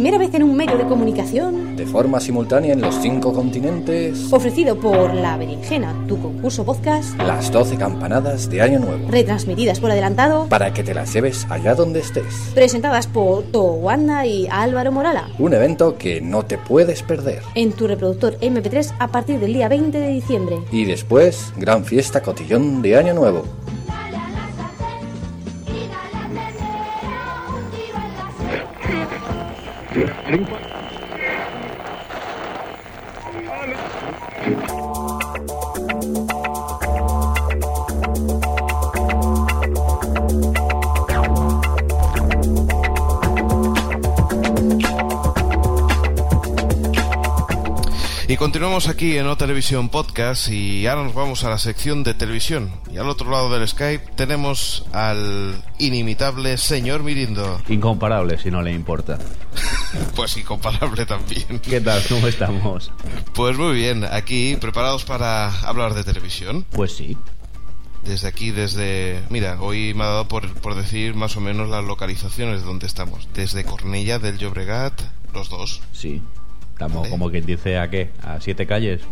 Primera 0.00 0.16
vez 0.16 0.32
en 0.32 0.44
un 0.44 0.56
medio 0.56 0.78
de 0.78 0.84
comunicación, 0.86 1.76
De 1.76 1.84
forma 1.84 2.20
simultánea 2.20 2.72
en 2.72 2.80
los 2.80 2.94
cinco 3.02 3.34
continentes, 3.34 4.32
ofrecido 4.32 4.74
por 4.80 5.12
La 5.12 5.36
Berenjena, 5.36 5.94
tu 6.08 6.18
concurso 6.18 6.64
podcast, 6.64 7.18
las 7.18 7.52
12 7.52 7.76
campanadas 7.76 8.48
de 8.48 8.62
Año 8.62 8.78
Nuevo. 8.78 9.10
retransmitidas 9.10 9.78
por 9.78 9.90
adelantado, 9.90 10.46
Para 10.48 10.72
que 10.72 10.82
te 10.82 10.94
las 10.94 11.12
lleves 11.12 11.46
allá 11.50 11.74
donde 11.74 12.00
estés. 12.00 12.24
presentadas 12.54 13.08
por 13.08 13.42
Towanda 13.42 14.24
y 14.24 14.48
Álvaro 14.50 14.90
Morala, 14.90 15.28
Un 15.38 15.52
evento 15.52 15.98
que 15.98 16.22
no 16.22 16.46
te 16.46 16.56
puedes 16.56 17.02
perder. 17.02 17.42
en 17.54 17.72
tu 17.72 17.86
reproductor 17.86 18.38
MP3 18.40 18.94
a 19.00 19.08
partir 19.08 19.38
del 19.38 19.52
día 19.52 19.68
20 19.68 19.98
de 20.00 20.08
diciembre. 20.08 20.56
Y 20.72 20.86
después, 20.86 21.52
gran 21.58 21.84
fiesta 21.84 22.22
cotillón 22.22 22.80
de 22.80 22.96
Año 22.96 23.12
Nuevo. 23.12 23.44
Y 48.28 48.36
continuamos 48.36 48.88
aquí 48.88 49.18
en 49.18 49.26
O 49.26 49.36
Televisión 49.36 49.88
Podcast 49.88 50.48
y 50.48 50.86
ahora 50.86 51.02
nos 51.02 51.14
vamos 51.14 51.42
a 51.42 51.50
la 51.50 51.58
sección 51.58 52.04
de 52.04 52.14
televisión. 52.14 52.70
Y 52.92 52.98
al 52.98 53.08
otro 53.08 53.28
lado 53.28 53.50
del 53.50 53.66
Skype 53.66 54.12
tenemos 54.14 54.86
al 54.92 55.60
inimitable 55.78 56.56
señor 56.56 57.02
Mirindo. 57.02 57.60
Incomparable, 57.68 58.38
si 58.38 58.52
no 58.52 58.62
le 58.62 58.72
importa. 58.72 59.18
Pues 60.16 60.36
incomparable 60.36 61.06
también. 61.06 61.58
¿Qué 61.60 61.80
tal? 61.80 62.02
¿Cómo 62.08 62.26
estamos? 62.26 62.92
Pues 63.34 63.56
muy 63.56 63.74
bien, 63.74 64.04
aquí 64.04 64.56
preparados 64.60 65.04
para 65.04 65.48
hablar 65.60 65.94
de 65.94 66.04
televisión. 66.04 66.64
Pues 66.70 66.92
sí. 66.96 67.16
Desde 68.04 68.28
aquí, 68.28 68.50
desde... 68.50 69.22
Mira, 69.28 69.60
hoy 69.60 69.92
me 69.94 70.04
ha 70.04 70.08
dado 70.08 70.28
por, 70.28 70.52
por 70.60 70.74
decir 70.74 71.14
más 71.14 71.36
o 71.36 71.40
menos 71.40 71.68
las 71.68 71.84
localizaciones 71.84 72.60
de 72.60 72.66
donde 72.66 72.86
estamos. 72.86 73.28
Desde 73.34 73.64
Cornella 73.64 74.18
del 74.18 74.38
Llobregat, 74.38 75.00
los 75.34 75.48
dos, 75.50 75.82
Sí. 75.92 76.22
Estamos 76.72 76.98
Vale. 77.02 77.10
como 77.10 77.30
quien 77.30 77.44
dice 77.44 77.78
a 77.78 77.90
qué? 77.90 78.10
¿A 78.22 78.40
siete 78.40 78.66
calles? 78.66 79.02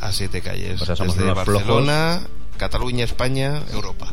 a 0.00 0.12
siete 0.12 0.40
calles. 0.40 0.80
O 0.80 0.86
sea, 0.86 0.96
somos 0.96 1.16
desde 1.16 1.32
Barcelona, 1.32 2.22
Cataluña, 2.56 3.04
España, 3.04 3.62
Europa. 3.72 4.12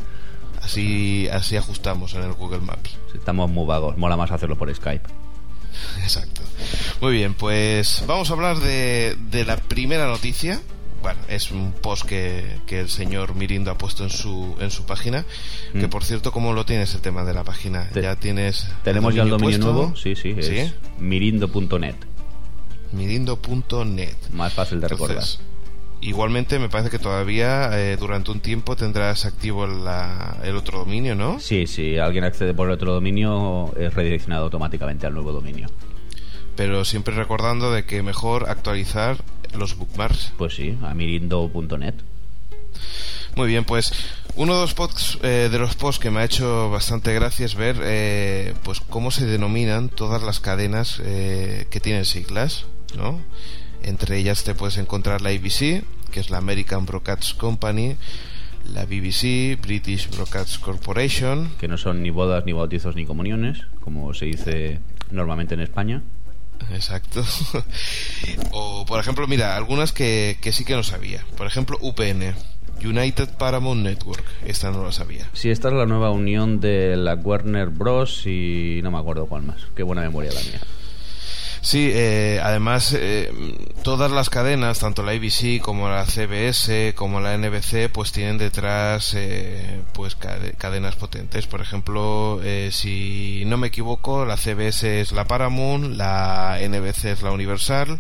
Así, 0.62 1.30
así 1.32 1.56
ajustamos 1.56 2.14
en 2.16 2.24
el 2.24 2.34
Google 2.34 2.60
Maps. 2.60 2.98
Estamos 3.14 3.50
muy 3.50 3.66
vagos. 3.66 3.98
Mola 3.98 4.18
más 4.18 4.32
hacerlo 4.32 4.58
por 4.58 4.74
Skype. 4.74 5.08
Exacto. 6.04 6.42
Muy 7.02 7.14
bien, 7.14 7.34
pues 7.34 8.04
vamos 8.08 8.30
a 8.30 8.34
hablar 8.34 8.58
de, 8.60 9.16
de 9.32 9.46
la 9.46 9.58
primera 9.58 10.08
noticia. 10.08 10.60
Bueno, 11.02 11.20
es 11.30 11.52
un 11.52 11.74
post 11.74 12.06
que, 12.06 12.58
que 12.66 12.80
el 12.80 12.90
señor 12.90 13.36
Mirindo 13.36 13.70
ha 13.72 13.78
puesto 13.78 14.04
en 14.04 14.10
su, 14.10 14.56
en 14.60 14.72
su 14.72 14.84
página. 14.86 15.26
Que 15.74 15.86
Mm. 15.88 15.90
por 15.90 16.04
cierto, 16.04 16.32
¿cómo 16.32 16.54
lo 16.54 16.66
tienes 16.66 16.94
el 16.96 17.02
tema 17.02 17.24
de 17.24 17.34
la 17.36 17.44
página? 17.44 17.88
Te- 17.90 18.02
ya 18.02 18.16
tienes. 18.16 18.68
¿Tenemos 18.84 19.14
ya 19.14 19.22
el 19.24 19.30
dominio 19.30 19.58
puesto? 19.60 19.74
nuevo? 19.74 19.96
Sí, 19.96 20.16
sí. 20.16 20.34
Es 20.38 20.48
¿Sí? 20.48 20.74
mirindo.net. 21.00 21.96
Mirindo.net. 22.94 24.16
Más 24.34 24.54
fácil 24.54 24.80
de 24.82 24.88
recordar. 24.88 25.24
Igualmente 26.00 26.60
me 26.60 26.70
parece 26.70 26.90
que 26.92 27.00
todavía 27.00 27.70
eh, 27.80 27.98
durante 27.98 28.30
un 28.32 28.40
tiempo 28.40 28.76
tendrás 28.76 29.26
activo 29.26 29.66
la- 29.66 30.38
el 30.44 30.56
otro 30.56 30.80
dominio, 30.80 31.16
¿no? 31.16 31.40
Sí, 31.40 31.66
si 31.68 31.98
alguien 31.98 32.24
accede 32.24 32.54
por 32.54 32.68
el 32.68 32.74
otro 32.76 32.94
dominio, 32.94 33.74
es 33.78 33.94
redireccionado 33.94 34.44
automáticamente 34.46 35.08
al 35.08 35.14
nuevo 35.16 35.32
dominio. 35.34 35.68
Pero 36.56 36.86
siempre 36.86 37.16
recordando 37.16 37.72
de 37.72 37.86
que 37.86 38.04
mejor 38.04 38.50
actualizar 38.50 39.18
los 39.58 39.76
bookmarks. 39.78 40.34
Pues 40.38 40.56
sí, 40.56 40.78
a 40.84 40.94
mirindo.net. 40.94 41.96
Muy 43.36 43.48
bien, 43.48 43.66
pues 43.66 43.92
uno 44.36 44.56
de 44.56 44.62
los 44.62 44.74
posts, 44.74 45.18
eh, 45.24 45.50
de 45.52 45.60
los 45.60 45.76
posts 45.76 46.00
que 46.02 46.10
me 46.12 46.20
ha 46.22 46.24
hecho 46.26 46.70
bastante 46.70 47.14
gracia 47.14 47.46
es 47.46 47.56
ver 47.56 47.78
eh, 47.84 48.54
pues 48.64 48.80
cómo 48.82 49.10
se 49.12 49.26
denominan 49.26 49.90
todas 49.90 50.22
las 50.24 50.40
cadenas 50.40 51.02
eh, 51.04 51.68
que 51.70 51.80
tienen 51.80 52.06
siglas, 52.06 52.66
¿no? 52.96 53.20
Entre 53.88 54.18
ellas 54.18 54.44
te 54.44 54.54
puedes 54.54 54.78
encontrar 54.78 55.22
la 55.22 55.30
ABC, 55.30 55.82
que 56.12 56.20
es 56.20 56.30
la 56.30 56.40
American 56.40 56.86
Broadcast 56.86 57.38
Company, 57.38 57.96
la 58.74 58.84
BBC, 58.84 59.58
British 59.62 60.10
Broadcast 60.10 60.60
Corporation, 60.60 61.50
Que 61.58 61.70
no 61.70 61.78
son 61.78 62.04
ni 62.04 62.10
bodas, 62.10 62.46
ni 62.46 62.52
bautizos, 62.52 62.98
ni 62.98 63.06
comuniones, 63.06 63.62
como 63.80 64.14
se 64.14 64.26
dice 64.26 64.82
normalmente 65.10 65.54
en 65.54 65.62
España. 65.62 66.02
Exacto. 66.74 67.24
o, 68.52 68.86
por 68.86 69.00
ejemplo, 69.00 69.26
mira, 69.26 69.56
algunas 69.56 69.94
que, 69.94 70.38
que 70.42 70.52
sí 70.52 70.66
que 70.66 70.76
no 70.76 70.84
sabía. 70.84 71.24
Por 71.38 71.48
ejemplo, 71.48 71.78
UPN, 71.80 72.36
United 72.84 73.38
Paramount 73.38 73.84
Network. 73.84 74.26
Esta 74.46 74.70
no 74.70 74.84
la 74.84 74.92
sabía. 74.92 75.30
Sí, 75.32 75.50
esta 75.50 75.70
es 75.70 75.76
la 75.76 75.86
nueva 75.86 76.12
unión 76.12 76.60
de 76.60 76.98
la 76.98 77.16
Warner 77.16 77.70
Bros. 77.70 78.28
y 78.28 78.82
no 78.84 78.92
me 78.92 78.98
acuerdo 78.98 79.28
cuál 79.28 79.44
más. 79.44 79.66
Qué 79.78 79.84
buena 79.84 80.02
memoria 80.02 80.34
la 80.34 80.42
mía. 80.42 80.60
Sí, 81.68 81.90
eh, 81.92 82.40
además 82.42 82.96
eh, 82.98 83.30
todas 83.84 84.10
las 84.10 84.30
cadenas, 84.30 84.80
tanto 84.80 85.04
la 85.04 85.12
ABC 85.12 85.60
como 85.62 85.90
la 85.90 86.06
CBS 86.06 86.94
como 86.96 87.20
la 87.20 87.38
NBC, 87.38 87.92
pues 87.92 88.14
tienen 88.14 88.38
detrás 88.38 89.14
eh, 89.18 89.82
pues 89.94 90.18
cade- 90.18 90.56
cadenas 90.56 90.96
potentes. 90.96 91.46
Por 91.46 91.60
ejemplo, 91.60 92.40
eh, 92.42 92.70
si 92.72 93.44
no 93.48 93.58
me 93.58 93.68
equivoco, 93.68 94.24
la 94.24 94.38
CBS 94.38 95.02
es 95.02 95.12
la 95.12 95.26
Paramount, 95.26 95.98
la 95.98 96.58
NBC 96.66 97.04
es 97.12 97.22
la 97.22 97.32
Universal 97.32 98.00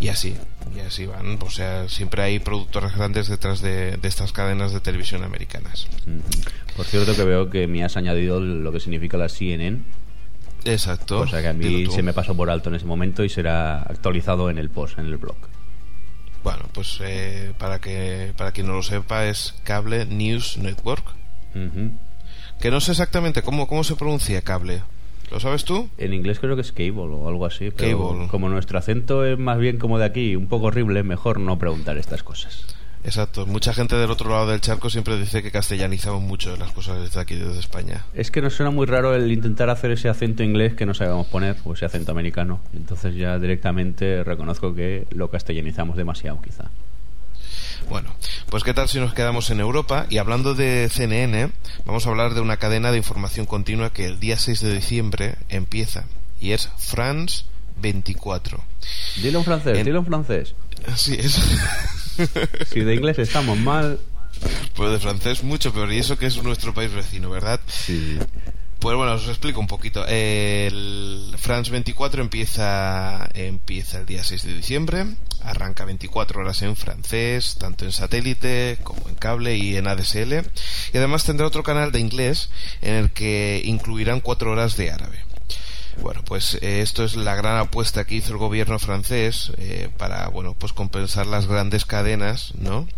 y 0.00 0.08
así, 0.08 0.34
y 0.74 0.80
así 0.80 1.04
van. 1.04 1.38
O 1.42 1.50
sea, 1.50 1.90
siempre 1.90 2.22
hay 2.22 2.38
productores 2.38 2.96
grandes 2.96 3.28
detrás 3.28 3.60
de, 3.60 3.98
de 3.98 4.08
estas 4.08 4.32
cadenas 4.32 4.72
de 4.72 4.80
televisión 4.80 5.22
americanas. 5.22 5.86
Ujú. 6.06 6.22
Por 6.78 6.86
cierto 6.86 7.14
que 7.14 7.24
veo 7.24 7.50
que 7.50 7.66
me 7.66 7.84
has 7.84 7.98
añadido 7.98 8.40
lo 8.40 8.72
que 8.72 8.80
significa 8.80 9.18
la 9.18 9.28
CNN, 9.28 9.82
Exacto. 10.64 11.18
cosa 11.18 11.40
que 11.42 11.48
a 11.48 11.52
mí 11.52 11.86
se 11.86 12.02
me 12.02 12.12
pasó 12.12 12.36
por 12.36 12.50
alto 12.50 12.68
en 12.68 12.76
ese 12.76 12.86
momento 12.86 13.24
y 13.24 13.28
será 13.28 13.82
actualizado 13.82 14.50
en 14.50 14.58
el 14.58 14.70
post, 14.70 14.98
en 14.98 15.06
el 15.06 15.16
blog. 15.16 15.36
Bueno, 16.44 16.64
pues 16.72 16.98
eh, 17.02 17.52
para 17.58 17.80
que 17.80 18.32
para 18.36 18.52
quien 18.52 18.66
no 18.66 18.74
lo 18.74 18.82
sepa 18.82 19.26
es 19.26 19.54
Cable 19.64 20.06
News 20.06 20.58
Network. 20.58 21.04
Ujú. 21.54 21.92
Que 22.60 22.70
no 22.70 22.80
sé 22.80 22.92
exactamente 22.92 23.42
cómo, 23.42 23.66
cómo 23.68 23.84
se 23.84 23.96
pronuncia 23.96 24.42
cable. 24.42 24.82
¿Lo 25.30 25.40
sabes 25.40 25.64
tú? 25.64 25.88
En 25.98 26.12
inglés 26.12 26.40
creo 26.40 26.56
que 26.56 26.62
es 26.62 26.72
cable 26.72 26.92
o 26.98 27.28
algo 27.28 27.46
así, 27.46 27.70
pero 27.70 28.10
Cable. 28.10 28.28
como 28.28 28.48
nuestro 28.48 28.78
acento 28.78 29.24
es 29.24 29.38
más 29.38 29.58
bien 29.58 29.78
como 29.78 29.98
de 29.98 30.04
aquí, 30.04 30.36
un 30.36 30.46
poco 30.46 30.66
horrible, 30.66 31.02
mejor 31.02 31.40
no 31.40 31.58
preguntar 31.58 31.96
estas 31.96 32.22
cosas. 32.22 32.66
Exacto. 33.04 33.46
Mucha 33.46 33.74
gente 33.74 33.96
del 33.96 34.10
otro 34.10 34.30
lado 34.30 34.46
del 34.46 34.60
charco 34.60 34.88
siempre 34.88 35.18
dice 35.18 35.42
que 35.42 35.50
castellanizamos 35.50 36.22
mucho 36.22 36.56
las 36.56 36.70
cosas 36.70 37.00
desde 37.02 37.18
aquí, 37.20 37.34
desde 37.34 37.58
España. 37.58 38.04
Es 38.14 38.30
que 38.30 38.40
nos 38.40 38.54
suena 38.54 38.70
muy 38.70 38.86
raro 38.86 39.14
el 39.14 39.30
intentar 39.32 39.70
hacer 39.70 39.90
ese 39.90 40.08
acento 40.08 40.42
inglés 40.44 40.74
que 40.74 40.86
no 40.86 40.94
sabemos 40.94 41.26
poner, 41.26 41.56
o 41.64 41.74
ese 41.74 41.84
acento 41.84 42.12
americano. 42.12 42.60
Entonces 42.74 43.16
ya 43.16 43.38
directamente 43.38 44.22
reconozco 44.22 44.74
que 44.74 45.06
lo 45.10 45.28
castellanizamos 45.30 45.96
demasiado, 45.96 46.40
quizá. 46.42 46.70
Bueno, 47.88 48.14
pues 48.48 48.62
qué 48.62 48.72
tal 48.72 48.88
si 48.88 49.00
nos 49.00 49.12
quedamos 49.12 49.50
en 49.50 49.58
Europa 49.58 50.06
y 50.08 50.18
hablando 50.18 50.54
de 50.54 50.88
CNN, 50.88 51.50
vamos 51.84 52.06
a 52.06 52.10
hablar 52.10 52.32
de 52.34 52.40
una 52.40 52.56
cadena 52.56 52.92
de 52.92 52.98
información 52.98 53.44
continua 53.46 53.92
que 53.92 54.06
el 54.06 54.20
día 54.20 54.38
6 54.38 54.60
de 54.60 54.74
diciembre 54.74 55.34
empieza 55.48 56.04
y 56.40 56.52
es 56.52 56.70
France 56.78 57.44
24. 57.80 58.62
Dilo 59.20 59.40
en 59.40 59.44
francés, 59.44 59.76
En- 59.78 59.84
dilo 59.84 59.98
en 59.98 60.06
francés. 60.06 60.54
Así 60.86 61.14
es. 61.14 61.40
Si 62.72 62.80
de 62.80 62.94
inglés 62.94 63.18
estamos 63.18 63.58
mal, 63.58 63.98
Pues 64.74 64.92
de 64.92 64.98
francés 64.98 65.42
mucho 65.42 65.72
peor 65.72 65.92
y 65.92 65.98
eso 65.98 66.18
que 66.18 66.26
es 66.26 66.42
nuestro 66.42 66.74
país 66.74 66.92
vecino, 66.92 67.30
¿verdad? 67.30 67.60
sí. 67.66 68.18
Pues 68.82 68.96
bueno, 68.96 69.12
os 69.12 69.28
explico 69.28 69.60
un 69.60 69.68
poquito. 69.68 70.04
El 70.08 71.32
France 71.38 71.70
24 71.70 72.20
empieza, 72.20 73.28
empieza 73.32 73.98
el 73.98 74.06
día 74.06 74.24
6 74.24 74.42
de 74.42 74.54
diciembre, 74.54 75.06
arranca 75.40 75.84
24 75.84 76.40
horas 76.40 76.62
en 76.62 76.74
francés, 76.74 77.54
tanto 77.60 77.84
en 77.84 77.92
satélite 77.92 78.78
como 78.82 79.08
en 79.08 79.14
cable 79.14 79.56
y 79.56 79.76
en 79.76 79.86
ADSL. 79.86 80.32
Y 80.92 80.98
además 80.98 81.22
tendrá 81.22 81.46
otro 81.46 81.62
canal 81.62 81.92
de 81.92 82.00
inglés 82.00 82.50
en 82.80 82.94
el 82.94 83.12
que 83.12 83.62
incluirán 83.64 84.18
4 84.18 84.50
horas 84.50 84.76
de 84.76 84.90
árabe. 84.90 85.20
Bueno, 86.00 86.22
pues 86.24 86.54
eh, 86.62 86.80
esto 86.80 87.04
es 87.04 87.16
la 87.16 87.34
gran 87.34 87.58
apuesta 87.58 88.04
que 88.04 88.16
hizo 88.16 88.32
el 88.32 88.38
gobierno 88.38 88.78
francés 88.78 89.52
eh, 89.58 89.90
para, 89.98 90.28
bueno, 90.28 90.54
pues 90.54 90.72
compensar 90.72 91.26
las 91.26 91.46
grandes 91.46 91.84
cadenas, 91.84 92.54
¿no? 92.56 92.88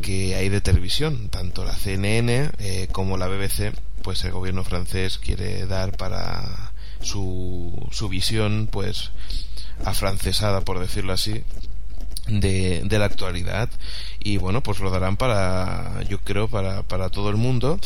Que 0.00 0.34
hay 0.34 0.48
de 0.48 0.62
televisión, 0.62 1.28
tanto 1.28 1.64
la 1.64 1.76
CNN 1.76 2.50
eh, 2.58 2.88
como 2.90 3.18
la 3.18 3.28
BBC, 3.28 3.74
pues 4.02 4.24
el 4.24 4.32
gobierno 4.32 4.64
francés 4.64 5.18
quiere 5.18 5.66
dar 5.66 5.96
para 5.96 6.72
su, 7.00 7.88
su 7.90 8.08
visión, 8.08 8.68
pues 8.70 9.10
afrancesada, 9.84 10.62
por 10.62 10.78
decirlo 10.78 11.12
así, 11.12 11.42
de, 12.26 12.82
de 12.84 12.98
la 12.98 13.06
actualidad. 13.06 13.68
Y 14.20 14.36
bueno 14.36 14.62
pues 14.62 14.80
lo 14.80 14.90
darán 14.90 15.16
para 15.16 16.02
yo 16.08 16.18
creo 16.18 16.48
para, 16.48 16.82
para 16.82 17.08
todo 17.08 17.30
el 17.30 17.36
mundo. 17.36 17.78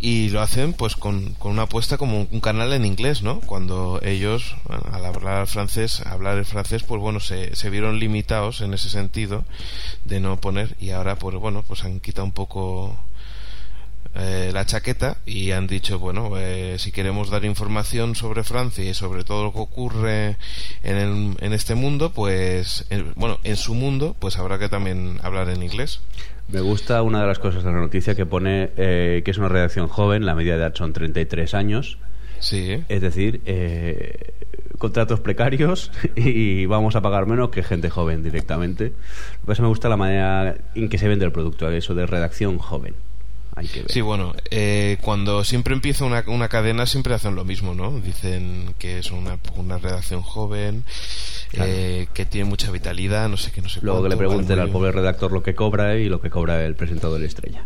Y 0.00 0.28
lo 0.30 0.40
hacen 0.40 0.72
pues 0.72 0.96
con, 0.96 1.34
con 1.34 1.52
una 1.52 1.62
apuesta 1.62 1.96
como 1.96 2.26
un 2.30 2.40
canal 2.40 2.72
en 2.72 2.84
inglés 2.84 3.22
no 3.22 3.40
cuando 3.40 4.00
ellos 4.02 4.54
al 4.68 5.04
hablar 5.04 5.46
francés 5.46 6.00
hablar 6.04 6.36
el 6.36 6.44
francés 6.44 6.82
pues 6.82 7.00
bueno 7.00 7.20
se, 7.20 7.54
se 7.56 7.70
vieron 7.70 7.98
limitados 7.98 8.60
en 8.60 8.74
ese 8.74 8.90
sentido 8.90 9.44
de 10.04 10.20
no 10.20 10.40
poner. 10.40 10.76
Y 10.80 10.90
ahora 10.90 11.16
pues 11.16 11.36
bueno 11.36 11.64
pues 11.66 11.84
han 11.84 12.00
quitado 12.00 12.26
un 12.26 12.32
poco 12.32 12.98
eh, 14.16 14.50
la 14.52 14.64
chaqueta 14.64 15.18
y 15.26 15.50
han 15.50 15.66
dicho 15.66 15.98
bueno 15.98 16.32
eh, 16.38 16.76
si 16.78 16.92
queremos 16.92 17.30
dar 17.30 17.44
información 17.44 18.14
sobre 18.14 18.44
Francia 18.44 18.84
y 18.88 18.94
sobre 18.94 19.24
todo 19.24 19.44
lo 19.44 19.52
que 19.52 19.58
ocurre 19.58 20.36
en, 20.82 20.96
el- 20.96 21.36
en 21.40 21.52
este 21.52 21.74
mundo 21.74 22.10
pues 22.12 22.86
en- 22.90 23.12
bueno 23.16 23.38
en 23.44 23.56
su 23.56 23.74
mundo 23.74 24.14
pues 24.18 24.38
habrá 24.38 24.58
que 24.58 24.68
también 24.68 25.18
hablar 25.22 25.48
en 25.48 25.62
inglés 25.62 26.00
Me 26.48 26.60
gusta 26.60 27.02
una 27.02 27.22
de 27.22 27.26
las 27.26 27.38
cosas 27.38 27.64
de 27.64 27.72
la 27.72 27.78
noticia 27.78 28.14
que 28.14 28.26
pone 28.26 28.70
eh, 28.76 29.22
que 29.24 29.30
es 29.30 29.38
una 29.38 29.48
redacción 29.48 29.88
joven, 29.88 30.24
la 30.26 30.34
media 30.34 30.52
de 30.56 30.60
edad 30.60 30.74
son 30.74 30.92
33 30.92 31.54
años, 31.54 31.98
sí 32.38 32.84
es 32.88 33.00
decir, 33.00 33.40
eh, 33.46 34.32
contratos 34.78 35.20
precarios 35.20 35.90
y 36.16 36.66
vamos 36.66 36.94
a 36.96 37.00
pagar 37.00 37.26
menos 37.26 37.48
que 37.50 37.62
gente 37.62 37.88
joven 37.90 38.22
directamente. 38.22 38.92
Por 39.44 39.52
eso 39.54 39.62
me 39.62 39.68
gusta 39.68 39.88
la 39.88 39.96
manera 39.96 40.54
en 40.74 40.88
que 40.88 40.98
se 40.98 41.08
vende 41.08 41.24
el 41.24 41.32
producto, 41.32 41.70
eso 41.70 41.94
de 41.94 42.04
redacción 42.06 42.58
joven. 42.58 42.94
Hay 43.56 43.68
que 43.68 43.80
ver. 43.80 43.90
Sí, 43.90 44.00
bueno, 44.00 44.34
eh, 44.50 44.98
cuando 45.00 45.44
siempre 45.44 45.74
empieza 45.74 46.04
una, 46.04 46.24
una 46.26 46.48
cadena 46.48 46.86
siempre 46.86 47.14
hacen 47.14 47.34
lo 47.34 47.44
mismo, 47.44 47.74
¿no? 47.74 48.00
Dicen 48.00 48.74
que 48.78 48.98
es 48.98 49.10
una, 49.10 49.38
una 49.56 49.78
redacción 49.78 50.22
joven, 50.22 50.84
eh, 51.52 52.08
que 52.12 52.24
tiene 52.24 52.48
mucha 52.48 52.70
vitalidad, 52.70 53.28
no 53.28 53.36
sé 53.36 53.52
qué, 53.52 53.62
no 53.62 53.68
sé 53.68 53.80
Luego 53.82 54.02
que 54.02 54.08
le 54.08 54.16
pregunten 54.16 54.58
al 54.58 54.70
pobre 54.70 54.92
redactor 54.92 55.32
lo 55.32 55.42
que 55.42 55.54
cobra 55.54 55.96
y 55.96 56.08
lo 56.08 56.20
que 56.20 56.30
cobra 56.30 56.64
el 56.64 56.74
presentador 56.74 57.22
estrella. 57.22 57.64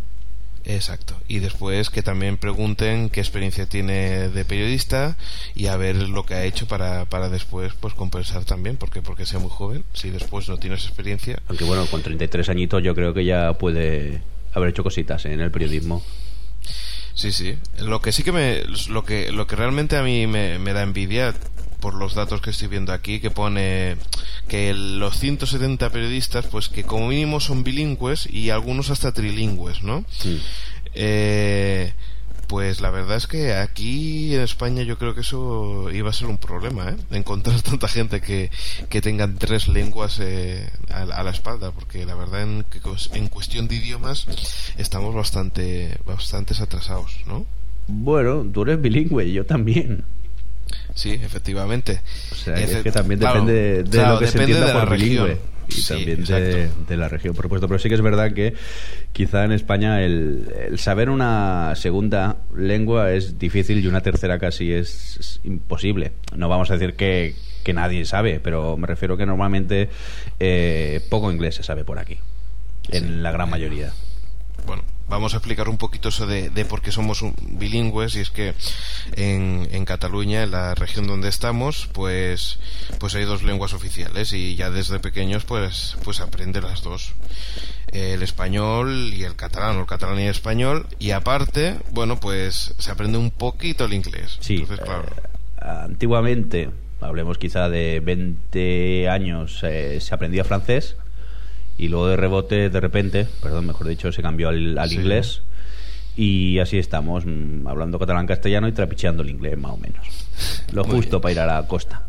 Exacto. 0.64 1.14
Y 1.28 1.38
después 1.38 1.88
que 1.88 2.02
también 2.02 2.36
pregunten 2.36 3.08
qué 3.08 3.20
experiencia 3.20 3.66
tiene 3.66 4.28
de 4.28 4.44
periodista 4.44 5.16
y 5.54 5.66
a 5.66 5.76
ver 5.76 5.96
lo 5.96 6.26
que 6.26 6.34
ha 6.34 6.44
hecho 6.44 6.66
para, 6.68 7.06
para 7.06 7.30
después 7.30 7.72
pues 7.80 7.94
compensar 7.94 8.44
también, 8.44 8.76
porque 8.76 9.00
porque 9.00 9.24
sea 9.24 9.38
muy 9.38 9.50
joven, 9.50 9.84
si 9.94 10.10
después 10.10 10.48
no 10.48 10.58
tienes 10.58 10.84
experiencia. 10.84 11.40
Aunque 11.48 11.64
bueno, 11.64 11.86
con 11.86 12.02
33 12.02 12.50
añitos 12.50 12.82
yo 12.82 12.94
creo 12.94 13.14
que 13.14 13.24
ya 13.24 13.54
puede 13.54 14.20
haber 14.58 14.70
hecho 14.70 14.84
cositas 14.84 15.24
en 15.24 15.40
el 15.40 15.50
periodismo. 15.50 16.02
Sí, 17.14 17.32
sí. 17.32 17.56
Lo 17.80 18.00
que 18.00 18.12
sí 18.12 18.22
que 18.22 18.32
me 18.32 18.62
lo 18.88 19.04
que 19.04 19.32
lo 19.32 19.46
que 19.46 19.56
realmente 19.56 19.96
a 19.96 20.02
mí 20.02 20.26
me, 20.26 20.58
me 20.58 20.72
da 20.72 20.82
envidia 20.82 21.34
por 21.80 21.94
los 21.94 22.14
datos 22.14 22.40
que 22.40 22.50
estoy 22.50 22.68
viendo 22.68 22.92
aquí 22.92 23.20
que 23.20 23.30
pone 23.30 23.96
que 24.48 24.74
los 24.74 25.18
170 25.18 25.90
periodistas 25.90 26.46
pues 26.46 26.68
que 26.68 26.84
como 26.84 27.08
mínimo 27.08 27.40
son 27.40 27.64
bilingües 27.64 28.26
y 28.26 28.50
algunos 28.50 28.90
hasta 28.90 29.12
trilingües, 29.12 29.82
¿no? 29.82 30.04
Eh, 30.94 31.92
pues 32.48 32.80
la 32.80 32.90
verdad 32.90 33.16
es 33.18 33.26
que 33.28 33.54
aquí 33.54 34.34
en 34.34 34.40
España 34.40 34.82
yo 34.82 34.98
creo 34.98 35.14
que 35.14 35.20
eso 35.20 35.88
iba 35.92 36.10
a 36.10 36.12
ser 36.12 36.26
un 36.26 36.38
problema, 36.38 36.88
¿eh? 36.90 36.96
Encontrar 37.12 37.60
tanta 37.62 37.86
gente 37.86 38.20
que, 38.20 38.50
que 38.88 39.00
tengan 39.00 39.36
tres 39.38 39.68
lenguas 39.68 40.18
eh, 40.20 40.68
a, 40.90 41.04
la- 41.04 41.14
a 41.16 41.22
la 41.22 41.30
espalda, 41.30 41.70
porque 41.70 42.04
la 42.06 42.14
verdad 42.16 42.42
en, 42.42 42.64
en 43.12 43.28
cuestión 43.28 43.68
de 43.68 43.76
idiomas 43.76 44.26
estamos 44.78 45.14
bastante, 45.14 45.96
bastante 46.04 46.54
atrasados, 46.60 47.12
¿no? 47.26 47.46
Bueno, 47.86 48.44
tú 48.52 48.62
eres 48.62 48.80
bilingüe 48.82 49.30
yo 49.32 49.46
también. 49.46 50.04
Sí, 50.94 51.12
efectivamente. 51.12 52.00
O 52.32 52.34
sea, 52.34 52.54
es 52.56 52.82
que 52.82 52.92
también 52.92 53.20
claro, 53.20 53.44
depende 53.44 53.82
de 53.84 53.90
claro, 53.90 54.14
lo 54.14 54.18
que 54.20 54.26
se 54.26 54.38
entienda 54.38 54.66
de 54.66 54.74
la 54.74 54.80
por 54.80 54.90
bilingüe. 54.98 55.38
Y 55.68 55.72
Sí, 55.72 55.94
también 55.94 56.24
de, 56.24 56.96
la 56.96 57.08
región, 57.08 57.34
por 57.34 57.44
supuesto. 57.44 57.68
Pero 57.68 57.78
sí 57.78 57.88
que 57.88 57.94
es 57.94 58.02
verdad 58.02 58.32
que 58.32 58.54
quizá 59.12 59.44
en 59.44 59.52
España 59.52 60.02
el, 60.02 60.52
el 60.68 60.78
saber 60.78 61.10
una 61.10 61.74
segunda 61.76 62.38
lengua 62.56 63.12
es 63.12 63.38
difícil 63.38 63.84
y 63.84 63.86
una 63.86 64.00
tercera 64.00 64.38
casi 64.38 64.72
es, 64.72 65.16
es 65.20 65.40
imposible. 65.44 66.12
No 66.36 66.48
vamos 66.48 66.70
a 66.70 66.74
decir 66.74 66.94
que, 66.94 67.34
que 67.64 67.72
nadie 67.72 68.04
sabe, 68.04 68.40
pero 68.40 68.76
me 68.76 68.86
refiero 68.86 69.16
que 69.16 69.26
normalmente 69.26 69.90
eh, 70.40 71.00
poco 71.10 71.30
inglés 71.30 71.56
se 71.56 71.62
sabe 71.62 71.84
por 71.84 71.98
aquí. 71.98 72.18
En 72.90 73.22
la 73.22 73.30
gran 73.32 73.50
mayoría. 73.50 73.92
Bueno, 74.66 74.82
vamos 75.08 75.34
a 75.34 75.38
explicar 75.38 75.68
un 75.68 75.78
poquito 75.78 76.08
eso 76.10 76.26
de, 76.26 76.50
de 76.50 76.64
por 76.64 76.82
qué 76.82 76.92
somos 76.92 77.22
un- 77.22 77.34
bilingües 77.58 78.14
y 78.16 78.20
es 78.20 78.30
que 78.30 78.54
en, 79.16 79.68
en 79.72 79.84
Cataluña, 79.84 80.42
en 80.42 80.50
la 80.50 80.74
región 80.74 81.06
donde 81.06 81.28
estamos, 81.28 81.88
pues, 81.92 82.58
pues 82.98 83.14
hay 83.14 83.24
dos 83.24 83.42
lenguas 83.42 83.72
oficiales 83.72 84.32
y 84.32 84.54
ya 84.56 84.70
desde 84.70 84.98
pequeños 84.98 85.44
pues, 85.44 85.96
pues 86.04 86.20
aprende 86.20 86.60
las 86.60 86.82
dos. 86.82 87.14
El 87.92 88.22
español 88.22 89.12
y 89.14 89.22
el 89.24 89.34
catalán, 89.34 89.76
o 89.78 89.80
el 89.80 89.86
catalán 89.86 90.18
y 90.20 90.24
el 90.24 90.30
español, 90.30 90.86
y 90.98 91.12
aparte, 91.12 91.76
bueno, 91.90 92.20
pues 92.20 92.74
se 92.78 92.90
aprende 92.90 93.16
un 93.16 93.30
poquito 93.30 93.86
el 93.86 93.94
inglés. 93.94 94.36
Sí, 94.40 94.56
Entonces, 94.56 94.84
claro. 94.84 95.04
eh, 95.06 95.64
antiguamente, 95.84 96.68
hablemos 97.00 97.38
quizá 97.38 97.68
de 97.70 98.00
20 98.00 99.08
años, 99.08 99.60
eh, 99.62 99.98
se 100.00 100.14
aprendía 100.14 100.44
francés 100.44 100.96
y 101.78 101.88
luego 101.88 102.08
de 102.08 102.16
rebote, 102.16 102.68
de 102.70 102.80
repente, 102.80 103.26
perdón, 103.42 103.66
mejor 103.66 103.88
dicho, 103.88 104.10
se 104.12 104.20
cambió 104.22 104.48
al, 104.48 104.76
al 104.78 104.88
Sí. 104.90 104.96
inglés 104.96 105.42
y 106.16 106.58
así 106.58 106.78
estamos, 106.78 107.24
mm, 107.24 107.66
hablando 107.68 107.98
catalán-castellano 107.98 108.66
y 108.68 108.72
trapicheando 108.72 109.22
el 109.22 109.30
inglés 109.30 109.56
más 109.56 109.72
o 109.72 109.76
menos. 109.76 110.04
Lo 110.72 110.84
Muy 110.84 110.96
justo 110.96 111.18
bien. 111.18 111.20
para 111.22 111.32
ir 111.32 111.40
a 111.40 111.46
la 111.46 111.66
costa 111.68 112.02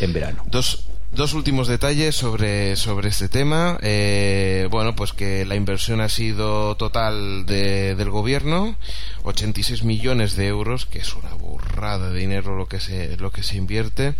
en 0.00 0.12
verano. 0.12 0.44
Dos, 0.50 0.86
dos 1.12 1.32
últimos 1.34 1.68
detalles 1.68 2.16
sobre, 2.16 2.74
sobre 2.74 3.08
este 3.10 3.28
tema. 3.28 3.78
Eh, 3.82 4.66
bueno, 4.70 4.96
pues 4.96 5.12
que 5.12 5.44
la 5.44 5.54
inversión 5.54 6.00
ha 6.00 6.08
sido 6.08 6.74
total 6.76 7.46
de- 7.46 7.94
del 7.94 8.10
gobierno, 8.10 8.74
86 9.22 9.84
millones 9.84 10.34
de 10.34 10.48
euros, 10.48 10.84
que 10.86 10.98
es 10.98 11.14
una 11.14 11.32
burrada 11.34 12.10
de 12.10 12.18
dinero 12.18 12.56
lo 12.56 12.66
que 12.66 12.80
se, 12.80 13.16
lo 13.18 13.30
que 13.30 13.44
se 13.44 13.56
invierte. 13.56 14.14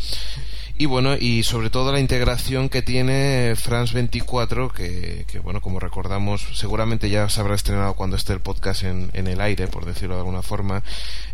Y 0.77 0.87
bueno, 0.87 1.17
y 1.17 1.45
sobre 1.45 1.71
todo 1.71 1.93
la 1.93 2.01
integración 2.01 2.69
que 2.69 2.83
tiene 2.83 3.55
France 3.57 3.95
24, 3.95 4.71
que, 4.71 5.25
que 5.29 5.39
bueno, 5.39 5.61
como 5.61 5.79
recordamos, 5.79 6.45
seguramente 6.55 7.11
ya 7.11 7.29
se 7.29 7.41
habrá 7.41 7.55
estrenado 7.55 7.95
cuando 7.95 8.17
esté 8.17 8.33
el 8.33 8.41
podcast 8.41 8.83
en, 8.83 9.11
en 9.13 9.29
el 9.29 9.41
aire, 9.41 9.69
por 9.69 9.85
decirlo 9.85 10.17
de 10.17 10.23
alguna 10.23 10.43
forma, 10.43 10.83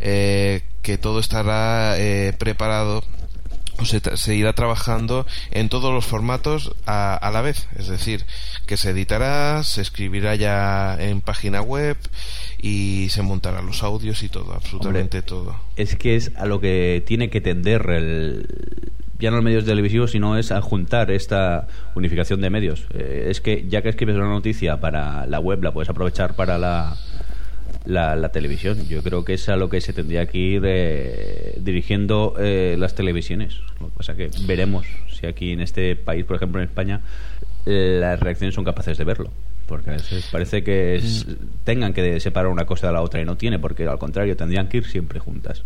eh, 0.00 0.62
que 0.82 0.98
todo 0.98 1.20
estará 1.20 1.94
eh, 1.96 2.34
preparado 2.38 3.02
se, 3.84 4.00
se 4.16 4.34
irá 4.34 4.52
trabajando 4.52 5.26
en 5.50 5.70
todos 5.70 5.92
los 5.92 6.04
formatos 6.04 6.74
a, 6.86 7.14
a 7.14 7.30
la 7.30 7.40
vez. 7.40 7.66
Es 7.78 7.88
decir, 7.88 8.24
que 8.66 8.76
se 8.76 8.90
editará, 8.90 9.62
se 9.64 9.80
escribirá 9.80 10.34
ya 10.34 10.96
en 10.98 11.20
página 11.20 11.62
web 11.62 11.96
y 12.60 13.08
se 13.10 13.22
montarán 13.22 13.66
los 13.66 13.82
audios 13.82 14.22
y 14.22 14.28
todo, 14.28 14.52
absolutamente 14.52 15.22
todo. 15.22 15.56
Es 15.76 15.96
que 15.96 16.16
es 16.16 16.32
a 16.36 16.46
lo 16.46 16.60
que 16.60 17.02
tiene 17.06 17.30
que 17.30 17.40
tender 17.40 17.88
el, 17.90 18.92
ya 19.20 19.30
no 19.30 19.36
los 19.36 19.44
medios 19.44 19.64
televisivos, 19.64 20.10
sino 20.10 20.36
es 20.36 20.50
a 20.52 20.60
juntar 20.60 21.10
esta 21.10 21.66
unificación 21.94 22.40
de 22.40 22.50
medios. 22.50 22.86
Eh, 22.94 23.26
es 23.30 23.40
que 23.40 23.66
ya 23.68 23.82
que 23.82 23.90
escribes 23.90 24.16
una 24.16 24.28
noticia 24.28 24.78
para 24.80 25.26
la 25.26 25.38
web, 25.40 25.62
la 25.62 25.72
puedes 25.72 25.88
aprovechar 25.90 26.34
para 26.34 26.58
la, 26.58 26.96
la, 27.84 28.16
la 28.16 28.28
televisión. 28.30 28.86
Yo 28.88 29.02
creo 29.02 29.24
que 29.24 29.34
es 29.34 29.48
a 29.48 29.56
lo 29.56 29.68
que 29.68 29.80
se 29.80 29.92
tendría 29.92 30.26
que 30.26 30.38
ir 30.38 30.62
eh, 30.66 31.54
dirigiendo 31.60 32.34
eh, 32.38 32.76
las 32.78 32.94
televisiones. 32.94 33.56
Lo 33.80 33.88
que 33.88 33.92
pasa 33.96 34.14
que 34.16 34.30
veremos 34.46 34.86
si 35.12 35.26
aquí 35.26 35.52
en 35.52 35.60
este 35.60 35.96
país, 35.96 36.24
por 36.24 36.36
ejemplo 36.36 36.60
en 36.60 36.68
España, 36.68 37.00
eh, 37.66 37.98
las 38.00 38.18
reacciones 38.18 38.54
son 38.54 38.64
capaces 38.64 38.96
de 38.96 39.04
verlo. 39.04 39.30
Porque 39.66 39.90
a 39.90 39.92
veces 39.92 40.26
parece 40.32 40.64
que 40.64 40.96
es- 40.96 41.26
tengan 41.62 41.92
que 41.92 42.18
separar 42.18 42.50
una 42.50 42.64
cosa 42.66 42.88
de 42.88 42.92
la 42.94 43.02
otra 43.02 43.20
y 43.20 43.24
no 43.24 43.36
tiene, 43.36 43.58
porque 43.60 43.86
al 43.86 43.98
contrario, 43.98 44.36
tendrían 44.36 44.68
que 44.68 44.78
ir 44.78 44.84
siempre 44.86 45.20
juntas. 45.20 45.62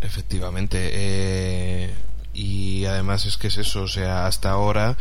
Efectivamente. 0.00 0.78
eh, 0.92 1.90
y 2.38 2.84
además 2.84 3.26
es 3.26 3.36
que 3.36 3.48
es 3.48 3.56
eso, 3.58 3.82
o 3.82 3.88
sea, 3.88 4.26
hasta 4.26 4.50
ahora 4.50 4.96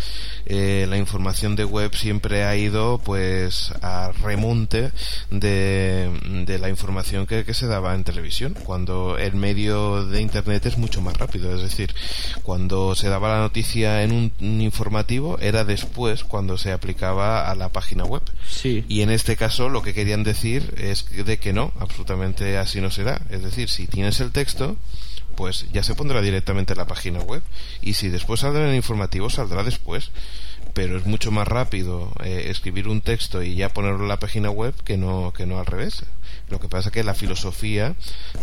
eh, 0.48 0.88
la 0.90 0.98
información 0.98 1.56
de 1.56 1.66
web 1.66 1.94
siempre 1.96 2.44
ha 2.46 2.56
ido 2.56 2.98
pues 2.98 3.72
a 3.84 4.12
remonte 4.24 4.92
de, 5.30 6.10
de 6.48 6.58
la 6.58 6.70
información 6.70 7.28
que, 7.28 7.46
que 7.46 7.54
se 7.54 7.68
daba 7.68 7.94
en 7.94 8.04
televisión, 8.04 8.56
cuando 8.64 9.20
el 9.20 9.36
medio 9.36 10.04
de 10.08 10.20
internet 10.20 10.66
es 10.66 10.80
mucho 10.80 11.02
más 11.02 11.16
rápido, 11.16 11.56
es 11.56 11.62
decir, 11.62 11.94
cuando 12.42 12.96
se 12.96 13.08
daba 13.08 13.30
la 13.30 13.42
noticia 13.42 14.02
en 14.02 14.14
un, 14.14 14.32
un 14.40 14.62
informativo 14.62 15.38
era 15.40 15.64
después 15.64 16.24
cuando 16.24 16.58
se 16.58 16.72
aplicaba 16.72 17.52
a 17.52 17.54
la 17.54 17.70
página 17.70 18.04
web. 18.04 18.24
Sí. 18.50 18.84
Y 18.88 19.02
en 19.02 19.12
este 19.12 19.36
caso 19.36 19.70
lo 19.70 19.84
que 19.84 19.94
querían 19.94 20.24
decir 20.24 20.74
es 20.78 21.06
de 21.12 21.38
que 21.38 21.54
no, 21.54 21.72
absolutamente 21.80 22.58
así 22.58 22.82
no 22.82 22.90
será. 22.90 23.22
Es 23.30 23.44
decir, 23.44 23.70
si 23.70 23.86
tienes 23.86 24.20
el 24.22 24.32
texto, 24.32 24.78
pues 25.38 25.68
ya 25.72 25.84
se 25.84 25.96
pondrá 25.96 26.22
directamente 26.22 26.74
en 26.74 26.80
la 26.80 26.88
página 26.88 27.20
web. 27.20 27.44
Y 27.82 27.94
si 27.94 28.10
después 28.10 28.42
saldrá 28.42 28.64
en 28.64 28.72
el 28.72 28.76
informativo, 28.76 29.30
saldrá 29.30 29.64
después. 29.64 30.12
Pero 30.74 30.98
es 30.98 31.06
mucho 31.06 31.32
más 31.32 31.48
rápido 31.48 32.12
eh, 32.24 32.48
escribir 32.50 32.88
un 32.90 33.02
texto 33.02 33.42
y 33.42 33.56
ya 33.56 33.70
ponerlo 33.70 34.02
en 34.02 34.10
la 34.10 34.20
página 34.20 34.50
web 34.50 34.74
que 34.84 34.98
no, 34.98 35.32
que 35.38 35.46
no 35.46 35.60
al 35.60 35.66
revés. 35.66 36.04
Lo 36.50 36.60
que 36.60 36.70
pasa 36.70 36.92
que 36.92 37.04
la 37.04 37.14
filosofía 37.14 37.96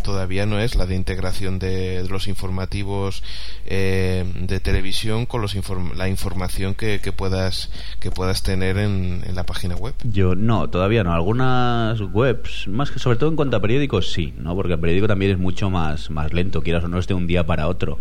todavía 0.03 0.45
no 0.45 0.59
es 0.59 0.75
la 0.75 0.85
de 0.85 0.95
integración 0.95 1.57
de, 1.57 2.03
de 2.03 2.09
los 2.09 2.27
informativos 2.27 3.23
eh, 3.65 4.23
de 4.41 4.59
televisión 4.59 5.25
con 5.25 5.41
los 5.41 5.55
inform- 5.55 5.95
la 5.95 6.07
información 6.07 6.75
que, 6.75 6.99
que 7.01 7.11
puedas 7.11 7.71
que 7.99 8.11
puedas 8.11 8.43
tener 8.43 8.77
en, 8.77 9.23
en 9.25 9.35
la 9.35 9.43
página 9.45 9.75
web. 9.75 9.95
Yo 10.03 10.35
no, 10.35 10.69
todavía 10.69 11.03
no. 11.03 11.13
Algunas 11.13 11.99
webs, 11.99 12.67
más 12.67 12.91
que 12.91 12.99
sobre 12.99 13.17
todo 13.17 13.29
en 13.31 13.35
cuanto 13.35 13.57
a 13.57 13.61
periódicos, 13.61 14.11
sí, 14.11 14.33
¿no? 14.37 14.55
Porque 14.55 14.73
el 14.73 14.79
periódico 14.79 15.07
también 15.07 15.31
es 15.31 15.37
mucho 15.39 15.71
más, 15.71 16.11
más 16.11 16.31
lento, 16.31 16.61
quieras 16.61 16.83
o 16.83 16.87
no, 16.87 16.99
es 16.99 17.07
de 17.07 17.15
un 17.15 17.25
día 17.25 17.45
para 17.45 17.67
otro. 17.67 17.97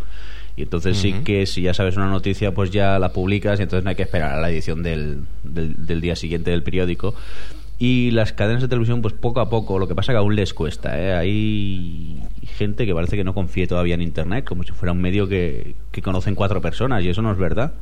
Y 0.57 0.63
entonces 0.63 0.99
sí 0.99 1.13
que 1.25 1.47
si 1.47 1.63
ya 1.63 1.75
sabes 1.75 1.97
una 1.97 2.09
noticia, 2.09 2.53
pues 2.55 2.71
ya 2.71 2.99
la 2.99 3.13
publicas 3.13 3.59
y 3.59 3.65
entonces 3.65 3.83
no 3.83 3.91
hay 3.91 3.97
que 3.97 4.03
esperar 4.05 4.35
a 4.35 4.41
la 4.41 4.51
edición 4.51 4.83
del, 4.83 5.23
del, 5.43 5.87
del 5.87 6.01
día 6.01 6.15
siguiente 6.15 6.51
del 6.53 6.63
periódico. 6.63 7.15
Y 7.79 8.13
las 8.13 8.33
cadenas 8.33 8.63
de 8.63 8.69
televisión, 8.69 9.03
pues 9.03 9.15
poco 9.15 9.41
a 9.41 9.51
poco, 9.51 9.79
lo 9.79 9.89
que 9.89 9.95
pasa 9.97 10.13
que 10.13 10.19
aún 10.19 10.37
les 10.37 10.55
cuesta, 10.55 10.99
¿eh? 11.01 11.15
Hay 11.15 12.21
gente 12.57 12.87
que 12.87 12.95
parece 12.95 13.17
que 13.17 13.25
no 13.25 13.35
confíe 13.35 13.67
todavía 13.67 13.95
en 13.95 14.03
Internet, 14.03 14.45
como 14.45 14.63
si 14.63 14.71
fuera 14.73 14.93
un 14.93 15.01
medio 15.01 15.27
que, 15.29 15.75
que 15.91 16.01
conocen 16.01 16.35
cuatro 16.37 16.61
personas, 16.61 17.03
y 17.03 17.09
eso 17.09 17.21
no 17.21 17.33
es 17.33 17.39
verdad. 17.39 17.73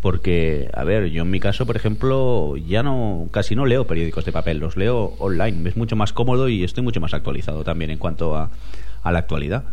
Porque, 0.00 0.68
a 0.74 0.82
ver, 0.84 1.10
yo 1.10 1.22
en 1.22 1.30
mi 1.30 1.38
caso, 1.38 1.64
por 1.66 1.76
ejemplo, 1.76 2.56
ya 2.56 2.82
no, 2.82 3.28
casi 3.30 3.54
no 3.54 3.66
leo 3.66 3.86
periódicos 3.86 4.24
de 4.24 4.32
papel, 4.32 4.58
los 4.58 4.76
leo 4.76 5.14
online. 5.18 5.68
Es 5.68 5.76
mucho 5.76 5.94
más 5.96 6.12
cómodo 6.12 6.48
y 6.48 6.64
estoy 6.64 6.82
mucho 6.82 7.00
más 7.00 7.14
actualizado 7.14 7.62
también 7.62 7.90
en 7.92 7.98
cuanto 7.98 8.36
a, 8.36 8.50
a 9.02 9.12
la 9.12 9.18
actualidad. 9.20 9.64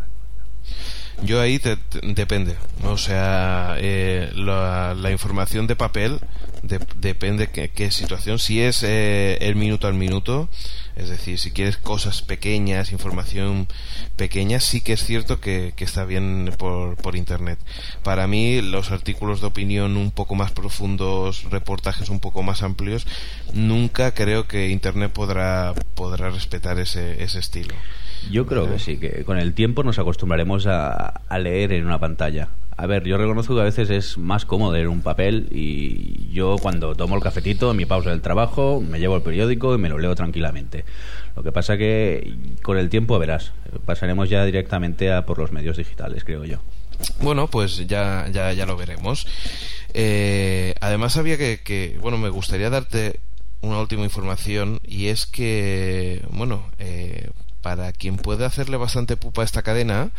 Yo 1.24 1.40
ahí 1.40 1.58
te- 1.58 1.78
depende. 2.14 2.54
O 2.84 2.96
sea, 2.96 3.74
eh, 3.78 4.30
la 4.36 5.10
información 5.10 5.66
de 5.66 5.74
papel 5.74 6.18
de- 6.62 6.80
depende 6.96 7.48
qué, 7.48 7.70
qué 7.70 7.90
situación. 7.90 8.38
Si 8.38 8.60
es 8.60 8.82
eh, 8.82 9.38
el 9.40 9.56
minuto 9.56 9.86
al 9.86 9.94
minuto, 9.94 10.48
es 10.96 11.08
decir, 11.08 11.38
si 11.38 11.50
quieres 11.50 11.76
cosas 11.76 12.22
pequeñas, 12.22 12.92
información 12.92 13.68
pequeña, 14.16 14.60
sí 14.60 14.80
que 14.80 14.92
es 14.94 15.04
cierto 15.04 15.40
que, 15.40 15.72
que 15.76 15.84
está 15.84 16.04
bien 16.04 16.52
por, 16.58 16.96
por 16.96 17.16
internet. 17.16 17.58
Para 18.02 18.26
mí, 18.26 18.60
los 18.60 18.90
artículos 18.90 19.40
de 19.40 19.46
opinión 19.46 19.96
un 19.96 20.10
poco 20.10 20.34
más 20.34 20.50
profundos, 20.52 21.44
reportajes 21.50 22.08
un 22.10 22.20
poco 22.20 22.42
más 22.42 22.62
amplios, 22.62 23.06
nunca 23.54 24.12
creo 24.12 24.46
que 24.48 24.68
internet 24.68 25.12
podrá, 25.12 25.74
podrá 25.94 26.30
respetar 26.30 26.78
ese, 26.78 27.22
ese 27.22 27.38
estilo. 27.38 27.74
Yo 28.30 28.44
creo 28.46 28.70
que 28.70 28.78
sí, 28.78 28.98
que 28.98 29.24
con 29.24 29.38
el 29.38 29.54
tiempo 29.54 29.82
nos 29.82 29.98
acostumbraremos 29.98 30.66
a, 30.66 30.92
a 31.26 31.38
leer 31.38 31.72
en 31.72 31.86
una 31.86 31.98
pantalla. 31.98 32.48
A 32.80 32.86
ver, 32.86 33.04
yo 33.04 33.18
reconozco 33.18 33.54
que 33.54 33.60
a 33.60 33.64
veces 33.64 33.90
es 33.90 34.16
más 34.16 34.46
cómodo 34.46 34.72
leer 34.72 34.88
un 34.88 35.02
papel 35.02 35.48
y 35.50 36.32
yo 36.32 36.56
cuando 36.56 36.94
tomo 36.94 37.14
el 37.14 37.22
cafetito 37.22 37.74
mi 37.74 37.84
pausa 37.84 38.08
del 38.08 38.22
trabajo 38.22 38.80
me 38.80 38.98
llevo 38.98 39.16
el 39.16 39.22
periódico 39.22 39.74
y 39.74 39.78
me 39.78 39.90
lo 39.90 39.98
leo 39.98 40.14
tranquilamente. 40.14 40.86
Lo 41.36 41.42
que 41.42 41.52
pasa 41.52 41.76
que 41.76 42.38
con 42.62 42.78
el 42.78 42.88
tiempo 42.88 43.18
verás, 43.18 43.52
pasaremos 43.84 44.30
ya 44.30 44.46
directamente 44.46 45.12
a 45.12 45.26
por 45.26 45.38
los 45.38 45.52
medios 45.52 45.76
digitales, 45.76 46.24
creo 46.24 46.46
yo. 46.46 46.60
Bueno, 47.20 47.48
pues 47.48 47.86
ya, 47.86 48.26
ya, 48.32 48.54
ya 48.54 48.64
lo 48.64 48.78
veremos. 48.78 49.26
Eh, 49.92 50.72
además 50.80 51.18
había 51.18 51.36
que, 51.36 51.60
que, 51.62 51.98
bueno, 52.00 52.16
me 52.16 52.30
gustaría 52.30 52.70
darte 52.70 53.20
una 53.60 53.78
última 53.78 54.04
información 54.04 54.80
y 54.86 55.08
es 55.08 55.26
que, 55.26 56.24
bueno, 56.30 56.64
eh, 56.78 57.28
para 57.60 57.92
quien 57.92 58.16
puede 58.16 58.46
hacerle 58.46 58.78
bastante 58.78 59.18
pupa 59.18 59.42
a 59.42 59.44
esta 59.44 59.60
cadena, 59.60 60.12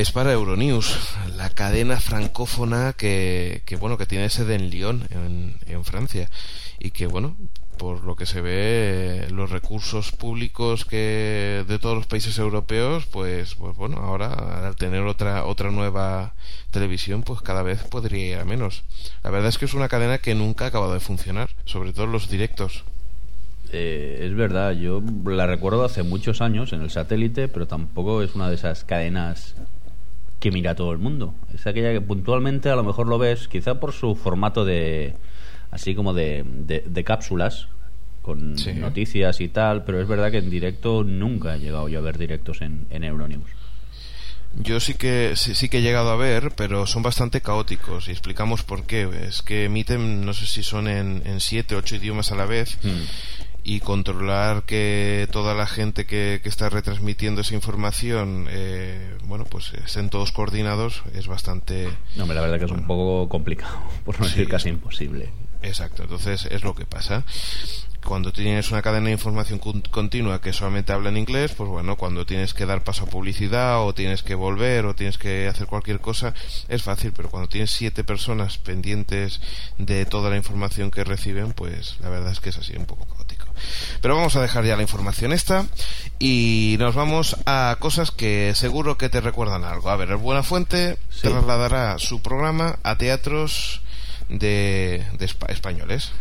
es 0.00 0.12
para 0.12 0.32
Euronews, 0.32 0.96
la 1.36 1.50
cadena 1.50 1.98
francófona 1.98 2.92
que, 2.92 3.62
bueno, 3.80 3.98
que 3.98 4.06
tiene 4.06 4.30
sede 4.30 4.54
en 4.54 4.70
Lyon, 4.70 5.02
en, 5.10 5.84
Francia, 5.84 6.30
y 6.78 6.92
que 6.92 7.08
bueno, 7.08 7.36
por 7.78 8.04
lo 8.04 8.14
que 8.14 8.24
se 8.24 8.40
ve, 8.40 9.26
los 9.32 9.50
recursos 9.50 10.12
públicos 10.12 10.84
que 10.84 11.64
de 11.66 11.78
todos 11.80 11.96
los 11.96 12.06
países 12.06 12.38
europeos, 12.38 13.06
pues, 13.06 13.56
pues 13.56 13.76
bueno, 13.76 13.96
ahora 13.96 14.68
al 14.68 14.76
tener 14.76 15.02
otra 15.02 15.44
otra 15.44 15.72
nueva 15.72 16.34
televisión, 16.70 17.24
pues 17.24 17.40
cada 17.40 17.64
vez 17.64 17.82
podría 17.82 18.26
ir 18.26 18.38
a 18.38 18.44
menos. 18.44 18.84
La 19.24 19.30
verdad 19.30 19.48
es 19.48 19.58
que 19.58 19.64
es 19.64 19.74
una 19.74 19.88
cadena 19.88 20.18
que 20.18 20.36
nunca 20.36 20.66
ha 20.66 20.68
acabado 20.68 20.94
de 20.94 21.00
funcionar, 21.00 21.50
sobre 21.64 21.92
todo 21.92 22.06
los 22.06 22.30
directos. 22.30 22.84
Eh, 23.72 24.20
es 24.22 24.34
verdad, 24.36 24.72
yo 24.72 25.02
la 25.24 25.48
recuerdo 25.48 25.84
hace 25.84 26.04
muchos 26.04 26.40
años 26.40 26.72
en 26.72 26.82
el 26.82 26.90
satélite, 26.90 27.48
pero 27.48 27.66
tampoco 27.66 28.22
es 28.22 28.36
una 28.36 28.48
de 28.48 28.54
esas 28.54 28.84
cadenas 28.84 29.56
que 30.40 30.50
mira 30.50 30.74
todo 30.74 30.92
el 30.92 30.98
mundo. 30.98 31.34
Es 31.54 31.66
aquella 31.66 31.92
que 31.92 32.00
puntualmente 32.00 32.70
a 32.70 32.76
lo 32.76 32.84
mejor 32.84 33.06
lo 33.08 33.18
ves, 33.18 33.48
quizá 33.48 33.80
por 33.80 33.92
su 33.92 34.14
formato 34.14 34.64
de, 34.64 35.14
así 35.70 35.94
como 35.94 36.14
de, 36.14 36.44
de, 36.46 36.84
de 36.86 37.04
cápsulas, 37.04 37.68
con 38.22 38.58
Sí. 38.58 38.72
noticias 38.74 39.40
y 39.40 39.48
tal, 39.48 39.84
pero 39.84 40.00
es 40.02 40.06
verdad 40.08 40.30
que 40.30 40.38
en 40.38 40.50
directo 40.50 41.02
nunca 41.02 41.56
he 41.56 41.58
llegado 41.60 41.88
yo 41.88 41.98
a 41.98 42.02
ver 42.02 42.18
directos 42.18 42.60
en, 42.60 42.86
en 42.90 43.02
Euronews. 43.04 43.48
Yo 44.54 44.80
sí 44.80 44.94
que 44.94 45.32
sí, 45.36 45.54
sí 45.54 45.68
que 45.68 45.78
he 45.78 45.82
llegado 45.82 46.10
a 46.10 46.16
ver, 46.16 46.52
pero 46.56 46.86
son 46.86 47.02
bastante 47.02 47.42
caóticos 47.42 48.08
y 48.08 48.12
explicamos 48.12 48.62
por 48.64 48.84
qué. 48.86 49.08
Es 49.26 49.42
que 49.42 49.64
emiten, 49.66 50.24
no 50.24 50.32
sé 50.32 50.46
si 50.46 50.62
son 50.62 50.88
en, 50.88 51.22
en 51.26 51.40
siete, 51.40 51.74
ocho 51.76 51.96
idiomas 51.96 52.32
a 52.32 52.34
la 52.34 52.46
vez 52.46 52.78
y 53.64 53.80
controlar 53.80 54.62
que 54.64 55.28
toda 55.30 55.54
la 55.54 55.66
gente 55.66 56.06
que, 56.06 56.40
que 56.42 56.48
está 56.48 56.68
retransmitiendo 56.70 57.40
esa 57.42 57.54
información, 57.54 58.46
eh, 58.48 59.16
bueno, 59.24 59.44
pues 59.44 59.72
estén 59.84 60.08
todos 60.10 60.32
coordinados 60.32 61.02
es 61.14 61.26
bastante 61.26 61.88
No, 62.16 62.24
la 62.26 62.40
verdad 62.40 62.58
que 62.58 62.64
es 62.64 62.70
un 62.70 62.86
poco 62.86 63.28
complicado, 63.28 63.76
por 64.04 64.18
no 64.18 64.24
Sí. 64.26 64.30
decir 64.32 64.48
casi 64.48 64.68
imposible. 64.70 65.30
Exacto, 65.60 66.04
entonces 66.04 66.46
es 66.50 66.62
lo 66.62 66.74
que 66.74 66.86
pasa. 66.86 67.24
Cuando 68.04 68.32
tienes 68.32 68.70
una 68.70 68.80
cadena 68.80 69.06
de 69.06 69.12
información 69.12 69.58
con- 69.58 69.82
continua 69.82 70.40
que 70.40 70.52
solamente 70.52 70.92
habla 70.92 71.08
en 71.08 71.16
inglés, 71.16 71.52
pues 71.56 71.68
bueno, 71.68 71.96
cuando 71.96 72.24
tienes 72.24 72.54
que 72.54 72.64
dar 72.64 72.84
paso 72.84 73.04
a 73.04 73.08
publicidad 73.08 73.82
o 73.84 73.92
tienes 73.92 74.22
que 74.22 74.36
volver 74.36 74.86
o 74.86 74.94
tienes 74.94 75.18
que 75.18 75.48
hacer 75.48 75.66
cualquier 75.66 75.98
cosa, 76.00 76.32
es 76.68 76.82
fácil, 76.84 77.12
pero 77.14 77.28
cuando 77.28 77.48
tienes 77.48 77.72
siete 77.72 78.04
personas 78.04 78.56
pendientes 78.58 79.40
de 79.78 80.06
toda 80.06 80.30
la 80.30 80.36
información 80.36 80.92
que 80.92 81.02
reciben, 81.02 81.52
pues 81.52 81.96
la 82.00 82.08
verdad 82.08 82.30
es 82.30 82.38
que 82.40 82.50
es 82.50 82.56
así 82.56 82.74
un 82.76 82.86
poco. 82.86 83.06
Pero 84.00 84.16
vamos 84.16 84.36
a 84.36 84.42
dejar 84.42 84.64
ya 84.64 84.76
la 84.76 84.82
información 84.82 85.32
esta 85.32 85.66
y 86.18 86.76
nos 86.78 86.94
vamos 86.94 87.36
a 87.46 87.76
cosas 87.78 88.10
que 88.10 88.52
seguro 88.54 88.98
que 88.98 89.08
te 89.08 89.20
recuerdan 89.20 89.64
algo. 89.64 89.90
A 89.90 89.96
ver, 89.96 90.10
el 90.10 90.16
Buena 90.16 90.42
Fuente 90.42 90.96
Sí. 91.10 91.22
trasladará 91.28 91.98
su 91.98 92.20
programa 92.22 92.78
a 92.82 92.96
teatros 92.96 93.82
de, 94.28 95.04
de 95.18 95.26
espa- 95.26 95.50
españoles. 95.50 96.12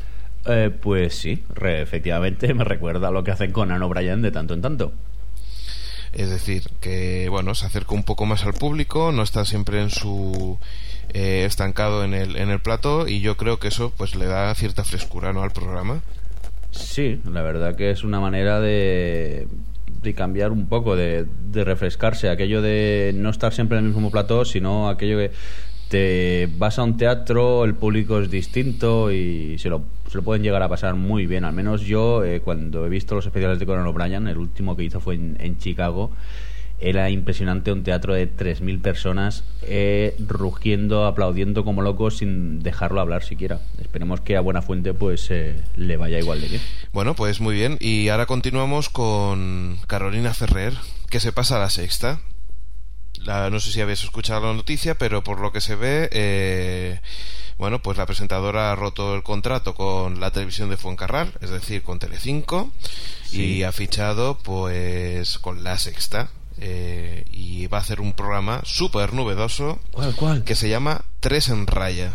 Eh, 0.46 0.70
pues 0.82 1.16
sí, 1.18 1.44
re- 1.54 1.82
efectivamente 1.82 2.54
me 2.54 2.64
recuerda 2.64 3.10
a 3.10 3.12
lo 3.12 3.24
que 3.24 3.32
hacen 3.32 3.52
con 3.52 3.72
Anne 3.72 3.84
O'Brien 3.86 4.22
de 4.22 4.32
tanto 4.32 4.54
en 4.54 4.62
tanto. 4.62 4.94
Es 6.14 6.30
decir, 6.30 6.64
que 6.80 7.28
bueno, 7.30 7.54
se 7.54 7.66
acerca 7.66 7.94
un 7.94 8.04
poco 8.04 8.26
más 8.26 8.44
al 8.46 8.54
público, 8.54 9.12
no 9.12 9.24
está 9.24 9.44
siempre 9.46 9.82
en 9.82 9.90
su 9.90 10.58
eh, 11.14 11.44
estancado 11.46 12.04
en 12.04 12.14
el, 12.14 12.38
en 12.38 12.50
el 12.50 12.60
plato 12.62 13.08
y 13.08 13.20
yo 13.20 13.36
creo 13.38 13.60
que 13.60 13.68
eso 13.68 13.92
pues 13.96 14.16
le 14.16 14.26
da 14.26 14.54
cierta 14.56 14.84
frescura 14.86 15.34
¿no? 15.34 15.44
al 15.44 15.52
programa. 15.52 16.02
Sí, 16.72 17.20
la 17.32 17.42
verdad 17.42 17.76
que 17.76 17.92
es 17.92 18.04
una 18.04 18.20
manera 18.20 18.60
de, 18.60 19.48
de 20.02 20.14
cambiar 20.14 20.52
un 20.52 20.68
poco, 20.68 20.96
de, 20.96 21.26
de 21.52 21.64
refrescarse, 21.64 22.30
aquello 22.30 22.62
de 22.62 23.14
no 23.16 23.30
estar 23.30 23.54
siempre 23.54 23.78
en 23.78 23.86
el 23.86 23.92
mismo 23.92 24.12
plató, 24.12 24.46
sino 24.46 24.90
aquello 24.90 25.18
que 25.18 25.32
te 25.90 26.50
vas 26.58 26.80
a 26.80 26.84
un 26.84 26.98
teatro, 26.98 27.64
el 27.64 27.74
público 27.74 28.20
es 28.20 28.30
distinto 28.30 29.12
y 29.12 29.58
se 29.58 29.70
lo, 29.70 29.84
se 30.10 30.18
lo 30.18 30.24
pueden 30.24 30.44
llegar 30.44 30.62
a 30.62 30.70
pasar 30.70 30.96
muy 30.96 31.26
bien. 31.26 31.46
Al 31.46 31.54
menos 31.54 31.82
yo, 31.82 32.24
eh, 32.26 32.42
cuando 32.42 32.86
he 32.86 32.90
visto 32.90 33.16
los 33.16 33.26
especiales 33.26 33.60
de 33.60 33.66
Conan 33.66 33.88
O'Brien, 33.88 34.28
el 34.28 34.38
último 34.38 34.76
que 34.76 34.84
hizo 34.84 35.00
fue 35.00 35.16
en, 35.16 35.38
en 35.40 35.58
Chicago, 35.58 36.12
era 36.80 37.10
impresionante 37.10 37.72
un 37.72 37.84
teatro 37.84 38.14
de 38.14 38.28
3.000 38.32 38.82
personas 38.82 39.44
eh, 39.64 40.16
rugiendo, 40.20 41.06
aplaudiendo 41.06 41.64
como 41.66 41.82
locos 41.82 42.18
sin 42.18 42.62
dejarlo 42.62 43.02
hablar 43.02 43.24
siquiera. 43.24 43.60
Esperemos 43.82 44.22
que 44.22 44.38
a 44.38 44.42
Buena 44.42 44.62
Fuente 44.62 44.94
pues 44.94 45.28
eh, 45.32 45.60
le 45.76 45.98
vaya 45.98 46.20
igual 46.20 46.40
de 46.42 46.48
bien. 46.50 46.62
Bueno, 46.94 47.16
pues 47.16 47.40
muy 47.42 47.56
bien. 47.56 47.78
Y 47.80 48.10
ahora 48.10 48.26
continuamos 48.28 48.90
con 48.90 49.80
Carolina 49.88 50.34
Ferrer, 50.36 50.74
que 51.10 51.20
se 51.20 51.32
pasa 51.32 51.56
a 51.56 51.60
la 51.60 51.70
sexta. 51.72 52.20
La- 53.24 53.50
no 53.50 53.60
sé 53.60 53.72
si 53.72 53.82
habéis 53.82 54.04
escuchado 54.04 54.46
la 54.48 54.54
noticia, 54.54 54.96
pero 54.96 55.24
por 55.24 55.40
lo 55.40 55.52
que 55.52 55.62
se 55.62 55.76
ve, 55.76 56.08
eh, 56.12 57.00
bueno, 57.58 57.82
pues 57.82 57.98
la 57.98 58.06
presentadora 58.06 58.72
ha 58.72 58.76
roto 58.76 59.16
el 59.16 59.24
contrato 59.24 59.74
con 59.74 60.20
la 60.20 60.30
televisión 60.30 60.70
de 60.70 60.78
Fuencarral, 60.78 61.34
es 61.42 61.50
decir, 61.50 61.82
con 61.82 61.98
Telecinco, 61.98 62.72
y 63.32 63.64
ha 63.64 63.72
fichado 63.72 64.38
pues 64.38 65.40
con 65.40 65.64
la 65.64 65.78
sexta. 65.80 66.30
Eh, 66.60 67.26
y 67.32 67.68
va 67.68 67.78
a 67.80 67.82
hacer 67.82 68.02
un 68.02 68.14
programa 68.14 68.62
súper 68.66 69.14
novedoso 69.14 69.80
¿Cuál, 69.92 70.16
cuál? 70.16 70.44
que 70.44 70.56
se 70.56 70.70
llama 70.70 71.04
Tres 71.20 71.50
en 71.50 71.68
Raya. 71.68 72.14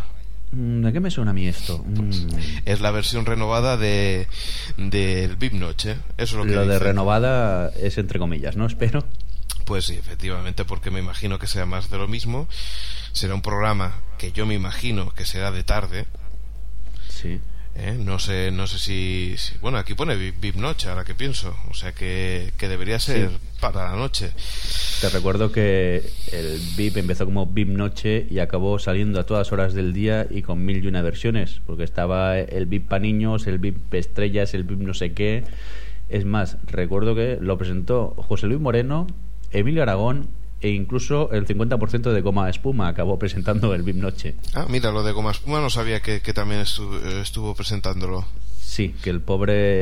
Mm, 0.53 0.83
¿De 0.85 0.93
qué 0.93 1.01
me 1.01 1.11
suena 1.11 1.31
a 1.31 1.35
mí 1.35 1.47
esto? 1.47 1.79
Mm, 1.79 2.11
Es 2.65 2.81
la 2.81 2.91
versión 2.91 3.25
renovada 3.27 3.77
de 3.77 4.27
del 4.77 5.37
VIP 5.37 5.55
Noche. 5.55 5.97
Eso 6.19 6.35
es 6.41 6.45
lo 6.45 6.45
que 6.45 6.53
lo 6.55 6.67
de 6.67 6.79
renovada 6.79 7.71
es 7.81 7.99
entre 7.99 8.19
comillas, 8.19 8.57
¿no? 8.57 8.67
Espero. 8.67 9.05
Pues 9.65 9.87
sí, 9.87 9.95
efectivamente, 9.95 10.65
porque 10.65 10.91
me 10.91 10.99
imagino 11.01 11.39
que 11.39 11.47
sea 11.47 11.65
más 11.67 11.89
de 11.89 11.97
lo 11.99 12.09
mismo. 12.09 12.49
Será 13.13 13.35
un 13.35 13.43
programa 13.43 13.95
que 14.19 14.33
yo 14.33 14.45
me 14.47 14.55
imagino 14.55 15.11
que 15.11 15.25
será 15.25 15.51
de 15.51 15.63
tarde. 15.63 16.07
Sí. 17.09 17.41
¿Eh? 17.77 17.97
No 17.99 18.19
sé, 18.19 18.51
no 18.51 18.67
sé 18.67 18.79
si, 18.79 19.35
si- 19.39 19.57
bueno, 19.59 19.79
aquí 19.79 19.95
pone 19.95 20.17
VIP, 20.17 20.57
Noche, 20.57 20.89
ahora 20.89 21.05
que 21.05 21.15
pienso, 21.15 21.57
o 21.71 21.75
sea 21.75 21.93
que, 21.93 22.53
que 22.59 22.69
debería 22.69 22.99
ser 22.99 23.31
Sí. 23.31 23.37
para 23.61 23.91
la 23.91 23.97
noche. 23.97 24.31
Te 25.01 25.09
recuerdo 25.09 25.51
que 25.53 26.03
el 26.33 26.61
VIP 26.77 26.99
empezó 26.99 27.25
como 27.25 27.47
VIP 27.47 27.69
Noche 27.71 28.27
y 28.31 28.39
acabó 28.41 28.79
saliendo 28.79 29.19
a 29.21 29.25
todas 29.27 29.53
horas 29.53 29.75
del 29.75 29.93
día 29.93 30.27
y 30.31 30.43
con 30.43 30.65
mil 30.65 30.85
y 30.85 30.87
una 30.87 31.03
versiones, 31.03 31.61
porque 31.67 31.85
estaba 31.85 32.39
el 32.39 32.67
VIP 32.67 32.89
para 32.89 33.03
niños, 33.03 33.47
el 33.47 33.59
VIP 33.59 33.95
estrellas, 33.95 34.55
el 34.55 34.65
VIP 34.65 34.81
no 34.81 34.95
sé 34.95 35.13
qué. 35.13 35.45
Es 36.09 36.25
más, 36.25 36.59
recuerdo 36.67 37.15
que 37.15 37.39
lo 37.41 37.57
presentó 37.57 38.15
José 38.19 38.47
Luis 38.47 38.61
Moreno, 38.61 39.07
Emilio 39.51 39.83
Aragón 39.83 40.29
e 40.63 40.71
incluso 40.71 41.31
el 41.33 41.47
50% 41.47 42.13
de 42.13 42.21
Goma 42.21 42.49
Espuma 42.49 42.89
acabó 42.89 43.19
presentando 43.19 43.75
el 43.75 43.83
VIP 43.83 43.97
Noche. 43.97 44.37
Ah, 44.55 44.67
mira, 44.69 44.91
lo 44.93 45.03
de 45.03 45.13
Goma 45.13 45.33
Espuma 45.33 45.61
no 45.61 45.69
sabía 45.71 46.01
que, 46.01 46.21
que 46.23 46.33
también 46.33 46.61
estu- 46.63 47.01
eh, 47.05 47.21
estuvo 47.21 47.55
presentándolo. 47.55 48.25
Sí, 48.61 48.95
que 49.03 49.11
el 49.11 49.21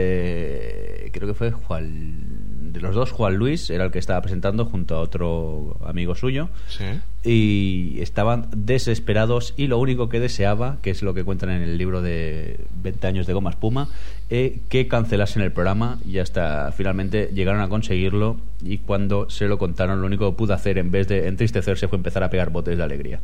pobre, 0.00 1.10
creo 1.12 1.28
que 1.28 1.34
fue 1.34 1.50
Juan, 1.52 2.72
de 2.72 2.80
los 2.80 2.94
dos, 2.94 3.12
Juan 3.12 3.34
Luis, 3.36 3.70
era 3.70 3.84
el 3.84 3.90
que 3.90 3.98
estaba 3.98 4.20
presentando 4.20 4.64
junto 4.64 4.96
a 4.96 5.00
otro 5.00 5.78
amigo 5.86 6.14
suyo. 6.14 6.48
Sí. 6.68 6.84
y 7.22 8.00
estaban 8.00 8.48
desesperados 8.56 9.52
y 9.58 9.66
lo 9.66 9.78
único 9.78 10.08
que 10.08 10.18
deseaba, 10.20 10.78
que 10.82 10.88
es 10.90 11.02
lo 11.02 11.12
que 11.12 11.22
cuentan 11.22 11.50
en 11.50 11.60
el 11.62 11.76
libro 11.76 12.00
de 12.00 12.58
20 12.82 13.06
años 13.06 13.26
de 13.26 13.34
Goma 13.34 13.50
Espuma, 13.50 13.88
eh, 14.30 14.60
que 14.68 14.86
cancelasen 14.86 15.42
el 15.42 15.52
programa 15.52 15.98
y 16.06 16.18
hasta 16.18 16.70
finalmente 16.72 17.30
llegaron 17.34 17.60
a 17.60 17.68
conseguirlo 17.68 18.36
y 18.62 18.78
cuando 18.78 19.28
se 19.28 19.48
lo 19.48 19.58
contaron 19.58 20.00
lo 20.00 20.06
único 20.06 20.30
que 20.30 20.36
pudo 20.36 20.54
hacer 20.54 20.78
en 20.78 20.90
vez 20.90 21.08
de 21.08 21.26
entristecerse 21.26 21.88
fue 21.88 21.96
empezar 21.96 22.22
a 22.22 22.30
pegar 22.30 22.50
botes 22.50 22.78
de 22.78 22.84
alegría 22.84 23.20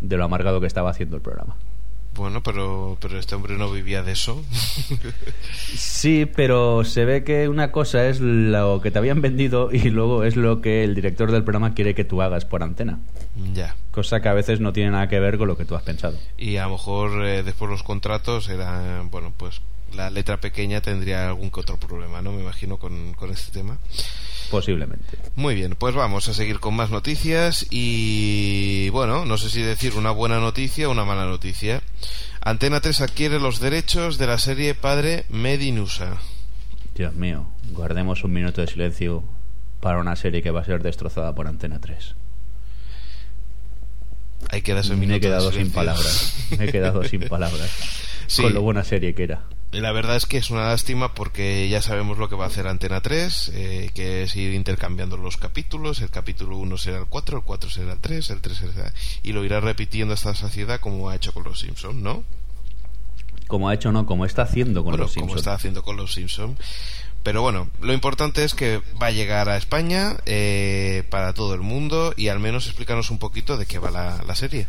de 0.00 0.16
lo 0.16 0.24
amargado 0.24 0.60
que 0.60 0.66
estaba 0.66 0.90
haciendo 0.90 1.16
el 1.16 1.22
programa. 1.22 1.56
Bueno, 2.14 2.42
pero, 2.42 2.96
pero 3.00 3.18
este 3.18 3.34
hombre 3.34 3.56
no 3.56 3.70
vivía 3.70 4.02
de 4.02 4.12
eso. 4.12 4.42
Sí, 5.74 6.26
pero 6.26 6.84
se 6.84 7.04
ve 7.04 7.24
que 7.24 7.48
una 7.48 7.70
cosa 7.70 8.08
es 8.08 8.20
lo 8.20 8.80
que 8.80 8.90
te 8.90 8.98
habían 8.98 9.20
vendido 9.20 9.68
y 9.70 9.90
luego 9.90 10.24
es 10.24 10.36
lo 10.36 10.60
que 10.62 10.82
el 10.82 10.94
director 10.94 11.30
del 11.30 11.44
programa 11.44 11.74
quiere 11.74 11.94
que 11.94 12.04
tú 12.04 12.22
hagas 12.22 12.44
por 12.44 12.62
antena. 12.62 13.00
ya. 13.52 13.76
Cosa 13.90 14.20
que 14.22 14.28
a 14.28 14.32
veces 14.32 14.60
no 14.60 14.72
tiene 14.72 14.92
nada 14.92 15.08
que 15.08 15.20
ver 15.20 15.36
con 15.36 15.48
lo 15.48 15.56
que 15.56 15.64
tú 15.64 15.74
has 15.74 15.82
pensado. 15.82 16.16
Y 16.38 16.56
a 16.56 16.64
lo 16.64 16.70
mejor 16.72 17.26
eh, 17.26 17.42
después 17.42 17.70
los 17.70 17.82
contratos 17.82 18.48
eran, 18.48 19.10
bueno, 19.10 19.32
pues 19.36 19.60
la 19.94 20.10
letra 20.10 20.40
pequeña 20.40 20.80
tendría 20.80 21.26
algún 21.26 21.50
que 21.50 21.60
otro 21.60 21.78
problema, 21.78 22.22
¿no? 22.22 22.32
Me 22.32 22.42
imagino 22.42 22.78
con, 22.78 23.14
con 23.14 23.30
este 23.30 23.52
tema. 23.52 23.78
Posiblemente. 24.50 25.18
Muy 25.36 25.54
bien, 25.54 25.76
pues 25.78 25.94
vamos 25.94 26.28
a 26.28 26.34
seguir 26.34 26.58
con 26.58 26.74
más 26.74 26.90
noticias 26.90 27.66
y 27.70 28.88
bueno, 28.90 29.26
no 29.26 29.36
sé 29.36 29.50
si 29.50 29.60
decir 29.60 29.94
una 29.94 30.10
buena 30.10 30.38
noticia 30.38 30.88
o 30.88 30.92
una 30.92 31.04
mala 31.04 31.26
noticia. 31.26 31.82
Antena 32.40 32.80
3 32.80 33.02
adquiere 33.02 33.40
los 33.40 33.60
derechos 33.60 34.16
de 34.16 34.26
la 34.26 34.38
serie 34.38 34.74
Padre 34.74 35.26
Medinusa. 35.28 36.16
Dios 36.94 37.14
mío, 37.14 37.46
guardemos 37.72 38.24
un 38.24 38.32
minuto 38.32 38.60
de 38.60 38.66
silencio 38.68 39.22
para 39.80 40.00
una 40.00 40.16
serie 40.16 40.42
que 40.42 40.50
va 40.50 40.62
a 40.62 40.64
ser 40.64 40.82
destrozada 40.82 41.34
por 41.34 41.46
Antena 41.46 41.78
3. 41.78 42.14
Hay 44.50 44.62
que 44.62 44.72
darse 44.72 44.92
un 44.92 45.00
Me 45.00 45.04
he 45.04 45.08
minuto 45.08 45.26
de 45.26 45.28
quedado 45.28 45.52
sin 45.52 45.70
palabras. 45.70 46.46
Me 46.58 46.64
he 46.64 46.72
quedado 46.72 47.04
sin 47.04 47.20
palabras. 47.28 47.70
Sí. 48.28 48.42
Con 48.42 48.54
lo 48.54 48.62
buena 48.62 48.84
serie 48.84 49.14
que 49.14 49.24
era. 49.24 49.42
La 49.70 49.92
verdad 49.92 50.16
es 50.16 50.24
que 50.24 50.38
es 50.38 50.48
una 50.48 50.68
lástima 50.68 51.12
porque 51.12 51.68
ya 51.68 51.82
sabemos 51.82 52.16
lo 52.16 52.30
que 52.30 52.36
va 52.36 52.44
a 52.44 52.48
hacer 52.48 52.66
Antena 52.66 53.02
3, 53.02 53.52
eh, 53.54 53.90
que 53.94 54.22
es 54.22 54.34
ir 54.34 54.54
intercambiando 54.54 55.18
los 55.18 55.36
capítulos. 55.36 56.00
El 56.00 56.08
capítulo 56.10 56.56
1 56.56 56.78
será 56.78 56.98
el 56.98 57.06
4, 57.06 57.38
el 57.38 57.44
4 57.44 57.70
será 57.70 57.92
el 57.92 58.00
3, 58.00 58.30
el 58.30 58.40
3 58.40 58.56
será... 58.56 58.92
Y 59.22 59.32
lo 59.32 59.44
irá 59.44 59.60
repitiendo 59.60 60.14
hasta 60.14 60.34
saciedad 60.34 60.80
como 60.80 61.10
ha 61.10 61.16
hecho 61.16 61.34
con 61.34 61.44
los 61.44 61.60
Simpsons, 61.60 61.96
¿no? 61.96 62.24
Como 63.46 63.68
ha 63.68 63.74
hecho, 63.74 63.92
no, 63.92 64.06
como 64.06 64.24
está 64.24 64.42
haciendo 64.42 64.84
con 64.84 64.92
bueno, 64.92 65.04
los 65.04 65.12
como 65.12 65.26
Simpsons. 65.26 65.40
está 65.40 65.54
haciendo 65.54 65.82
con 65.82 65.98
los 65.98 66.14
Simpsons. 66.14 66.58
Pero 67.22 67.42
bueno, 67.42 67.68
lo 67.82 67.92
importante 67.92 68.44
es 68.44 68.54
que 68.54 68.80
va 69.00 69.08
a 69.08 69.10
llegar 69.10 69.50
a 69.50 69.58
España 69.58 70.16
eh, 70.24 71.04
para 71.10 71.34
todo 71.34 71.52
el 71.54 71.60
mundo 71.60 72.14
y 72.16 72.28
al 72.28 72.38
menos 72.40 72.66
explícanos 72.66 73.10
un 73.10 73.18
poquito 73.18 73.58
de 73.58 73.66
qué 73.66 73.78
va 73.78 73.90
la, 73.90 74.22
la 74.26 74.34
serie. 74.34 74.66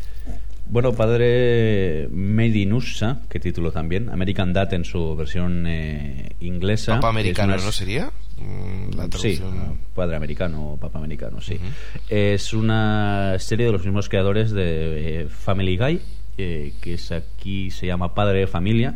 Bueno, 0.72 0.94
padre 0.94 2.08
Medinusa, 2.12 3.22
que 3.28 3.40
título 3.40 3.72
también, 3.72 4.10
American 4.10 4.54
Dad 4.54 4.72
en 4.76 4.86
su 4.86 5.16
versión 5.16 5.66
eh, 5.66 6.30
inglesa. 6.42 6.96
Papa 6.96 7.08
Es 7.08 7.14
americano, 7.16 7.54
una- 7.56 7.64
¿no 7.64 7.72
sería? 7.72 8.12
Mm, 8.38 8.96
La 8.96 9.04
Sí, 9.06 9.10
traducción. 9.38 9.80
padre 9.96 10.16
americano 10.16 10.74
o 10.74 10.78
papa 10.78 11.00
americano, 11.00 11.42
sí. 11.42 11.60
Es 12.08 12.54
una 12.54 13.36
serie 13.40 13.66
de 13.66 13.72
los 13.72 13.84
mismos 13.84 14.10
creadores 14.10 14.52
de 14.52 15.22
eh, 15.24 15.28
Family 15.28 15.76
Guy, 15.76 16.02
eh, 16.38 16.74
que 16.80 16.94
es 16.94 17.12
aquí 17.12 17.72
se 17.72 17.88
llama 17.88 18.14
Padre 18.14 18.42
de 18.42 18.48
Familia. 18.48 18.96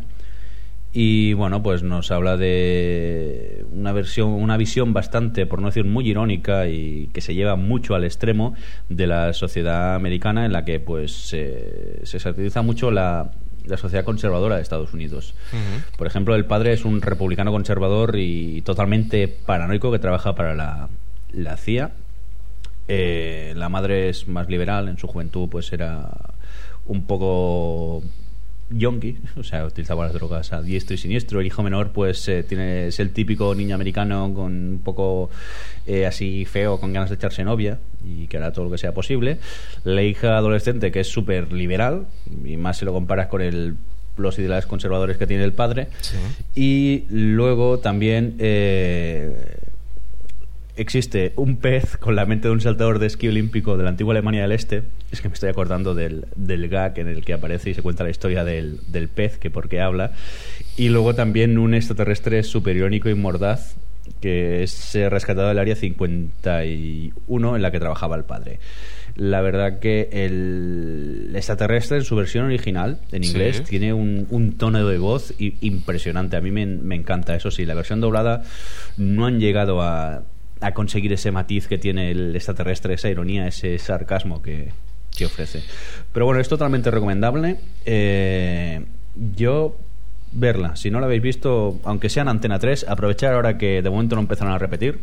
Y 0.95 1.33
bueno, 1.33 1.63
pues 1.63 1.81
nos 1.81 2.11
habla 2.11 2.37
de 2.37 3.65
una 3.71 3.91
versión, 3.93 4.29
una 4.29 4.57
visión 4.57 4.93
bastante, 4.93 5.47
por 5.47 5.59
no 5.59 5.67
decir 5.67 5.85
muy 5.85 6.07
irónica 6.07 6.67
y 6.67 7.09
que 7.13 7.21
se 7.21 7.33
lleva 7.33 7.55
mucho 7.55 7.95
al 7.95 8.03
extremo 8.03 8.53
de 8.89 9.07
la 9.07 9.33
sociedad 9.33 9.95
americana 9.95 10.45
en 10.45 10.53
la 10.53 10.65
que 10.65 10.79
pues 10.79 11.11
se, 11.11 11.99
se 12.03 12.19
satiriza 12.19 12.61
mucho 12.61 12.91
la, 12.91 13.31
la 13.65 13.77
sociedad 13.77 14.03
conservadora 14.03 14.57
de 14.57 14.61
Estados 14.61 14.93
Unidos. 14.93 15.33
Por 15.97 16.05
ejemplo, 16.05 16.35
el 16.35 16.45
padre 16.45 16.73
es 16.73 16.85
un 16.85 17.01
republicano 17.01 17.51
conservador 17.51 18.15
y 18.17 18.61
totalmente 18.61 19.27
paranoico 19.27 19.91
que 19.91 19.99
trabaja 19.99 20.35
para 20.35 20.53
la, 20.53 20.89
la 21.31 21.57
CIA. 21.57 21.91
Eh, 22.87 23.53
la 23.55 23.69
madre 23.69 24.09
es 24.09 24.27
más 24.27 24.49
liberal, 24.49 24.89
en 24.89 24.97
su 24.97 25.07
juventud 25.07 25.47
pues 25.49 25.71
era 25.71 26.11
un 26.85 27.05
poco 27.05 28.03
yonki, 28.77 29.17
o 29.37 29.43
sea, 29.43 29.65
utilizaba 29.65 30.05
las 30.05 30.13
drogas 30.13 30.53
a 30.53 30.61
diestro 30.61 30.95
y 30.95 30.97
siniestro. 30.97 31.39
El 31.39 31.47
hijo 31.47 31.63
menor, 31.63 31.91
pues, 31.91 32.27
eh, 32.27 32.43
tiene, 32.43 32.87
es 32.87 32.99
el 32.99 33.11
típico 33.11 33.53
niño 33.55 33.75
americano 33.75 34.31
con 34.33 34.51
un 34.51 34.81
poco 34.83 35.29
eh, 35.85 36.05
así 36.05 36.45
feo, 36.45 36.79
con 36.79 36.93
ganas 36.93 37.09
de 37.09 37.15
echarse 37.15 37.43
novia 37.43 37.79
y 38.05 38.27
que 38.27 38.37
hará 38.37 38.51
todo 38.51 38.65
lo 38.65 38.71
que 38.71 38.77
sea 38.77 38.93
posible. 38.93 39.39
La 39.83 40.03
hija 40.03 40.37
adolescente, 40.37 40.91
que 40.91 41.01
es 41.01 41.07
súper 41.07 41.51
liberal, 41.53 42.07
y 42.43 42.57
más 42.57 42.77
si 42.77 42.85
lo 42.85 42.93
comparas 42.93 43.27
con 43.27 43.41
el 43.41 43.75
los 44.17 44.37
ideales 44.37 44.65
conservadores 44.65 45.17
que 45.17 45.27
tiene 45.27 45.43
el 45.43 45.53
padre. 45.53 45.87
Y 46.55 47.05
luego 47.09 47.79
también 47.79 48.35
eh, 48.39 49.57
existe 50.75 51.33
un 51.35 51.57
pez 51.57 51.97
con 51.97 52.15
la 52.15 52.25
mente 52.25 52.47
de 52.47 52.53
un 52.53 52.61
saltador 52.61 52.99
de 52.99 53.07
esquí 53.07 53.27
olímpico 53.27 53.77
de 53.77 53.83
la 53.83 53.89
antigua 53.89 54.13
Alemania 54.13 54.41
del 54.43 54.51
Este. 54.53 54.83
Es 55.11 55.21
que 55.21 55.27
me 55.29 55.33
estoy 55.35 55.49
acordando 55.49 55.93
del, 55.93 56.25
del 56.35 56.67
gag 56.69 56.97
en 56.99 57.07
el 57.07 57.23
que 57.23 57.33
aparece 57.33 57.69
y 57.69 57.73
se 57.73 57.81
cuenta 57.81 58.03
la 58.03 58.09
historia 58.09 58.43
del, 58.43 58.79
del 58.87 59.07
pez, 59.09 59.37
que 59.37 59.49
por 59.51 59.69
qué 59.69 59.81
habla. 59.81 60.13
Y 60.77 60.89
luego 60.89 61.13
también 61.13 61.57
un 61.57 61.73
extraterrestre 61.73 62.41
super 62.43 62.75
irónico 62.75 63.09
y 63.09 63.15
mordaz 63.15 63.75
que 64.19 64.63
es 64.63 64.93
rescatado 65.09 65.47
del 65.49 65.59
área 65.59 65.75
51 65.75 67.55
en 67.55 67.61
la 67.61 67.71
que 67.71 67.79
trabajaba 67.79 68.15
el 68.15 68.23
padre. 68.25 68.59
La 69.15 69.41
verdad 69.41 69.79
que 69.79 70.09
el 70.11 71.31
extraterrestre 71.35 71.97
en 71.97 72.03
su 72.03 72.15
versión 72.15 72.45
original, 72.45 72.99
en 73.11 73.23
Sí. 73.23 73.29
inglés, 73.29 73.63
tiene 73.63 73.93
un, 73.93 74.27
un 74.29 74.57
tono 74.57 74.85
de 74.87 74.97
voz 74.97 75.33
impresionante. 75.37 76.35
A 76.35 76.41
mí 76.41 76.51
me, 76.51 76.65
me 76.65 76.95
encanta, 76.95 77.35
eso 77.35 77.51
sí. 77.51 77.65
La 77.65 77.75
versión 77.75 78.01
doblada 78.01 78.43
no 78.97 79.25
han 79.25 79.39
llegado 79.39 79.81
a, 79.81 80.23
a 80.63 80.73
conseguir 80.73 81.13
ese 81.13 81.31
matiz 81.31 81.67
que 81.67 81.77
tiene 81.77 82.11
el 82.11 82.35
extraterrestre, 82.35 82.93
esa 82.95 83.09
ironía, 83.09 83.47
ese 83.47 83.77
sarcasmo 83.79 84.41
que, 84.41 84.69
que 85.15 85.25
ofrece. 85.25 85.61
Pero 86.11 86.25
bueno, 86.25 86.41
es 86.41 86.47
totalmente 86.49 86.89
recomendable. 86.91 87.57
Eh, 87.85 88.83
yo 89.35 89.77
verla, 90.31 90.75
si 90.75 90.89
no 90.89 90.99
la 90.99 91.05
habéis 91.05 91.21
visto, 91.21 91.79
aunque 91.83 92.09
sea 92.09 92.23
en 92.23 92.29
Antena 92.29 92.57
3, 92.59 92.85
aprovechar 92.89 93.33
ahora 93.33 93.57
que 93.57 93.81
de 93.81 93.89
momento 93.89 94.15
no 94.15 94.21
empezaron 94.21 94.51
a 94.53 94.57
repetir 94.57 94.99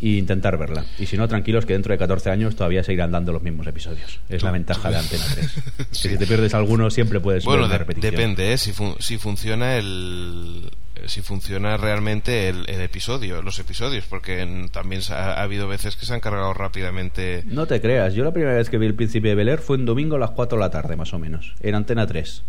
e 0.00 0.08
intentar 0.18 0.56
verla. 0.58 0.84
Y 0.98 1.06
si 1.06 1.16
no, 1.16 1.28
tranquilos 1.28 1.64
que 1.64 1.74
dentro 1.74 1.92
de 1.92 1.98
14 1.98 2.30
años 2.30 2.56
todavía 2.56 2.82
seguirán 2.82 3.12
dando 3.12 3.32
los 3.32 3.42
mismos 3.42 3.68
episodios. 3.68 4.18
Es 4.28 4.42
la 4.42 4.50
ventaja 4.50 4.90
de 4.90 4.96
Antena 4.96 5.24
3. 5.32 5.50
Que 6.02 6.08
si 6.08 6.18
te 6.18 6.26
pierdes 6.26 6.54
alguno 6.54 6.90
siempre 6.90 7.20
puedes 7.20 7.44
Bueno, 7.44 7.68
ver 7.68 7.78
repetición. 7.80 8.10
depende, 8.10 8.52
¿eh? 8.52 8.58
Si, 8.58 8.72
fun- 8.72 8.96
si 8.98 9.16
funciona 9.18 9.76
el 9.76 10.68
si 11.08 11.20
funciona 11.22 11.76
realmente 11.76 12.48
el, 12.48 12.64
el 12.68 12.80
episodio, 12.80 13.42
los 13.42 13.58
episodios, 13.58 14.04
porque 14.08 14.40
en- 14.40 14.68
también 14.68 15.00
ha, 15.10 15.32
ha 15.34 15.42
habido 15.42 15.68
veces 15.68 15.96
que 15.96 16.06
se 16.06 16.14
han 16.14 16.20
cargado 16.20 16.52
rápidamente. 16.54 17.42
No 17.46 17.66
te 17.66 17.80
creas, 17.80 18.14
yo 18.14 18.24
la 18.24 18.32
primera 18.32 18.54
vez 18.56 18.68
que 18.70 18.78
vi 18.78 18.86
El 18.86 18.94
Príncipe 18.94 19.28
de 19.28 19.34
Bel 19.34 19.48
Air 19.48 19.58
fue 19.60 19.76
un 19.76 19.84
domingo 19.84 20.16
a 20.16 20.18
las 20.18 20.30
4 20.30 20.58
de 20.58 20.64
la 20.64 20.70
tarde, 20.70 20.96
más 20.96 21.12
o 21.14 21.18
menos, 21.18 21.54
en 21.60 21.74
Antena 21.74 22.06
3. 22.06 22.42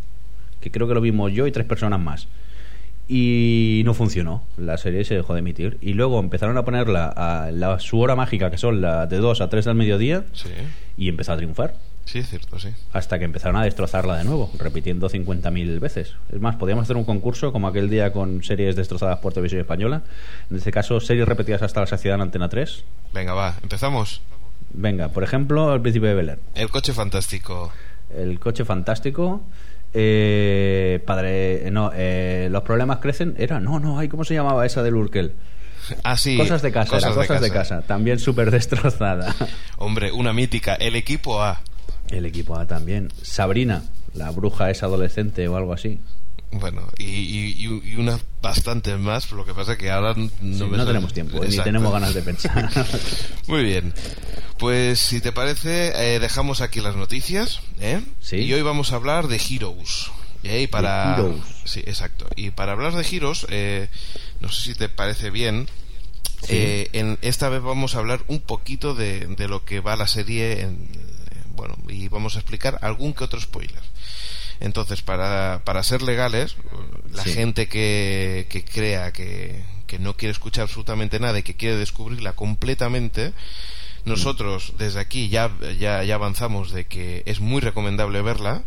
Que 0.62 0.72
creo 0.72 0.88
que 0.88 0.94
lo 0.94 1.02
vimos 1.02 1.32
yo 1.34 1.46
y 1.48 1.52
tres 1.52 1.66
personas 1.66 2.00
más. 2.00 2.28
Y 3.08 3.82
no 3.84 3.94
funcionó, 3.94 4.44
la 4.58 4.78
serie 4.78 5.04
se 5.04 5.16
dejó 5.16 5.34
de 5.34 5.40
emitir. 5.40 5.78
Y 5.82 5.94
luego 5.94 6.20
empezaron 6.22 6.58
a 6.58 6.64
ponerla 6.64 7.08
a 7.08 7.52
la, 7.52 7.80
su 7.80 8.00
hora 8.00 8.16
mágica, 8.16 8.50
que 8.50 8.58
son 8.58 8.80
las 8.82 9.10
de 9.10 9.18
2 9.18 9.42
a 9.42 9.50
3 9.50 9.66
del 9.66 9.76
mediodía, 9.76 10.24
Sí, 10.32 10.48
y 10.98 11.10
empezó 11.10 11.34
a 11.34 11.38
triunfar. 11.38 11.76
Sí, 12.06 12.20
es 12.20 12.30
cierto, 12.30 12.60
sí. 12.60 12.70
Hasta 12.92 13.20
que 13.20 13.26
empezaron 13.26 13.56
a 13.58 13.64
destrozarla 13.64 14.18
de 14.18 14.24
nuevo, 14.24 14.52
repitiendo 14.60 15.10
50.000 15.10 15.80
veces. 15.80 16.16
Es 16.32 16.40
más, 16.40 16.56
podíamos 16.56 16.84
hacer 16.84 16.98
un 16.98 17.06
concurso 17.06 17.52
como 17.52 17.68
aquel 17.68 17.90
día 17.90 18.12
con 18.14 18.44
series 18.44 18.76
destrozadas 18.76 19.20
por 19.20 19.34
televisión 19.34 19.62
española. 19.62 20.04
En 20.50 20.58
este 20.58 20.72
caso, 20.72 21.00
series 21.00 21.28
repetidas 21.28 21.62
hasta 21.62 21.82
la 21.82 21.88
saciedad 21.88 22.16
en 22.16 22.22
Antena 22.22 22.50
3. 22.50 22.84
Venga, 23.14 23.34
va, 23.34 23.56
empezamos. 23.62 24.22
Venga, 24.74 25.10
por 25.10 25.24
ejemplo, 25.24 25.74
El 25.74 25.82
Príncipe 25.82 26.08
de 26.08 26.14
Bel 26.14 26.30
Air. 26.30 26.40
El 26.56 26.70
coche 26.70 26.94
fantástico. 26.94 27.72
El 28.16 28.40
coche 28.40 28.66
fantástico. 28.66 29.44
Eh, 29.94 31.02
padre, 31.06 31.70
no, 31.72 31.92
eh, 31.94 32.48
los 32.52 32.64
problemas 32.64 32.98
crecen. 32.98 33.36
Era, 33.38 33.60
no, 33.60 33.80
no, 33.80 34.00
ay, 34.00 34.10
¿cómo 34.10 34.24
se 34.24 34.34
llamaba 34.34 34.66
esa 34.66 34.82
del 34.84 34.96
Urkel? 34.96 35.34
Ah, 36.04 36.16
sí. 36.16 36.38
cosas 36.38 36.62
de 36.62 36.72
casa, 36.72 36.98
era, 36.98 37.10
cosas 37.10 37.42
de 37.42 37.50
casa. 37.50 37.76
casa. 37.76 37.82
También 37.88 38.18
súper 38.18 38.52
destrozada. 38.52 39.36
Hombre, 39.78 40.14
una 40.14 40.32
mítica. 40.32 40.76
El 40.76 40.96
equipo 40.96 41.42
A. 41.44 41.62
El 42.10 42.26
equipo 42.26 42.58
A 42.58 42.68
también. 42.68 43.12
Sabrina, 43.22 43.84
la 44.14 44.30
bruja 44.32 44.70
es 44.70 44.84
adolescente 44.84 45.48
o 45.48 45.56
algo 45.58 45.74
así. 45.74 46.00
Bueno, 46.52 46.88
y, 47.00 47.06
y, 47.06 47.56
y- 47.84 47.96
unas 47.96 48.22
bastantes 48.40 49.00
más, 49.00 49.32
lo 49.32 49.44
que 49.44 49.56
pasa 49.56 49.76
que 49.76 49.90
ahora 49.90 50.14
no, 50.16 50.28
Sí, 50.30 50.34
me 50.42 50.50
no 50.52 50.68
sale- 50.70 50.86
tenemos 50.86 51.12
tiempo, 51.14 51.44
ni 51.44 51.58
tenemos 51.58 51.92
ganas 51.92 52.14
de 52.14 52.22
pensar. 52.22 52.70
Muy 53.48 53.64
bien. 53.64 53.92
Pues 54.60 55.00
si 55.00 55.20
te 55.20 55.32
parece, 55.32 56.16
eh, 56.16 56.20
dejamos 56.20 56.62
aquí 56.62 56.80
las 56.80 56.96
noticias. 56.96 57.60
¿eh? 57.80 58.02
Sí. 58.22 58.36
Y 58.38 58.54
hoy 58.54 58.62
vamos 58.62 58.92
a 58.92 58.98
hablar 58.98 59.28
de 59.28 59.38
Heroes. 59.38 60.12
¿eh? 60.44 60.62
Y 60.62 60.68
para... 60.68 61.16
De 61.16 61.22
Heroes. 61.24 61.42
Sí, 61.66 61.80
exacto. 61.88 62.28
Y 62.36 62.52
para 62.52 62.74
hablar 62.74 62.94
de 62.94 63.04
Heroes, 63.04 63.48
eh, 63.50 63.90
no 64.40 64.50
sé 64.52 64.74
si 64.74 64.78
te 64.78 64.90
parece 64.90 65.32
bien. 65.32 65.68
eh, 66.50 66.88
en 66.94 67.18
esta 67.24 67.50
vez 67.50 67.64
vamos 67.64 67.96
a 67.96 68.00
hablar 68.00 68.22
un 68.28 68.42
poquito 68.42 68.94
de, 68.94 69.22
de 69.26 69.48
lo 69.48 69.66
que 69.66 69.80
va 69.80 69.96
la 69.96 70.08
serie. 70.08 70.62
En, 70.62 70.88
bueno, 71.54 71.76
y 71.88 72.08
vamos 72.10 72.36
a 72.36 72.40
explicar 72.40 72.80
algún 72.82 73.14
que 73.14 73.24
otro 73.24 73.40
spoiler. 73.40 73.82
Entonces, 74.60 75.02
para, 75.02 75.62
para 75.66 75.84
ser 75.84 76.02
legales, 76.02 76.56
la 77.12 77.24
Sí. 77.24 77.34
gente 77.34 77.68
que, 77.68 78.48
que 78.50 78.64
crea 78.64 79.12
que, 79.12 79.64
que 79.88 80.00
no 80.00 80.16
quiere 80.16 80.32
escuchar 80.32 80.64
absolutamente 80.64 81.20
nada 81.20 81.40
y 81.40 81.44
que 81.44 81.56
quiere 81.56 81.76
descubrirla 81.78 82.34
completamente, 82.34 83.34
nosotros 84.06 84.74
desde 84.78 85.00
aquí 85.00 85.30
ya, 85.30 85.52
ya, 85.80 86.04
ya 86.04 86.16
avanzamos 86.16 86.72
de 86.72 86.86
que 86.86 87.24
es 87.26 87.40
muy 87.40 87.62
recomendable 87.62 88.22
verla, 88.22 88.64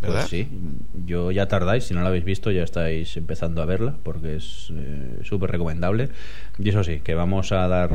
¿verdad? 0.00 0.20
Pues 0.20 0.28
sí, 0.28 0.48
yo 1.06 1.30
ya 1.30 1.48
tardáis, 1.48 1.84
si 1.84 1.94
no 1.94 2.02
la 2.02 2.08
habéis 2.08 2.24
visto 2.24 2.50
ya 2.50 2.62
estáis 2.62 3.16
empezando 3.16 3.62
a 3.62 3.64
verla 3.64 3.96
porque 4.02 4.36
es 4.36 4.72
eh, 4.74 5.18
súper 5.22 5.50
recomendable. 5.50 6.10
Y 6.58 6.68
eso 6.68 6.84
sí, 6.84 7.00
que 7.00 7.14
vamos 7.14 7.52
a 7.52 7.66
dar 7.68 7.90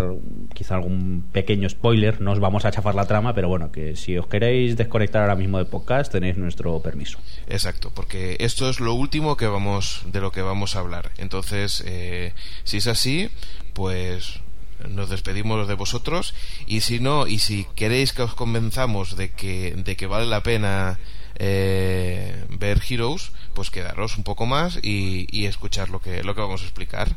quizá 0.53 0.75
algún 0.75 1.25
pequeño 1.31 1.69
spoiler, 1.69 2.19
no 2.21 2.31
os 2.31 2.39
vamos 2.39 2.65
a 2.65 2.71
chafar 2.71 2.95
la 2.95 3.05
trama, 3.05 3.33
pero 3.33 3.47
bueno, 3.47 3.71
que 3.71 3.95
si 3.95 4.17
os 4.17 4.27
queréis 4.27 4.75
desconectar 4.75 5.21
ahora 5.21 5.35
mismo 5.35 5.57
de 5.57 5.65
podcast 5.65 6.11
tenéis 6.11 6.37
nuestro 6.37 6.81
permiso. 6.81 7.19
Exacto, 7.47 7.91
porque 7.93 8.37
esto 8.39 8.69
es 8.69 8.79
lo 8.79 8.93
último 8.93 9.37
que 9.37 9.47
vamos 9.47 10.03
de 10.11 10.21
lo 10.21 10.31
que 10.31 10.41
vamos 10.41 10.75
a 10.75 10.79
hablar. 10.79 11.11
Entonces, 11.17 11.83
eh, 11.85 12.33
si 12.63 12.77
es 12.77 12.87
así, 12.87 13.29
pues 13.73 14.41
nos 14.87 15.09
despedimos 15.09 15.67
de 15.67 15.73
vosotros 15.73 16.33
y 16.65 16.81
si 16.81 16.99
no 16.99 17.27
y 17.27 17.39
si 17.39 17.65
queréis 17.75 18.13
que 18.13 18.21
os 18.21 18.33
convenzamos 18.33 19.17
de 19.17 19.31
que 19.31 19.73
de 19.75 19.97
que 19.97 20.07
vale 20.07 20.25
la 20.25 20.41
pena 20.41 20.99
eh, 21.39 22.45
ver 22.49 22.81
Heroes, 22.87 23.31
pues 23.53 23.69
quedaros 23.71 24.17
un 24.17 24.23
poco 24.23 24.45
más 24.45 24.77
y, 24.81 25.27
y 25.31 25.45
escuchar 25.45 25.89
lo 25.89 26.01
que 26.01 26.23
lo 26.23 26.35
que 26.35 26.41
vamos 26.41 26.61
a 26.61 26.65
explicar. 26.65 27.15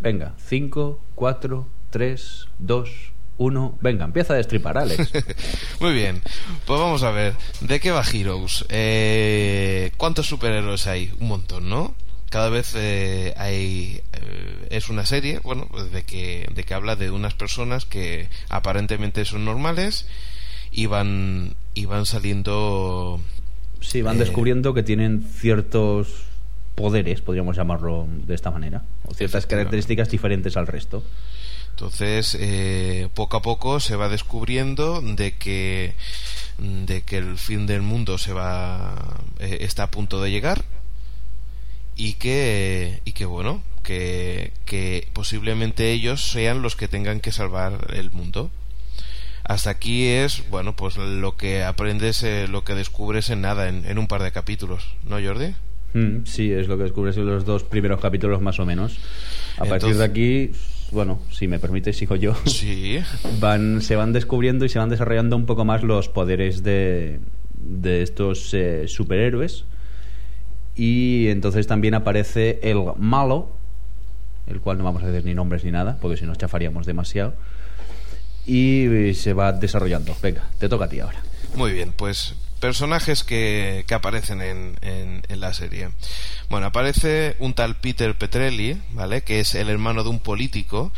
Venga, 0.00 0.34
5, 0.46 1.00
4, 1.14 1.68
3, 1.90 2.48
2, 2.58 2.90
1. 3.38 3.78
Venga, 3.80 4.04
empieza 4.04 4.34
a 4.34 4.36
destripar, 4.36 4.78
Alex. 4.78 5.10
Muy 5.80 5.94
bien, 5.94 6.22
pues 6.66 6.80
vamos 6.80 7.02
a 7.02 7.10
ver, 7.10 7.34
¿de 7.60 7.80
qué 7.80 7.90
va 7.90 8.02
Heroes? 8.02 8.66
Eh, 8.68 9.92
¿Cuántos 9.96 10.26
superhéroes 10.26 10.86
hay? 10.86 11.12
Un 11.20 11.28
montón, 11.28 11.68
¿no? 11.68 11.94
Cada 12.30 12.50
vez 12.50 12.74
eh, 12.76 13.32
hay... 13.36 14.02
eh, 14.12 14.66
es 14.70 14.88
una 14.88 15.06
serie, 15.06 15.38
bueno, 15.38 15.68
pues 15.70 15.90
de 15.92 16.02
que, 16.02 16.48
de 16.52 16.64
que 16.64 16.74
habla 16.74 16.96
de 16.96 17.10
unas 17.10 17.34
personas 17.34 17.86
que 17.86 18.28
aparentemente 18.48 19.24
son 19.24 19.44
normales 19.44 20.06
y 20.72 20.86
van, 20.86 21.54
y 21.74 21.84
van 21.86 22.06
saliendo... 22.06 23.20
Sí, 23.80 24.02
van 24.02 24.16
Eh, 24.16 24.20
descubriendo 24.20 24.74
que 24.74 24.82
tienen 24.82 25.22
ciertos 25.22 26.24
poderes, 26.74 27.22
podríamos 27.22 27.56
llamarlo 27.56 28.06
de 28.26 28.34
esta 28.34 28.50
manera, 28.50 28.82
o 29.06 29.14
ciertas 29.14 29.46
características 29.46 30.10
diferentes 30.10 30.56
al 30.56 30.66
resto. 30.66 31.02
Entonces, 31.70 32.36
eh, 32.40 33.08
poco 33.14 33.36
a 33.36 33.42
poco 33.42 33.80
se 33.80 33.96
va 33.96 34.08
descubriendo 34.08 35.02
de 35.02 35.34
que, 35.34 35.94
de 36.58 37.02
que 37.02 37.18
el 37.18 37.36
fin 37.36 37.66
del 37.66 37.82
mundo 37.82 38.18
se 38.18 38.32
va, 38.32 39.20
eh, 39.38 39.58
está 39.60 39.84
a 39.84 39.90
punto 39.90 40.22
de 40.22 40.30
llegar 40.30 40.64
y 41.94 42.14
que, 42.14 43.00
y 43.04 43.12
que 43.12 43.26
bueno, 43.26 43.62
que, 43.82 44.52
que 44.64 45.08
posiblemente 45.12 45.92
ellos 45.92 46.30
sean 46.30 46.62
los 46.62 46.76
que 46.76 46.88
tengan 46.88 47.20
que 47.20 47.32
salvar 47.32 47.92
el 47.94 48.10
mundo. 48.10 48.50
Hasta 49.48 49.70
aquí 49.70 50.06
es, 50.06 50.42
bueno, 50.50 50.74
pues 50.74 50.96
lo 50.96 51.36
que 51.36 51.62
aprendes, 51.62 52.22
eh, 52.24 52.48
lo 52.48 52.64
que 52.64 52.74
descubres 52.74 53.30
en 53.30 53.42
nada, 53.42 53.68
en, 53.68 53.84
en 53.84 53.98
un 53.98 54.08
par 54.08 54.22
de 54.22 54.32
capítulos, 54.32 54.96
¿no, 55.08 55.16
Jordi? 55.22 55.54
Mm, 55.94 56.24
sí, 56.24 56.52
es 56.52 56.68
lo 56.68 56.76
que 56.76 56.82
descubres 56.82 57.16
en 57.16 57.26
los 57.26 57.44
dos 57.44 57.62
primeros 57.62 58.00
capítulos 58.00 58.42
más 58.42 58.58
o 58.58 58.66
menos. 58.66 58.98
A 59.56 59.64
partir 59.64 59.96
de 59.96 60.04
aquí, 60.04 60.50
bueno, 60.90 61.20
si 61.30 61.48
me 61.48 61.58
permite, 61.58 61.92
sigo 61.92 62.16
yo. 62.16 62.34
Sí. 62.46 62.98
Van, 63.40 63.80
se 63.82 63.96
van 63.96 64.12
descubriendo 64.12 64.64
y 64.64 64.68
se 64.68 64.78
van 64.78 64.88
desarrollando 64.88 65.36
un 65.36 65.46
poco 65.46 65.64
más 65.64 65.82
los 65.82 66.08
poderes 66.08 66.62
de, 66.62 67.20
de 67.54 68.02
estos 68.02 68.52
eh, 68.52 68.88
superhéroes. 68.88 69.64
Y 70.74 71.28
entonces 71.28 71.66
también 71.66 71.94
aparece 71.94 72.58
el 72.62 72.82
malo, 72.98 73.50
el 74.46 74.60
cual 74.60 74.76
no 74.76 74.84
vamos 74.84 75.02
a 75.02 75.06
decir 75.06 75.24
ni 75.24 75.34
nombres 75.34 75.64
ni 75.64 75.70
nada, 75.70 75.98
porque 76.00 76.18
si 76.18 76.26
no 76.26 76.34
chafaríamos 76.34 76.84
demasiado. 76.84 77.34
Y 78.46 78.86
eh, 78.86 79.14
se 79.14 79.32
va 79.32 79.52
desarrollando. 79.52 80.16
Venga, 80.22 80.48
te 80.58 80.68
toca 80.68 80.84
a 80.84 80.88
ti 80.88 81.00
ahora. 81.00 81.22
Muy 81.54 81.72
bien, 81.72 81.92
pues 81.92 82.34
personajes 82.60 83.22
que, 83.24 83.84
que 83.86 83.94
aparecen 83.94 84.40
en, 84.40 84.78
en, 84.80 85.22
en 85.28 85.40
la 85.40 85.52
serie. 85.52 85.90
Bueno, 86.48 86.66
aparece 86.66 87.36
un 87.38 87.54
tal 87.54 87.76
Peter 87.76 88.16
Petrelli, 88.16 88.80
¿vale? 88.92 89.22
Que 89.22 89.40
es 89.40 89.54
el 89.54 89.68
hermano 89.68 90.04
de 90.04 90.10
un 90.10 90.20
político. 90.20 90.92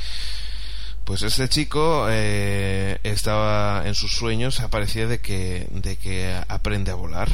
Pues 1.04 1.22
este 1.22 1.48
chico 1.48 2.06
eh, 2.10 2.98
estaba 3.02 3.84
en 3.86 3.94
sus 3.94 4.12
sueños, 4.12 4.60
aparecía 4.60 5.06
de 5.06 5.20
que, 5.20 5.66
de 5.70 5.96
que 5.96 6.38
aprende 6.48 6.90
a 6.90 6.96
volar. 6.96 7.30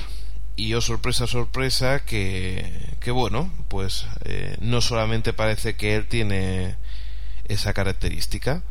Y 0.56 0.74
oh 0.74 0.80
sorpresa, 0.80 1.26
sorpresa, 1.26 2.04
que, 2.04 2.70
que 3.00 3.10
bueno, 3.10 3.52
pues 3.66 4.06
eh, 4.24 4.56
no 4.60 4.80
solamente 4.80 5.32
parece 5.32 5.74
que 5.74 5.96
él 5.96 6.06
tiene 6.06 6.76
esa 7.48 7.72
característica, 7.72 8.62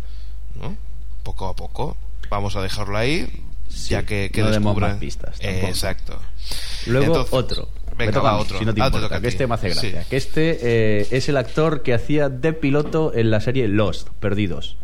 ¿no? 0.55 0.77
Poco 1.23 1.47
a 1.47 1.55
poco. 1.55 1.97
Vamos 2.29 2.55
a 2.55 2.61
dejarlo 2.61 2.97
ahí, 2.97 3.27
Sí, 3.69 3.89
ya 3.91 4.03
que, 4.05 4.29
que 4.31 4.41
no 4.41 4.51
demos 4.51 4.75
descubran- 4.75 4.91
más 4.91 4.99
pistas 4.99 5.37
Eh, 5.39 5.65
exacto. 5.67 6.19
Luego 6.87 7.05
Entonces- 7.07 7.33
otro. 7.33 7.69
Venga, 7.97 8.05
Me 8.07 8.11
toca 8.13 8.23
va, 8.23 8.31
a 8.31 8.37
otro. 8.37 8.57
si 8.59 8.65
no 8.65 8.73
te 8.73 8.81
Ah, 8.81 8.85
te 8.85 8.87
importa, 8.97 9.05
toca 9.07 9.17
a 9.17 9.21
que 9.21 9.27
este 9.27 9.45
me 9.47 9.53
hace 9.53 9.69
gracia. 9.69 10.01
Sí. 10.03 10.09
Que 10.09 10.17
este 10.17 10.59
eh, 11.01 11.07
es 11.11 11.29
el 11.29 11.37
actor 11.37 11.83
que 11.83 11.93
hacía 11.93 12.27
de 12.29 12.51
piloto 12.53 13.13
en 13.13 13.29
la 13.29 13.39
serie 13.39 13.67
Lost, 13.67 14.09
Perdidos. 14.19 14.77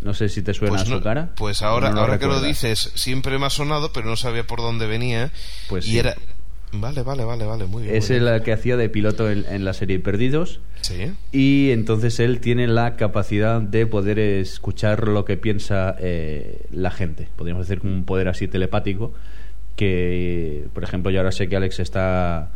No 0.00 0.12
sé 0.14 0.28
si 0.30 0.42
te 0.42 0.52
suena 0.54 0.76
Pues, 0.76 0.88
su 0.88 1.00
cara. 1.02 1.30
pues 1.36 1.62
ahora, 1.62 1.90
No 1.90 2.00
ahora 2.00 2.18
que 2.18 2.26
lo 2.26 2.40
dices, 2.42 2.90
siempre 2.94 3.38
me 3.38 3.46
ha 3.46 3.50
sonado, 3.50 3.92
pero 3.92 4.06
no 4.06 4.16
sabía 4.16 4.46
por 4.46 4.60
dónde 4.60 4.86
venía. 4.86 5.30
Pues 5.68 5.86
y 5.86 5.92
sí. 5.92 5.98
era. 5.98 6.14
Vale, 6.80 7.02
vale, 7.02 7.24
vale, 7.24 7.44
vale, 7.44 7.66
muy 7.66 7.84
bien. 7.84 7.94
Es 7.94 8.10
muy 8.10 8.18
bien. 8.20 8.34
el 8.34 8.42
que 8.42 8.52
hacía 8.52 8.76
de 8.76 8.88
piloto 8.88 9.30
en, 9.30 9.44
en 9.48 9.64
la 9.64 9.72
serie 9.72 9.98
Perdidos. 9.98 10.60
Sí. 10.80 11.12
Y 11.32 11.70
entonces 11.70 12.20
él 12.20 12.40
tiene 12.40 12.66
la 12.66 12.96
capacidad 12.96 13.60
de 13.60 13.86
poder 13.86 14.18
escuchar 14.18 15.08
lo 15.08 15.24
que 15.24 15.36
piensa 15.36 15.96
eh, 15.98 16.66
la 16.70 16.90
gente. 16.90 17.28
Podríamos 17.36 17.68
decir 17.68 17.84
un 17.86 18.04
poder 18.04 18.28
así 18.28 18.48
telepático. 18.48 19.12
Que, 19.76 20.66
por 20.72 20.84
ejemplo, 20.84 21.10
yo 21.10 21.20
ahora 21.20 21.32
sé 21.32 21.48
que 21.48 21.56
Alex 21.56 21.80
está 21.80 22.50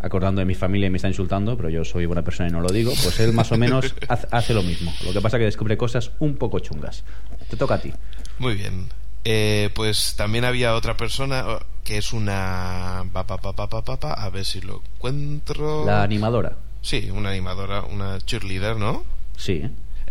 acordando 0.00 0.40
de 0.40 0.44
mi 0.44 0.54
familia 0.54 0.88
y 0.88 0.90
me 0.90 0.96
está 0.96 1.08
insultando, 1.08 1.56
pero 1.56 1.70
yo 1.70 1.84
soy 1.84 2.04
buena 2.06 2.22
persona 2.22 2.48
y 2.48 2.52
no 2.52 2.60
lo 2.60 2.68
digo. 2.68 2.92
Pues 3.02 3.20
él 3.20 3.32
más 3.32 3.52
o 3.52 3.56
menos 3.56 3.94
hace 4.30 4.54
lo 4.54 4.62
mismo. 4.62 4.92
Lo 5.04 5.12
que 5.12 5.20
pasa 5.20 5.36
es 5.36 5.40
que 5.40 5.44
descubre 5.46 5.76
cosas 5.76 6.10
un 6.18 6.36
poco 6.36 6.58
chungas. 6.58 7.04
Te 7.48 7.56
toca 7.56 7.74
a 7.74 7.80
ti. 7.80 7.92
Muy 8.38 8.54
bien. 8.54 8.86
Eh, 9.24 9.70
pues 9.74 10.14
también 10.16 10.44
había 10.44 10.74
otra 10.74 10.96
persona 10.96 11.44
oh, 11.46 11.60
que 11.82 11.98
es 11.98 12.12
una. 12.12 13.04
pa, 13.12 13.26
pa, 13.26 13.38
pa, 13.38 13.52
pa, 13.54 13.68
pa, 13.68 13.82
pa, 13.82 13.96
pa, 13.98 14.12
a 14.12 14.30
ver 14.30 14.44
si 14.44 14.60
lo 14.60 14.82
encuentro. 14.96 15.84
La 15.84 16.02
animadora. 16.02 16.56
Sí, 16.82 17.08
una 17.10 17.30
animadora, 17.30 17.82
una 17.82 18.20
cheerleader, 18.20 18.76
¿no? 18.76 19.04
Sí. 19.36 19.62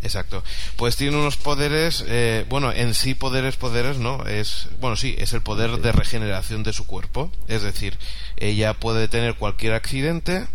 Exacto. 0.02 0.44
Pues 0.76 0.98
tiene 0.98 1.16
unos 1.18 1.38
poderes, 1.38 2.04
eh, 2.08 2.46
bueno, 2.50 2.72
en 2.74 2.94
sí 2.94 3.16
poderes, 3.16 3.56
poderes, 3.56 4.00
¿no? 4.00 4.26
Es, 4.26 4.68
bueno, 4.82 4.98
sí, 4.98 5.16
es 5.18 5.32
el 5.34 5.42
poder 5.42 5.78
de 5.78 5.92
regeneración 5.94 6.64
de 6.64 6.74
su 6.74 6.86
cuerpo. 6.86 7.32
Es 7.48 7.62
decir, 7.62 7.98
ella 8.36 8.74
puede 8.74 9.08
tener 9.08 9.36
cualquier 9.36 9.74
accidente 9.74 10.46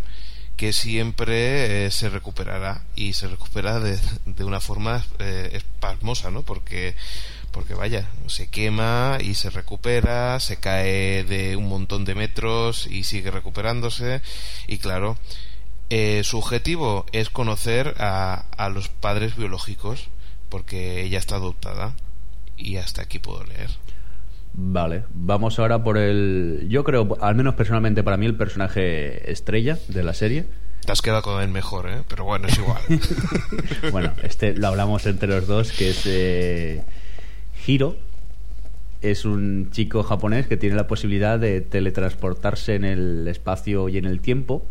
que 0.57 0.73
siempre 0.73 1.87
eh, 1.87 1.91
se 1.93 2.11
recuperará 2.11 2.83
y 2.97 3.13
se 3.15 3.29
recupera 3.29 3.79
de, 3.81 3.99
de 4.27 4.45
una 4.45 4.61
forma 4.61 5.07
eh, 5.21 5.51
espasmosa, 5.53 6.31
¿no? 6.31 6.43
Porque, 6.43 6.97
porque 7.59 7.75
vaya, 7.75 8.07
se 8.29 8.47
quema 8.47 9.19
y 9.21 9.35
se 9.35 9.51
recupera, 9.51 10.39
se 10.39 10.59
cae 10.59 11.25
de 11.25 11.57
un 11.57 11.69
montón 11.69 12.05
de 12.05 12.15
metros 12.15 12.87
y 12.87 13.03
sigue 13.03 13.33
recuperándose 13.33 14.23
y 14.69 14.79
claro, 14.79 15.19
eh, 15.91 16.23
su 16.23 16.39
objetivo 16.39 17.05
es 17.11 17.31
conocer 17.31 17.97
a, 17.99 18.45
a 18.57 18.69
los 18.69 18.89
padres 18.89 19.35
biológicos 19.35 20.09
porque 20.49 21.03
ella 21.03 21.19
está 21.19 21.35
adoptada 21.35 21.97
y 22.57 22.77
hasta 22.77 23.03
aquí 23.03 23.19
puedo 23.19 23.43
leer. 23.43 23.71
Vale, 24.53 25.03
vamos 25.13 25.59
ahora 25.59 25.83
por 25.83 25.99
el. 25.99 26.65
Yo 26.69 26.85
creo, 26.85 27.19
al 27.21 27.35
menos 27.35 27.57
personalmente 27.57 28.05
para 28.05 28.17
mí, 28.17 28.27
el 28.27 28.37
personaje 28.37 29.33
estrella 29.33 29.81
de 29.89 30.05
la 30.05 30.15
serie. 30.15 30.47
Te 30.87 30.93
has 30.93 31.03
quedado 31.03 31.23
con 31.23 31.43
el 31.43 31.49
mejor, 31.49 31.91
¿eh? 31.91 32.03
Pero 32.07 32.23
bueno, 32.23 32.47
es 32.47 32.57
igual. 32.57 32.83
bueno, 33.91 34.13
este 34.23 34.55
lo 34.55 34.69
hablamos 34.69 35.07
entre 35.07 35.29
los 35.29 35.49
dos, 35.49 35.73
que 35.73 35.91
es 35.91 36.07
eh, 36.07 36.85
Hiro. 37.69 37.97
Es 39.03 39.25
un 39.25 39.71
chico 39.71 40.03
japonés 40.03 40.47
que 40.47 40.57
tiene 40.57 40.75
la 40.75 40.89
posibilidad 40.89 41.39
de 41.39 41.61
teletransportarse 41.61 42.75
en 42.75 42.85
el 42.85 43.29
espacio 43.29 43.89
y 43.89 43.99
en 43.99 44.07
el 44.07 44.21
tiempo. 44.21 44.67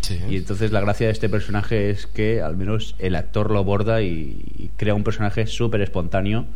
Sí. 0.00 0.18
Y 0.28 0.36
entonces 0.36 0.72
la 0.72 0.80
gracia 0.80 1.06
de 1.06 1.12
este 1.12 1.28
personaje 1.28 1.90
es 1.90 2.06
que 2.06 2.40
al 2.40 2.56
menos 2.56 2.96
el 2.98 3.14
actor 3.14 3.50
lo 3.50 3.58
aborda 3.58 4.02
y, 4.02 4.42
y 4.56 4.70
crea 4.76 4.94
un 4.94 5.04
personaje 5.04 5.46
súper 5.46 5.82
espontáneo 5.82 6.46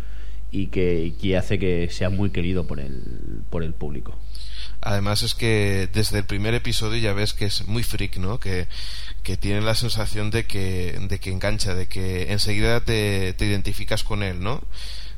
y 0.51 0.66
que, 0.68 1.14
que 1.20 1.36
hace 1.36 1.59
que 1.59 1.88
sea 1.90 2.11
muy 2.11 2.30
querido 2.30 2.66
por 2.66 2.80
el, 2.80 3.43
por 3.51 3.62
el 3.62 3.72
público. 3.72 4.16
Además 4.80 5.22
es 5.22 5.34
que 5.34 5.88
desde 5.93 6.18
el 6.18 6.24
primer 6.24 6.55
episodio 6.55 7.01
ya 7.01 7.12
ves 7.12 7.34
que 7.34 7.45
es 7.45 7.68
muy 7.68 7.82
freak, 7.82 8.16
¿no? 8.16 8.40
Que, 8.40 8.66
que 9.22 9.36
tiene 9.36 9.61
la 9.61 9.74
sensación 9.74 10.30
de 10.30 10.45
que, 10.45 10.99
de 11.09 11.18
que 11.20 11.30
engancha, 11.30 11.74
de 11.74 11.86
que 11.86 12.32
enseguida 12.32 12.80
te, 12.80 13.32
te 13.34 13.47
identificas 13.47 14.03
con 14.03 14.22
él, 14.22 14.40
¿no? 14.40 14.61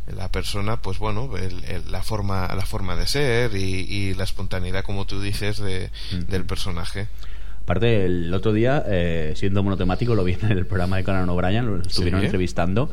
La 0.07 0.31
persona, 0.31 0.83
pues 0.83 0.99
bueno, 0.99 1.31
el- 1.37 1.65
el- 1.65 1.91
la, 1.91 2.03
forma, 2.03 2.53
la 2.55 2.67
forma 2.67 2.95
de 2.97 3.07
ser 3.07 3.55
y, 3.57 3.87
y 3.89 4.15
la 4.15 4.25
espontaneidad, 4.25 4.85
como 4.85 5.07
tú 5.07 5.21
dices, 5.21 5.59
de, 5.59 5.91
del 6.29 6.45
personaje. 6.45 7.09
Aparte, 7.63 8.05
el 8.05 8.33
otro 8.35 8.53
día, 8.53 8.85
eh, 8.87 9.33
siendo 9.37 9.63
monotemático, 9.63 10.15
lo 10.15 10.23
vi 10.25 10.35
en 10.35 10.53
el 10.53 10.67
programa 10.67 10.99
de 10.99 11.05
Conan 11.05 11.29
O'Brien, 11.31 11.65
lo 11.67 11.81
estuvieron 11.81 12.21
Sí. 12.21 12.27
entrevistando 12.27 12.91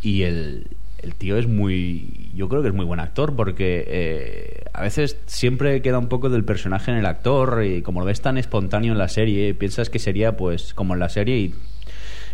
y 0.00 0.22
el, 0.22 0.66
el 1.02 1.14
tío 1.14 1.36
es 1.36 1.46
muy... 1.46 2.30
Yo 2.34 2.48
creo 2.48 2.62
que 2.62 2.68
es 2.68 2.74
muy 2.74 2.86
buen 2.86 3.00
actor 3.00 3.36
porque 3.36 3.84
eh, 3.86 4.64
a 4.72 4.80
veces 4.80 5.18
siempre 5.26 5.82
queda 5.82 5.98
un 5.98 6.08
poco 6.08 6.30
del 6.30 6.42
personaje 6.44 6.90
en 6.90 6.96
el 6.96 7.04
actor 7.04 7.62
y 7.62 7.82
como 7.82 8.00
lo 8.00 8.06
ves 8.06 8.22
tan 8.22 8.38
espontáneo 8.38 8.92
en 8.92 8.98
la 8.98 9.08
serie, 9.08 9.52
piensas 9.52 9.90
que 9.90 9.98
sería 9.98 10.38
pues 10.38 10.72
como 10.72 10.94
en 10.94 11.00
la 11.00 11.10
serie 11.10 11.36
y 11.36 11.54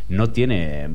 no 0.09 0.31
tiene 0.31 0.89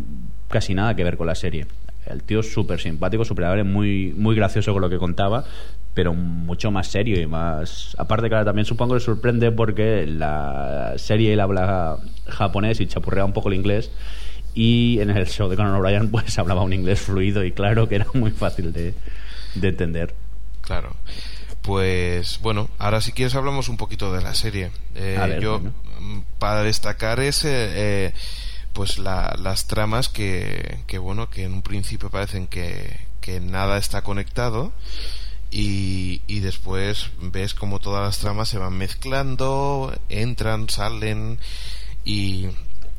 casi 0.47 0.73
nada 0.73 0.95
que 0.95 1.03
ver 1.03 1.17
con 1.17 1.27
la 1.27 1.35
serie. 1.35 1.67
El 2.05 2.23
tío 2.23 2.41
es 2.41 2.53
súper 2.53 2.79
simpático, 2.79 3.25
súper 3.25 3.45
amable, 3.45 3.63
muy, 3.63 4.13
muy 4.15 4.35
gracioso 4.35 4.73
con 4.73 4.81
lo 4.81 4.89
que 4.89 4.97
contaba, 4.97 5.43
pero 5.93 6.13
mucho 6.13 6.71
más 6.71 6.87
serio 6.87 7.19
y 7.19 7.25
más... 7.25 7.95
Aparte, 7.97 8.29
claro, 8.29 8.45
también 8.45 8.65
supongo 8.65 8.93
que 8.95 8.99
sorprende 8.99 9.51
porque 9.51 10.05
la 10.05 10.93
serie 10.97 11.33
él 11.33 11.39
habla 11.39 11.97
japonés 12.27 12.79
y 12.81 12.87
chapurrea 12.87 13.25
un 13.25 13.33
poco 13.33 13.49
el 13.49 13.55
inglés 13.55 13.91
y 14.53 14.99
en 15.01 15.09
el 15.09 15.27
show 15.27 15.49
de 15.49 15.55
Conan 15.55 15.75
O'Brien 15.75 16.09
pues 16.11 16.37
hablaba 16.39 16.63
un 16.63 16.73
inglés 16.73 17.01
fluido 17.01 17.43
y 17.43 17.51
claro 17.51 17.87
que 17.87 17.95
era 17.95 18.07
muy 18.13 18.31
fácil 18.31 18.71
de, 18.71 18.93
de 19.55 19.67
entender. 19.67 20.13
Claro. 20.61 20.95
Pues 21.61 22.39
bueno, 22.41 22.69
ahora 22.77 23.01
si 23.01 23.11
quieres 23.11 23.33
hablamos 23.35 23.69
un 23.69 23.77
poquito 23.77 24.13
de 24.13 24.21
la 24.21 24.35
serie. 24.35 24.69
Eh, 24.95 25.17
ver, 25.19 25.41
yo, 25.41 25.59
bueno. 25.59 25.73
mm, 25.99 26.19
para 26.37 26.61
destacar 26.63 27.19
es 27.19 27.43
eh, 27.43 28.13
pues 28.75 28.99
la- 28.99 29.35
las 29.41 29.65
tramas 29.65 30.07
que, 30.09 30.79
que, 30.85 30.99
bueno, 30.99 31.29
que 31.31 31.45
en 31.45 31.53
un 31.53 31.61
principio 31.63 32.11
parecen 32.11 32.45
que, 32.45 32.99
que 33.21 33.39
nada 33.39 33.77
está 33.79 34.03
conectado 34.03 34.71
y, 35.49 36.21
y 36.27 36.41
después 36.41 37.09
ves 37.21 37.53
como 37.53 37.79
todas 37.79 38.03
las 38.03 38.19
tramas 38.19 38.49
se 38.49 38.57
van 38.59 38.73
mezclando, 38.77 39.91
entran, 40.09 40.69
salen 40.69 41.39
y, 42.03 42.47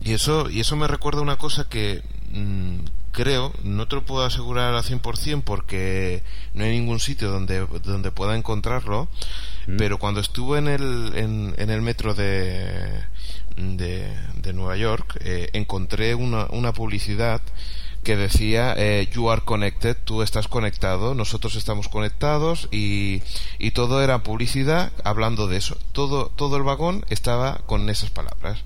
y 0.00 0.12
eso 0.12 0.48
y 0.50 0.60
eso 0.60 0.74
me 0.76 0.88
recuerda 0.88 1.20
una 1.20 1.36
cosa 1.36 1.68
que 1.68 2.02
mm, 2.32 2.78
creo, 3.12 3.52
no 3.62 3.86
te 3.88 3.96
lo 3.96 4.04
puedo 4.04 4.24
asegurar 4.24 4.74
al 4.74 4.82
100% 4.84 5.42
porque 5.44 6.22
no 6.54 6.64
hay 6.64 6.70
ningún 6.78 7.00
sitio 7.00 7.30
donde, 7.30 7.66
donde 7.84 8.10
pueda 8.10 8.34
encontrarlo, 8.36 9.08
Mm. 9.68 9.78
pero 9.78 9.98
cuando 9.98 10.20
estuve 10.20 10.58
en 10.60 10.68
el, 10.68 11.12
en, 11.16 11.54
en 11.58 11.70
el 11.70 11.82
metro 11.82 12.14
de, 12.14 13.02
de, 13.56 14.14
de 14.34 14.52
Nueva 14.52 14.76
York 14.76 15.18
eh, 15.20 15.48
encontré 15.52 16.14
una, 16.14 16.46
una 16.50 16.72
publicidad 16.72 17.40
que 18.06 18.16
decía 18.16 18.72
eh, 18.76 19.08
you 19.12 19.30
are 19.30 19.42
connected, 19.42 19.96
tú 20.04 20.22
estás 20.22 20.46
conectado, 20.46 21.16
nosotros 21.16 21.56
estamos 21.56 21.88
conectados 21.88 22.68
y, 22.70 23.20
y 23.58 23.72
todo 23.72 24.00
era 24.00 24.22
publicidad 24.22 24.92
hablando 25.02 25.48
de 25.48 25.56
eso. 25.56 25.76
Todo, 25.90 26.28
todo 26.28 26.56
el 26.56 26.62
vagón 26.62 27.04
estaba 27.10 27.62
con 27.66 27.90
esas 27.90 28.10
palabras. 28.10 28.62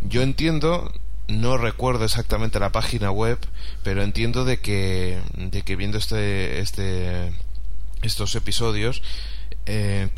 Yo 0.00 0.22
entiendo, 0.22 0.92
no 1.28 1.56
recuerdo 1.56 2.04
exactamente 2.04 2.58
la 2.58 2.72
página 2.72 3.12
web, 3.12 3.38
pero 3.84 4.02
entiendo 4.02 4.44
de 4.44 4.58
que, 4.58 5.20
de 5.36 5.62
que 5.62 5.76
viendo 5.76 5.98
este, 5.98 6.58
este, 6.58 7.32
estos 8.02 8.34
episodios, 8.34 9.02
eh, 9.66 10.08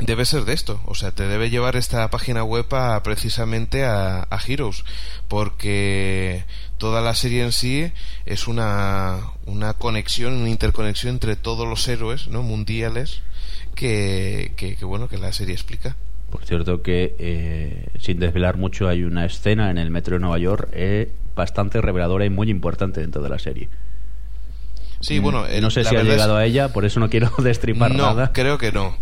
debe 0.00 0.24
ser 0.24 0.44
de 0.44 0.52
esto. 0.52 0.80
O 0.84 0.94
sea, 0.94 1.12
te 1.12 1.26
debe 1.26 1.50
llevar 1.50 1.76
esta 1.76 2.08
página 2.10 2.44
web 2.44 2.66
a, 2.74 3.02
precisamente 3.02 3.84
a, 3.84 4.26
a 4.28 4.38
Heroes, 4.46 4.84
porque 5.28 6.44
toda 6.78 7.00
la 7.00 7.14
serie 7.14 7.42
en 7.42 7.52
sí 7.52 7.92
es 8.24 8.48
una, 8.48 9.20
una 9.46 9.74
conexión, 9.74 10.34
una 10.34 10.50
interconexión 10.50 11.14
entre 11.14 11.36
todos 11.36 11.66
los 11.66 11.86
héroes 11.88 12.28
¿no? 12.28 12.42
mundiales 12.42 13.22
que, 13.74 14.52
que, 14.56 14.76
que, 14.76 14.84
bueno, 14.84 15.08
que 15.08 15.18
la 15.18 15.32
serie 15.32 15.54
explica. 15.54 15.96
Por 16.30 16.44
cierto 16.44 16.82
que, 16.82 17.14
eh, 17.18 17.88
sin 18.00 18.18
desvelar 18.18 18.56
mucho, 18.56 18.88
hay 18.88 19.04
una 19.04 19.24
escena 19.24 19.70
en 19.70 19.78
el 19.78 19.90
metro 19.90 20.16
de 20.16 20.20
Nueva 20.20 20.38
York 20.38 20.68
eh, 20.72 21.12
bastante 21.34 21.80
reveladora 21.80 22.24
y 22.24 22.30
muy 22.30 22.50
importante 22.50 23.00
dentro 23.00 23.22
de 23.22 23.28
la 23.28 23.38
serie. 23.38 23.68
Sí, 25.06 25.18
bueno, 25.20 25.42
Mm, 25.42 25.50
el- 25.52 25.62
no 25.62 25.70
sé 25.70 25.84
si 25.84 25.94
ha 25.94 26.00
es- 26.00 26.06
llegado 26.06 26.36
a 26.36 26.44
ella, 26.44 26.72
por 26.72 26.84
eso 26.84 26.98
no 26.98 27.08
quiero 27.08 27.30
destripar 27.38 27.94
no, 27.94 28.06
nada. 28.14 28.32
creo 28.32 28.58
que 28.58 28.72
no. 28.72 28.96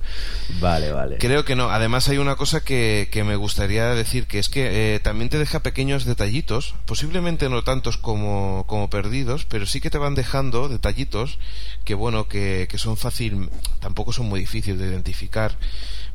Vale, 0.60 0.92
vale. 0.92 1.16
Creo 1.18 1.44
que 1.46 1.56
no. 1.56 1.70
Además 1.70 2.08
hay 2.10 2.18
una 2.18 2.36
cosa 2.36 2.62
que, 2.62 3.08
que 3.10 3.24
me 3.24 3.36
gustaría 3.36 3.86
decir, 3.94 4.26
que 4.26 4.38
es 4.38 4.48
que 4.50 4.94
eh, 4.96 5.00
también 5.00 5.30
te 5.30 5.38
deja 5.38 5.60
pequeños 5.62 6.04
detallitos, 6.04 6.74
posiblemente 6.84 7.48
no 7.48 7.64
tantos 7.64 7.96
como, 7.96 8.64
como 8.66 8.90
perdidos, 8.90 9.46
pero 9.46 9.64
sí 9.64 9.80
que 9.80 9.88
te 9.90 9.96
van 9.98 10.14
dejando 10.14 10.68
detallitos 10.68 11.38
que, 11.84 11.94
bueno, 11.94 12.28
que, 12.28 12.66
que 12.70 12.76
son 12.78 12.96
fácil, 12.98 13.48
tampoco 13.80 14.12
son 14.12 14.26
muy 14.26 14.40
difíciles 14.40 14.78
de 14.78 14.86
identificar, 14.88 15.52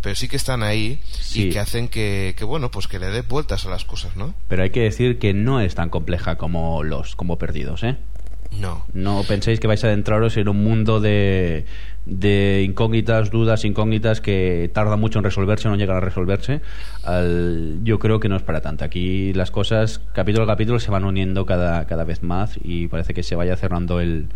pero 0.01 0.13
sí 0.15 0.27
que 0.27 0.35
están 0.37 0.61
ahí 0.63 0.99
Sí. 1.19 1.45
y 1.47 1.49
que 1.49 1.59
hacen 1.59 1.87
que, 1.89 2.35
que, 2.37 2.43
bueno, 2.45 2.69
pues 2.71 2.87
que 2.87 2.99
le 2.99 3.07
des 3.07 3.27
vueltas 3.27 3.65
a 3.65 3.69
las 3.69 3.85
cosas, 3.85 4.15
¿no? 4.15 4.33
Pero 4.47 4.61
hay 4.63 4.69
que 4.69 4.81
decir 4.81 5.17
que 5.19 5.33
no 5.33 5.59
es 5.61 5.73
tan 5.75 5.89
compleja 5.89 6.37
como 6.37 6.83
los 6.83 7.15
como 7.15 7.37
perdidos, 7.37 7.83
¿eh? 7.83 7.97
No. 8.59 8.83
No 8.93 9.23
penséis 9.27 9.59
que 9.59 9.67
vais 9.67 9.83
a 9.83 9.87
adentraros 9.87 10.35
en 10.37 10.49
un 10.49 10.63
mundo 10.63 10.99
de, 10.99 11.65
de 12.05 12.63
incógnitas, 12.67 13.29
dudas, 13.31 13.63
incógnitas 13.63 14.21
que 14.21 14.69
tarda 14.73 14.95
mucho 14.97 15.19
en 15.19 15.23
resolverse 15.25 15.67
o 15.67 15.71
no 15.71 15.77
llegan 15.77 15.97
a 15.97 15.99
resolverse. 16.01 16.61
Al- 17.03 17.79
yo 17.83 17.99
creo 17.99 18.19
que 18.19 18.27
no 18.27 18.35
es 18.35 18.41
para 18.43 18.61
tanto. 18.61 18.83
Aquí 18.83 19.33
las 19.33 19.51
cosas, 19.51 20.01
capítulo 20.13 20.43
a 20.45 20.47
capítulo, 20.47 20.79
se 20.79 20.91
van 20.91 21.05
uniendo 21.05 21.45
cada, 21.45 21.85
cada 21.85 22.03
vez 22.03 22.23
más 22.23 22.57
y 22.63 22.87
parece 22.87 23.13
que 23.13 23.23
se 23.23 23.35
vaya 23.35 23.55
cerrando 23.55 23.99
el, 23.99 24.27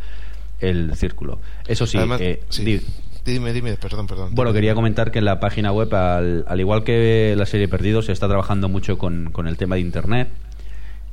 el 0.59 0.95
círculo. 0.95 1.39
Eso 1.67 1.85
sí, 1.87 1.97
Además, 1.97 2.21
eh, 2.21 2.41
sí. 2.49 2.63
di- 2.63 2.81
Dime, 3.25 3.53
dime, 3.53 3.77
perdón, 3.77 4.05
perdón. 4.05 4.35
bueno, 4.35 4.51
quería 4.51 4.75
comentar 4.75 5.09
que 5.09 5.19
en 5.19 5.25
la 5.25 5.39
página 5.39 5.71
web, 5.71 5.93
al, 5.95 6.43
al 6.45 6.59
igual 6.59 6.83
que 6.83 7.33
la 7.37 7.45
serie 7.45 7.69
Perdidos, 7.69 8.07
se 8.07 8.11
está 8.11 8.27
trabajando 8.27 8.67
mucho 8.67 8.97
con, 8.97 9.29
con 9.31 9.47
el 9.47 9.55
tema 9.55 9.75
de 9.75 9.81
Internet. 9.81 10.27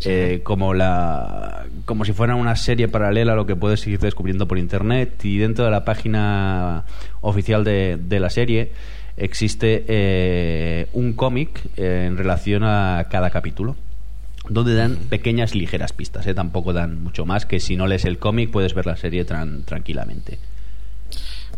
Eh, 0.04 0.40
como 0.42 0.74
la 0.74 1.66
como 1.84 2.04
si 2.04 2.12
fuera 2.12 2.34
una 2.34 2.56
serie 2.56 2.88
paralela 2.88 3.32
a 3.32 3.36
lo 3.36 3.46
que 3.46 3.56
puedes 3.56 3.86
ir 3.86 3.98
descubriendo 3.98 4.46
por 4.48 4.58
internet 4.58 5.24
y 5.24 5.38
dentro 5.38 5.64
de 5.64 5.70
la 5.70 5.84
página 5.84 6.84
oficial 7.20 7.64
de, 7.64 7.98
de 8.00 8.20
la 8.20 8.30
serie 8.30 8.72
existe 9.16 9.84
eh, 9.88 10.88
un 10.92 11.12
cómic 11.12 11.60
eh, 11.76 12.04
en 12.06 12.16
relación 12.16 12.62
a 12.64 13.08
cada 13.10 13.30
capítulo 13.30 13.76
donde 14.48 14.74
dan 14.74 14.96
pequeñas 15.10 15.54
ligeras 15.54 15.92
pistas 15.92 16.26
¿eh? 16.26 16.34
tampoco 16.34 16.72
dan 16.72 17.02
mucho 17.02 17.26
más 17.26 17.44
que 17.44 17.60
si 17.60 17.76
no 17.76 17.86
lees 17.86 18.04
el 18.06 18.18
cómic 18.18 18.50
puedes 18.50 18.72
ver 18.74 18.86
la 18.86 18.96
serie 18.96 19.26
tran- 19.26 19.64
tranquilamente 19.64 20.38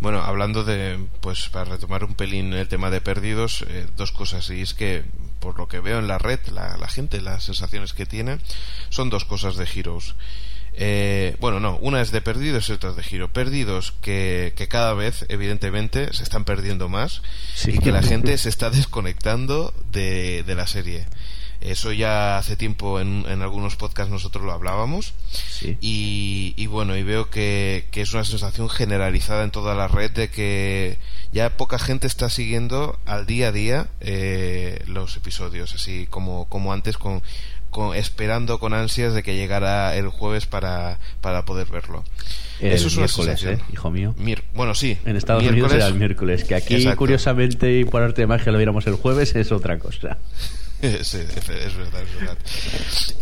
Bueno, 0.01 0.20
hablando 0.20 0.64
de, 0.64 0.99
pues 1.20 1.49
para 1.51 1.70
retomar 1.70 2.03
un 2.03 2.14
pelín 2.14 2.53
el 2.55 2.66
tema 2.66 2.90
de 2.90 3.01
perdidos, 3.01 3.64
eh, 3.68 3.86
dos 3.97 4.11
cosas. 4.11 4.51
Y 4.51 4.61
es 4.62 4.74
que, 4.74 5.05
por 5.43 5.59
lo 5.59 5.68
que 5.68 5.80
veo 5.80 5.99
en 5.99 6.07
la 6.09 6.16
red, 6.18 6.40
la, 6.53 6.78
la 6.78 6.88
gente, 6.88 7.20
las 7.20 7.45
sensaciones 7.45 7.93
que 7.93 8.07
tiene, 8.07 8.38
son 8.88 9.11
dos 9.11 9.24
cosas 9.26 9.57
de 9.57 9.66
Heroes. 9.66 10.14
Eh, 10.74 11.36
bueno, 11.40 11.61
no, 11.61 11.76
una 11.82 12.01
es 12.01 12.12
de 12.12 12.22
perdidos 12.22 12.68
y 12.68 12.72
otra 12.72 12.90
es 12.90 12.97
de 12.97 13.03
giro. 13.03 13.30
Perdidos 13.30 13.93
que, 14.01 14.55
que 14.57 14.68
cada 14.68 14.95
vez, 14.95 15.26
evidentemente, 15.28 16.11
se 16.14 16.22
están 16.22 16.45
perdiendo 16.45 16.88
más 16.88 17.20
Sí. 17.55 17.72
y 17.74 17.78
que 17.78 17.93
la 17.93 18.03
gente 18.11 18.38
se 18.38 18.49
está 18.49 18.70
desconectando 18.70 19.74
de, 19.90 20.45
de 20.45 20.55
la 20.55 20.66
serie. 20.66 21.05
Eso 21.64 21.92
ya 21.92 22.38
hace 22.38 22.56
tiempo 22.56 23.00
en, 23.00 23.24
en 23.28 23.42
algunos 23.42 23.76
podcasts 23.76 24.10
nosotros 24.12 24.44
lo 24.44 24.52
hablábamos. 24.52 25.14
Sí. 25.30 25.76
Y, 25.80 26.54
y 26.56 26.66
bueno, 26.66 26.96
y 26.96 27.02
veo 27.02 27.30
que, 27.30 27.86
que 27.90 28.00
es 28.02 28.12
una 28.12 28.24
sensación 28.24 28.68
generalizada 28.68 29.44
en 29.44 29.50
toda 29.50 29.74
la 29.74 29.88
red 29.88 30.10
de 30.10 30.28
que 30.28 30.98
ya 31.32 31.56
poca 31.56 31.78
gente 31.78 32.06
está 32.06 32.28
siguiendo 32.30 32.98
al 33.06 33.26
día 33.26 33.48
a 33.48 33.52
día 33.52 33.86
eh, 34.00 34.82
los 34.86 35.16
episodios, 35.16 35.74
así 35.74 36.06
como, 36.10 36.46
como 36.48 36.72
antes, 36.72 36.98
con, 36.98 37.22
con- 37.70 37.96
esperando 37.96 38.58
con 38.58 38.74
ansias 38.74 39.14
de 39.14 39.22
que 39.22 39.34
llegara 39.36 39.94
el 39.96 40.08
jueves 40.08 40.46
para, 40.46 40.98
para 41.20 41.44
poder 41.44 41.68
verlo. 41.68 42.04
El 42.60 42.72
Eso 42.72 42.86
es 42.88 42.94
una 42.96 43.06
miércoles, 43.06 43.40
sensación. 43.40 43.60
¿eh? 43.68 43.72
hijo 43.72 43.90
mío. 43.90 44.14
Bueno, 44.54 44.74
sí. 44.74 44.96
En 45.04 45.16
Estados 45.16 45.42
Unidos 45.44 45.72
era 45.72 45.86
el 45.86 45.94
miércoles, 45.94 46.44
que 46.44 46.54
aquí 46.54 46.74
Exacto. 46.74 46.98
curiosamente 46.98 47.78
y 47.80 47.84
por 47.84 48.02
arte 48.02 48.20
de 48.22 48.26
magia 48.28 48.52
lo 48.52 48.58
viéramos 48.58 48.86
el 48.86 48.94
jueves 48.94 49.34
es 49.34 49.50
otra 49.52 49.78
cosa. 49.78 50.18
Es 50.83 51.12
verdad, 51.76 52.03
es 52.03 52.14
verdad. 52.16 52.39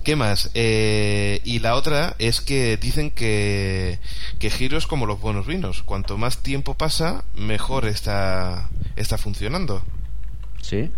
¿Qué 0.03 0.17
más? 0.17 0.51
Eh, 0.55 1.43
y 1.45 1.59
la 1.59 1.75
otra 1.75 2.17
es 2.19 2.41
que 2.41 2.79
dicen 2.79 3.11
que, 3.11 3.99
que 4.39 4.51
Giro 4.51 4.79
es 4.79 4.87
como 4.87 5.05
los 5.05 5.21
buenos 5.21 5.47
vinos. 5.47 5.83
Cuanto 5.83 6.17
más 6.17 6.39
tiempo 6.39 6.75
pasa, 6.75 7.23
mejor 7.35 7.85
está, 7.85 8.71
está 8.97 9.19
funcionando. 9.19 9.83
¿Sí? 10.63 10.91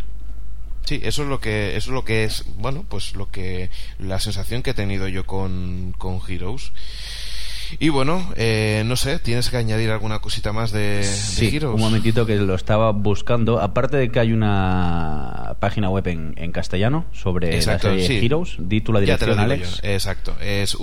Sí, 0.85 1.01
eso 1.03 1.23
es 1.23 1.29
lo 1.29 1.41
que 1.41 1.77
eso 1.77 1.91
es 1.91 1.95
lo 1.95 2.05
que 2.05 2.25
es, 2.25 2.45
bueno, 2.57 2.85
pues 2.89 3.15
lo 3.15 3.31
que 3.31 3.71
la 3.99 4.21
sensación 4.21 4.63
que 4.63 4.71
he 4.71 4.75
tenido 4.75 5.09
yo 5.09 5.27
con, 5.27 5.95
con 5.99 6.21
Heroes. 6.29 6.73
Y 7.79 7.89
bueno, 7.89 8.25
eh, 8.37 8.83
no 8.87 8.97
sé, 8.97 9.19
¿tienes 9.19 9.51
que 9.51 9.57
añadir 9.57 9.91
alguna 9.91 10.19
cosita 10.21 10.53
más 10.53 10.71
de, 10.73 10.99
de 10.99 11.03
Sí, 11.05 11.57
Heroes? 11.57 11.75
un 11.75 11.81
momentito 11.81 12.27
que 12.27 12.37
lo 12.37 12.55
estaba 12.55 12.93
buscando. 12.93 13.61
Aparte 13.61 13.97
de 13.97 14.11
que 14.11 14.21
hay 14.21 14.33
una 14.33 15.57
página 15.61 15.89
web 15.91 16.07
en, 16.09 16.35
en 16.37 16.53
castellano 16.53 17.05
sobre 17.13 17.57
Exacto, 17.57 17.89
la 17.89 17.95
serie 17.95 18.07
sí. 18.21 18.27
Heroes, 18.27 18.55
di 18.59 18.81
tú 18.81 18.93
la 18.93 19.01
Ya 19.01 19.19
te 19.19 19.27
lo 19.27 19.35
dirección, 19.35 19.59
digo 19.59 19.65
Alex. 19.67 19.83
yo. 19.83 19.89
Exacto, 19.91 20.37
es 20.41 20.75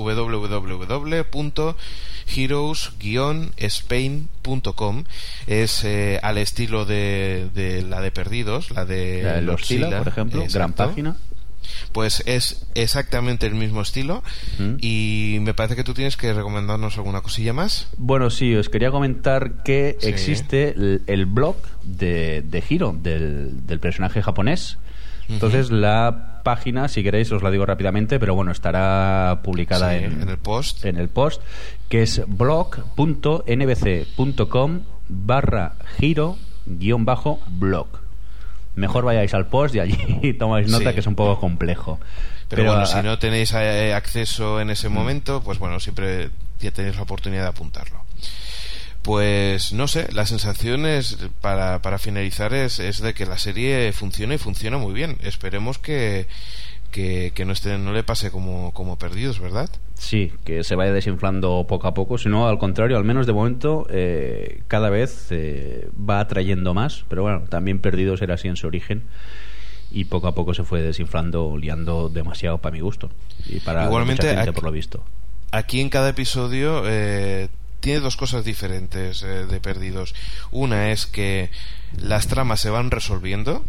www.heroes-spain.com. 3.70 5.04
Es 5.48 5.84
eh, 5.84 6.20
al 6.22 6.38
estilo 6.38 6.86
de, 6.86 7.50
de 7.54 7.82
la 7.84 8.02
de 8.02 8.12
Perdidos, 8.12 8.72
la 8.72 8.86
de 8.86 9.22
La 9.24 9.34
de 9.36 9.42
Los 9.42 9.66
Sila, 9.66 9.98
por 10.00 10.08
ejemplo, 10.08 10.44
gran 10.52 10.74
página. 10.74 11.18
Pues 11.91 12.24
es 12.26 12.66
exactamente 12.76 13.45
el 13.47 13.55
mismo 13.55 13.82
estilo 13.82 14.24
Mm. 14.57 14.76
y 14.82 15.38
me 15.41 15.53
parece 15.53 15.76
que 15.76 15.84
tú 15.84 15.93
tienes 15.93 16.16
que 16.18 16.34
recomendarnos 16.34 16.97
alguna 16.97 17.22
cosilla 17.22 17.53
más. 17.53 17.88
Bueno, 17.97 18.30
sí, 18.30 18.55
os 18.55 18.70
quería 18.70 18.91
comentar 18.91 19.64
que 19.64 19.97
Sí. 19.99 20.07
existe 20.10 20.70
el, 20.70 21.01
el 21.07 21.26
blog 21.26 21.57
de, 21.84 22.41
de 22.45 22.64
Hiro, 22.68 22.95
del, 23.01 23.66
del 23.68 23.80
personaje 23.80 24.22
japonés. 24.22 24.78
Entonces, 25.30 25.70
la 25.70 26.41
página, 26.43 26.88
si 26.88 27.03
queréis, 27.03 27.32
os 27.32 27.43
la 27.43 27.51
digo 27.51 27.64
rápidamente, 27.64 28.20
pero 28.20 28.34
bueno, 28.34 28.51
estará 28.51 29.41
publicada 29.43 29.91
Sí, 29.91 29.97
en, 30.05 30.24
en 30.24 30.30
el 30.30 30.39
post. 30.39 30.84
en 30.86 30.97
el 30.97 31.07
post, 31.07 31.39
que 31.88 32.01
es 32.01 32.24
blog.nbc.com 32.26 34.80
barra 35.07 35.74
giro 35.99 36.38
guion 36.66 37.05
bajo 37.05 37.39
blog. 37.47 37.99
Mejor 38.76 39.03
vayáis 39.03 39.34
al 39.34 39.47
post 39.47 39.76
y 39.76 39.80
allí 39.80 40.34
tomáis 40.39 40.70
nota 40.70 40.89
Sí. 40.89 40.93
que 40.93 40.99
es 41.01 41.07
un 41.07 41.15
poco 41.15 41.39
complejo. 41.39 41.99
Pero, 42.47 42.63
bueno, 42.65 42.82
a- 42.82 42.86
si 42.86 43.01
no 43.03 43.20
tenéis 43.20 43.53
eh, 43.53 43.93
acceso 43.93 44.59
en 44.61 44.70
ese 44.70 44.89
momento, 44.89 45.41
pues 45.43 45.59
bueno, 45.59 45.80
siempre 45.80 46.30
ya 46.59 46.72
tenéis 46.72 46.95
la 46.95 47.03
oportunidad 47.03 47.43
de 47.43 47.49
apuntarlo. 47.49 48.03
Pues 49.01 49.72
no 49.72 49.88
sé, 49.88 50.07
la 50.11 50.26
sensación 50.26 50.86
es, 50.86 51.17
para, 51.41 51.82
para 51.82 51.97
finalizar, 51.99 52.53
es, 52.53 52.80
es 52.80 52.99
de 53.01 53.13
que 53.13 53.26
la 53.26 53.38
serie 53.38 53.91
funciona 53.93 54.36
y 54.36 54.38
funciona 54.38 54.78
muy 54.78 54.93
bien. 54.93 55.17
Esperemos 55.22 55.80
que, 55.80 56.28
que, 56.91 57.32
que 57.34 57.45
no, 57.45 57.53
esté, 57.53 57.78
no 57.78 57.93
le 57.93 58.03
pase 58.03 58.30
como, 58.30 58.74
como 58.74 58.97
perdidos, 58.97 59.39
¿verdad? 59.39 59.70
Sí, 60.00 60.32
que 60.46 60.63
se 60.63 60.76
vaya 60.76 60.93
desinflando 60.93 61.66
poco 61.67 61.88
a 61.88 61.93
poco, 61.93 62.17
sino 62.17 62.47
al 62.47 62.58
contrario, 62.58 62.96
al 62.97 63.04
menos 63.04 63.28
de 63.28 63.34
momento, 63.34 63.86
eh, 63.89 64.62
cada 64.70 64.89
vez 64.89 65.28
eh, 65.32 65.89
va 66.09 66.21
atrayendo 66.21 66.74
más, 66.74 67.04
pero 67.09 67.24
bueno, 67.24 67.43
también 67.50 67.80
Perdidos 67.80 68.21
era 68.21 68.36
así 68.36 68.47
en 68.47 68.55
su 68.55 68.66
origen 68.66 69.04
y 69.92 70.05
poco 70.05 70.28
a 70.28 70.36
poco 70.36 70.54
se 70.54 70.63
fue 70.63 70.82
desinflando, 70.82 71.58
liando 71.58 72.08
demasiado 72.08 72.59
para 72.59 72.74
mi 72.74 72.80
gusto 72.80 73.09
y 73.46 73.59
para 73.59 73.86
Igualmente, 73.86 74.24
mucha 74.24 74.36
gente 74.36 74.50
aquí- 74.51 74.55
por 74.55 74.63
lo 74.63 74.71
visto. 74.71 75.04
Aquí 75.51 75.82
en 75.82 75.89
cada 75.89 76.09
episodio 76.09 76.84
eh, 76.86 77.50
tiene 77.82 78.00
dos 78.00 78.16
cosas 78.16 78.46
diferentes 78.46 79.20
de 79.21 79.59
perdidos. 79.59 80.16
Una 80.51 80.92
es 80.92 81.08
que 81.08 81.50
las 81.97 82.28
tramas 82.28 82.62
se 82.62 82.70
van 82.70 82.89
resolviendo, 82.92 83.66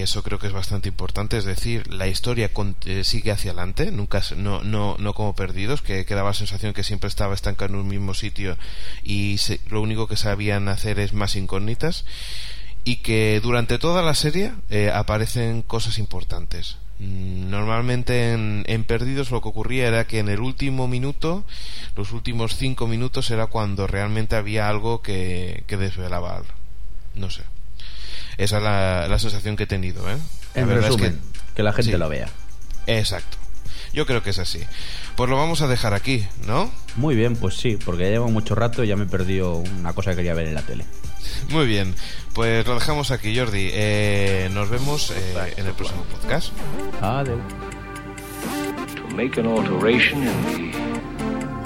eso 0.00 0.22
creo 0.22 0.38
que 0.38 0.46
es 0.46 0.52
bastante 0.52 0.88
importante, 0.88 1.36
es 1.36 1.44
decir, 1.44 1.92
la 1.92 2.06
historia 2.08 2.50
eh, 2.86 3.04
sigue 3.04 3.30
hacia 3.32 3.52
adelante, 3.52 3.90
nunca 3.90 4.22
no, 4.36 4.62
no, 4.62 4.96
no 4.98 5.14
como 5.14 5.34
perdidos, 5.34 5.82
que, 5.82 6.04
que 6.04 6.14
daba 6.14 6.30
la 6.30 6.34
sensación 6.34 6.72
que 6.72 6.84
siempre 6.84 7.08
estaba 7.08 7.34
estancado 7.34 7.74
en 7.74 7.80
un 7.80 7.88
mismo 7.88 8.14
sitio 8.14 8.56
y 9.02 9.38
se- 9.38 9.60
lo 9.68 9.80
único 9.80 10.06
que 10.08 10.16
sabían 10.16 10.68
hacer 10.68 10.98
es 10.98 11.12
más 11.12 11.36
incógnitas 11.36 12.04
y 12.84 12.96
que 12.96 13.40
durante 13.42 13.78
toda 13.78 14.02
la 14.02 14.14
serie 14.14 14.52
eh, 14.70 14.90
aparecen 14.92 15.62
cosas 15.62 15.98
importantes. 15.98 16.76
Mm, 16.98 17.50
Normalmente 17.50 18.32
en, 18.32 18.84
Perdidos 18.84 19.30
lo 19.30 19.40
que 19.42 19.48
ocurría 19.48 19.86
era 19.88 20.06
que 20.06 20.18
en 20.18 20.28
el 20.28 20.40
último 20.40 20.88
minuto, 20.88 21.44
los 21.96 22.12
últimos 22.12 22.56
cinco 22.56 22.86
minutos 22.86 23.30
era 23.30 23.46
cuando 23.46 23.86
realmente 23.86 24.36
había 24.36 24.68
algo 24.68 25.00
que, 25.02 25.64
que 25.66 25.76
desvelaba. 25.76 26.42
No 27.14 27.30
sé. 27.30 27.42
Esa 28.40 28.56
es 28.56 28.62
la, 28.62 29.06
la 29.06 29.18
sensación 29.18 29.54
que 29.54 29.64
he 29.64 29.66
tenido, 29.66 30.08
¿eh? 30.10 30.16
La 30.54 30.62
En 30.62 30.68
verdad 30.68 30.84
es 30.84 30.94
resumen, 30.96 31.20
que, 31.54 31.62
la 31.62 31.72
gente 31.74 31.92
sí. 31.92 31.98
lo 31.98 32.08
vea. 32.08 32.28
Exacto. 32.86 33.36
Yo 33.92 34.06
creo 34.06 34.22
que 34.22 34.30
es 34.30 34.38
así. 34.38 34.60
Pues 35.14 35.28
lo 35.28 35.36
vamos 35.36 35.60
a 35.60 35.66
dejar 35.68 35.92
aquí, 35.92 36.26
¿no? 36.46 36.70
Muy 36.96 37.16
bien, 37.16 37.36
pues 37.36 37.56
sí, 37.56 37.76
porque 37.84 38.04
ya 38.04 38.10
llevo 38.10 38.30
mucho 38.30 38.54
rato 38.54 38.82
y 38.82 38.88
ya 38.88 38.96
me 38.96 39.04
perdió 39.04 39.56
una 39.56 39.92
cosa 39.92 40.12
que 40.12 40.16
quería 40.16 40.32
ver 40.32 40.46
en 40.46 40.54
la 40.54 40.62
tele. 40.62 40.86
Muy 41.50 41.66
bien. 41.66 41.94
Pues 42.32 42.66
lo 42.66 42.74
dejamos 42.74 43.10
aquí, 43.10 43.36
Jordi. 43.36 43.68
Eh, 43.72 44.48
nos 44.52 44.70
vemos 44.70 45.10
eh, 45.10 45.54
en 45.58 45.66
el 45.66 45.74
próximo 45.74 46.04
podcast. 46.04 46.52
Adeu. 47.02 47.38
To 48.96 49.16
make 49.16 49.38
an 49.38 49.46
alteration 49.46 50.22
in 50.22 50.72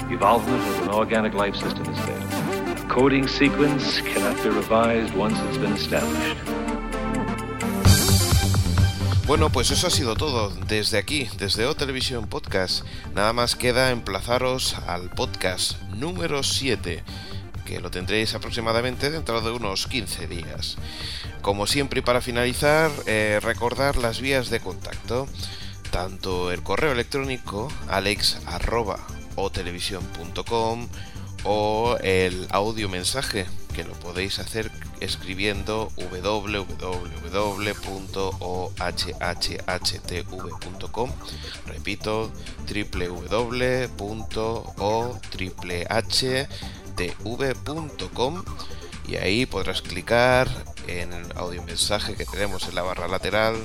the 0.07 0.13
evolvement 0.13 0.61
of 0.61 0.87
an 0.89 0.93
organic 0.93 1.33
life 1.33 1.55
system 1.55 1.83
is 1.89 1.99
fatal. 1.99 2.83
A 2.83 2.87
coding 2.89 3.27
sequence 3.29 4.01
cannot 4.01 4.35
be 4.43 4.49
revised 4.49 5.15
once 5.15 5.39
it's 5.47 5.57
been 5.57 5.73
established. 5.73 6.37
Bueno, 9.27 9.49
pues 9.49 9.71
eso 9.71 9.87
ha 9.87 9.89
sido 9.89 10.15
todo 10.15 10.51
desde 10.67 10.99
aquí, 10.99 11.27
desde 11.39 11.65
O 11.65 11.73
Televisión 11.73 12.27
Podcast. 12.27 12.85
Nada 13.15 13.33
más 13.33 13.55
queda 13.55 13.89
emplazaros 13.89 14.75
al 14.85 15.09
podcast 15.09 15.81
número 15.95 16.43
7, 16.43 17.03
que 17.65 17.79
lo 17.79 17.89
tendréis 17.89 18.35
aproximadamente 18.35 19.09
dentro 19.09 19.41
de 19.41 19.49
unos 19.49 19.87
15 19.87 20.27
días. 20.27 20.77
Como 21.41 21.65
siempre 21.65 22.03
para 22.03 22.21
finalizar, 22.21 22.91
eh, 23.07 23.39
recordar 23.41 23.97
las 23.97 24.21
vías 24.21 24.51
de 24.51 24.59
contacto, 24.59 25.27
tanto 25.89 26.51
el 26.51 26.61
correo 26.61 26.91
electrónico 26.91 27.69
alex 27.87 28.37
arroba 28.45 28.99
otelevisión.com 29.35 30.87
o 31.45 31.97
el 32.03 32.47
audio 32.51 32.89
mensaje 32.89 33.47
que 33.73 33.83
lo 33.83 33.93
podéis 33.93 34.37
hacer 34.37 34.71
escribiendo 34.99 35.91
www.ohhtv.com 35.97 36.71
repito 41.65 42.31
www.ohhtv.com 42.67 43.83
y 49.07 49.17
ahí 49.17 49.45
podrás 49.45 49.81
clicar 49.81 50.47
en 50.87 51.13
el 51.13 51.25
audio 51.37 51.61
mensaje 51.63 52.15
que 52.15 52.25
tenemos 52.25 52.67
en 52.67 52.75
la 52.75 52.81
barra 52.81 53.07
lateral 53.07 53.55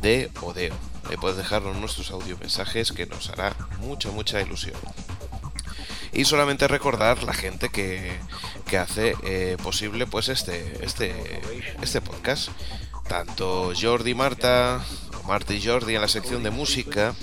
de 0.00 0.30
Odeo. 0.40 0.74
Ahí 1.10 1.16
puedes 1.16 1.36
dejarnos 1.36 1.76
nuestros 1.76 2.10
audio 2.10 2.38
mensajes 2.38 2.92
que 2.92 3.06
nos 3.06 3.28
hará 3.30 3.56
mucha 3.80 4.10
mucha 4.10 4.40
ilusión. 4.40 4.76
Y 6.14 6.24
solamente 6.24 6.68
recordar 6.68 7.24
la 7.24 7.34
gente 7.34 7.68
que, 7.68 8.12
que 8.66 8.78
hace 8.78 9.16
eh, 9.24 9.56
posible 9.62 10.06
pues 10.06 10.28
este, 10.28 10.78
este, 10.84 11.12
este 11.82 12.00
podcast. 12.00 12.50
Tanto 13.08 13.72
Jordi 13.78 14.14
Marta, 14.14 14.82
o 15.20 15.26
Marta 15.26 15.52
y 15.52 15.62
Jordi 15.62 15.94
en 15.94 16.00
la 16.00 16.08
sección 16.08 16.42
de 16.42 16.50
música, 16.50 17.14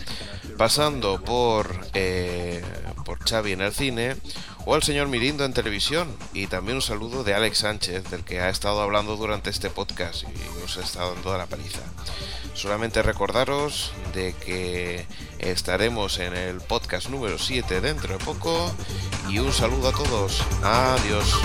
pasando 0.57 1.23
por, 1.23 1.88
eh, 1.93 2.63
por 3.05 3.19
Xavi 3.27 3.53
en 3.53 3.61
el 3.61 3.73
cine, 3.73 4.18
o 4.65 4.75
al 4.75 4.83
señor 4.83 5.07
Mirindo 5.07 5.45
en 5.45 5.53
televisión. 5.53 6.07
Y 6.33 6.47
también 6.47 6.75
un 6.75 6.81
saludo 6.81 7.23
de 7.23 7.33
Alex 7.33 7.59
Sánchez, 7.59 8.09
del 8.09 8.23
que 8.23 8.39
ha 8.39 8.49
estado 8.49 8.81
hablando 8.81 9.15
durante 9.15 9.49
este 9.49 9.69
podcast 9.69 10.23
y 10.23 10.63
os 10.63 10.77
ha 10.77 10.81
estado 10.81 11.13
dando 11.15 11.38
la 11.38 11.47
paliza. 11.47 11.81
Solamente 12.53 13.01
recordaros 13.01 13.93
de 14.13 14.33
que 14.33 15.05
estaremos 15.39 16.19
en 16.19 16.35
el 16.35 16.59
podcast 16.59 17.09
número 17.09 17.38
7 17.38 17.81
dentro 17.81 18.17
de 18.17 18.23
poco 18.23 18.71
y 19.29 19.39
un 19.39 19.53
saludo 19.53 19.89
a 19.89 19.91
todos. 19.93 20.43
Adiós. 20.63 21.39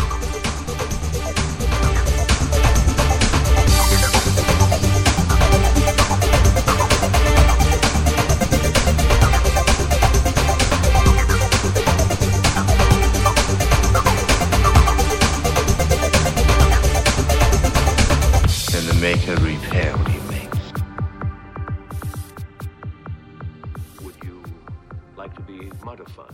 Spotify. 25.97 26.26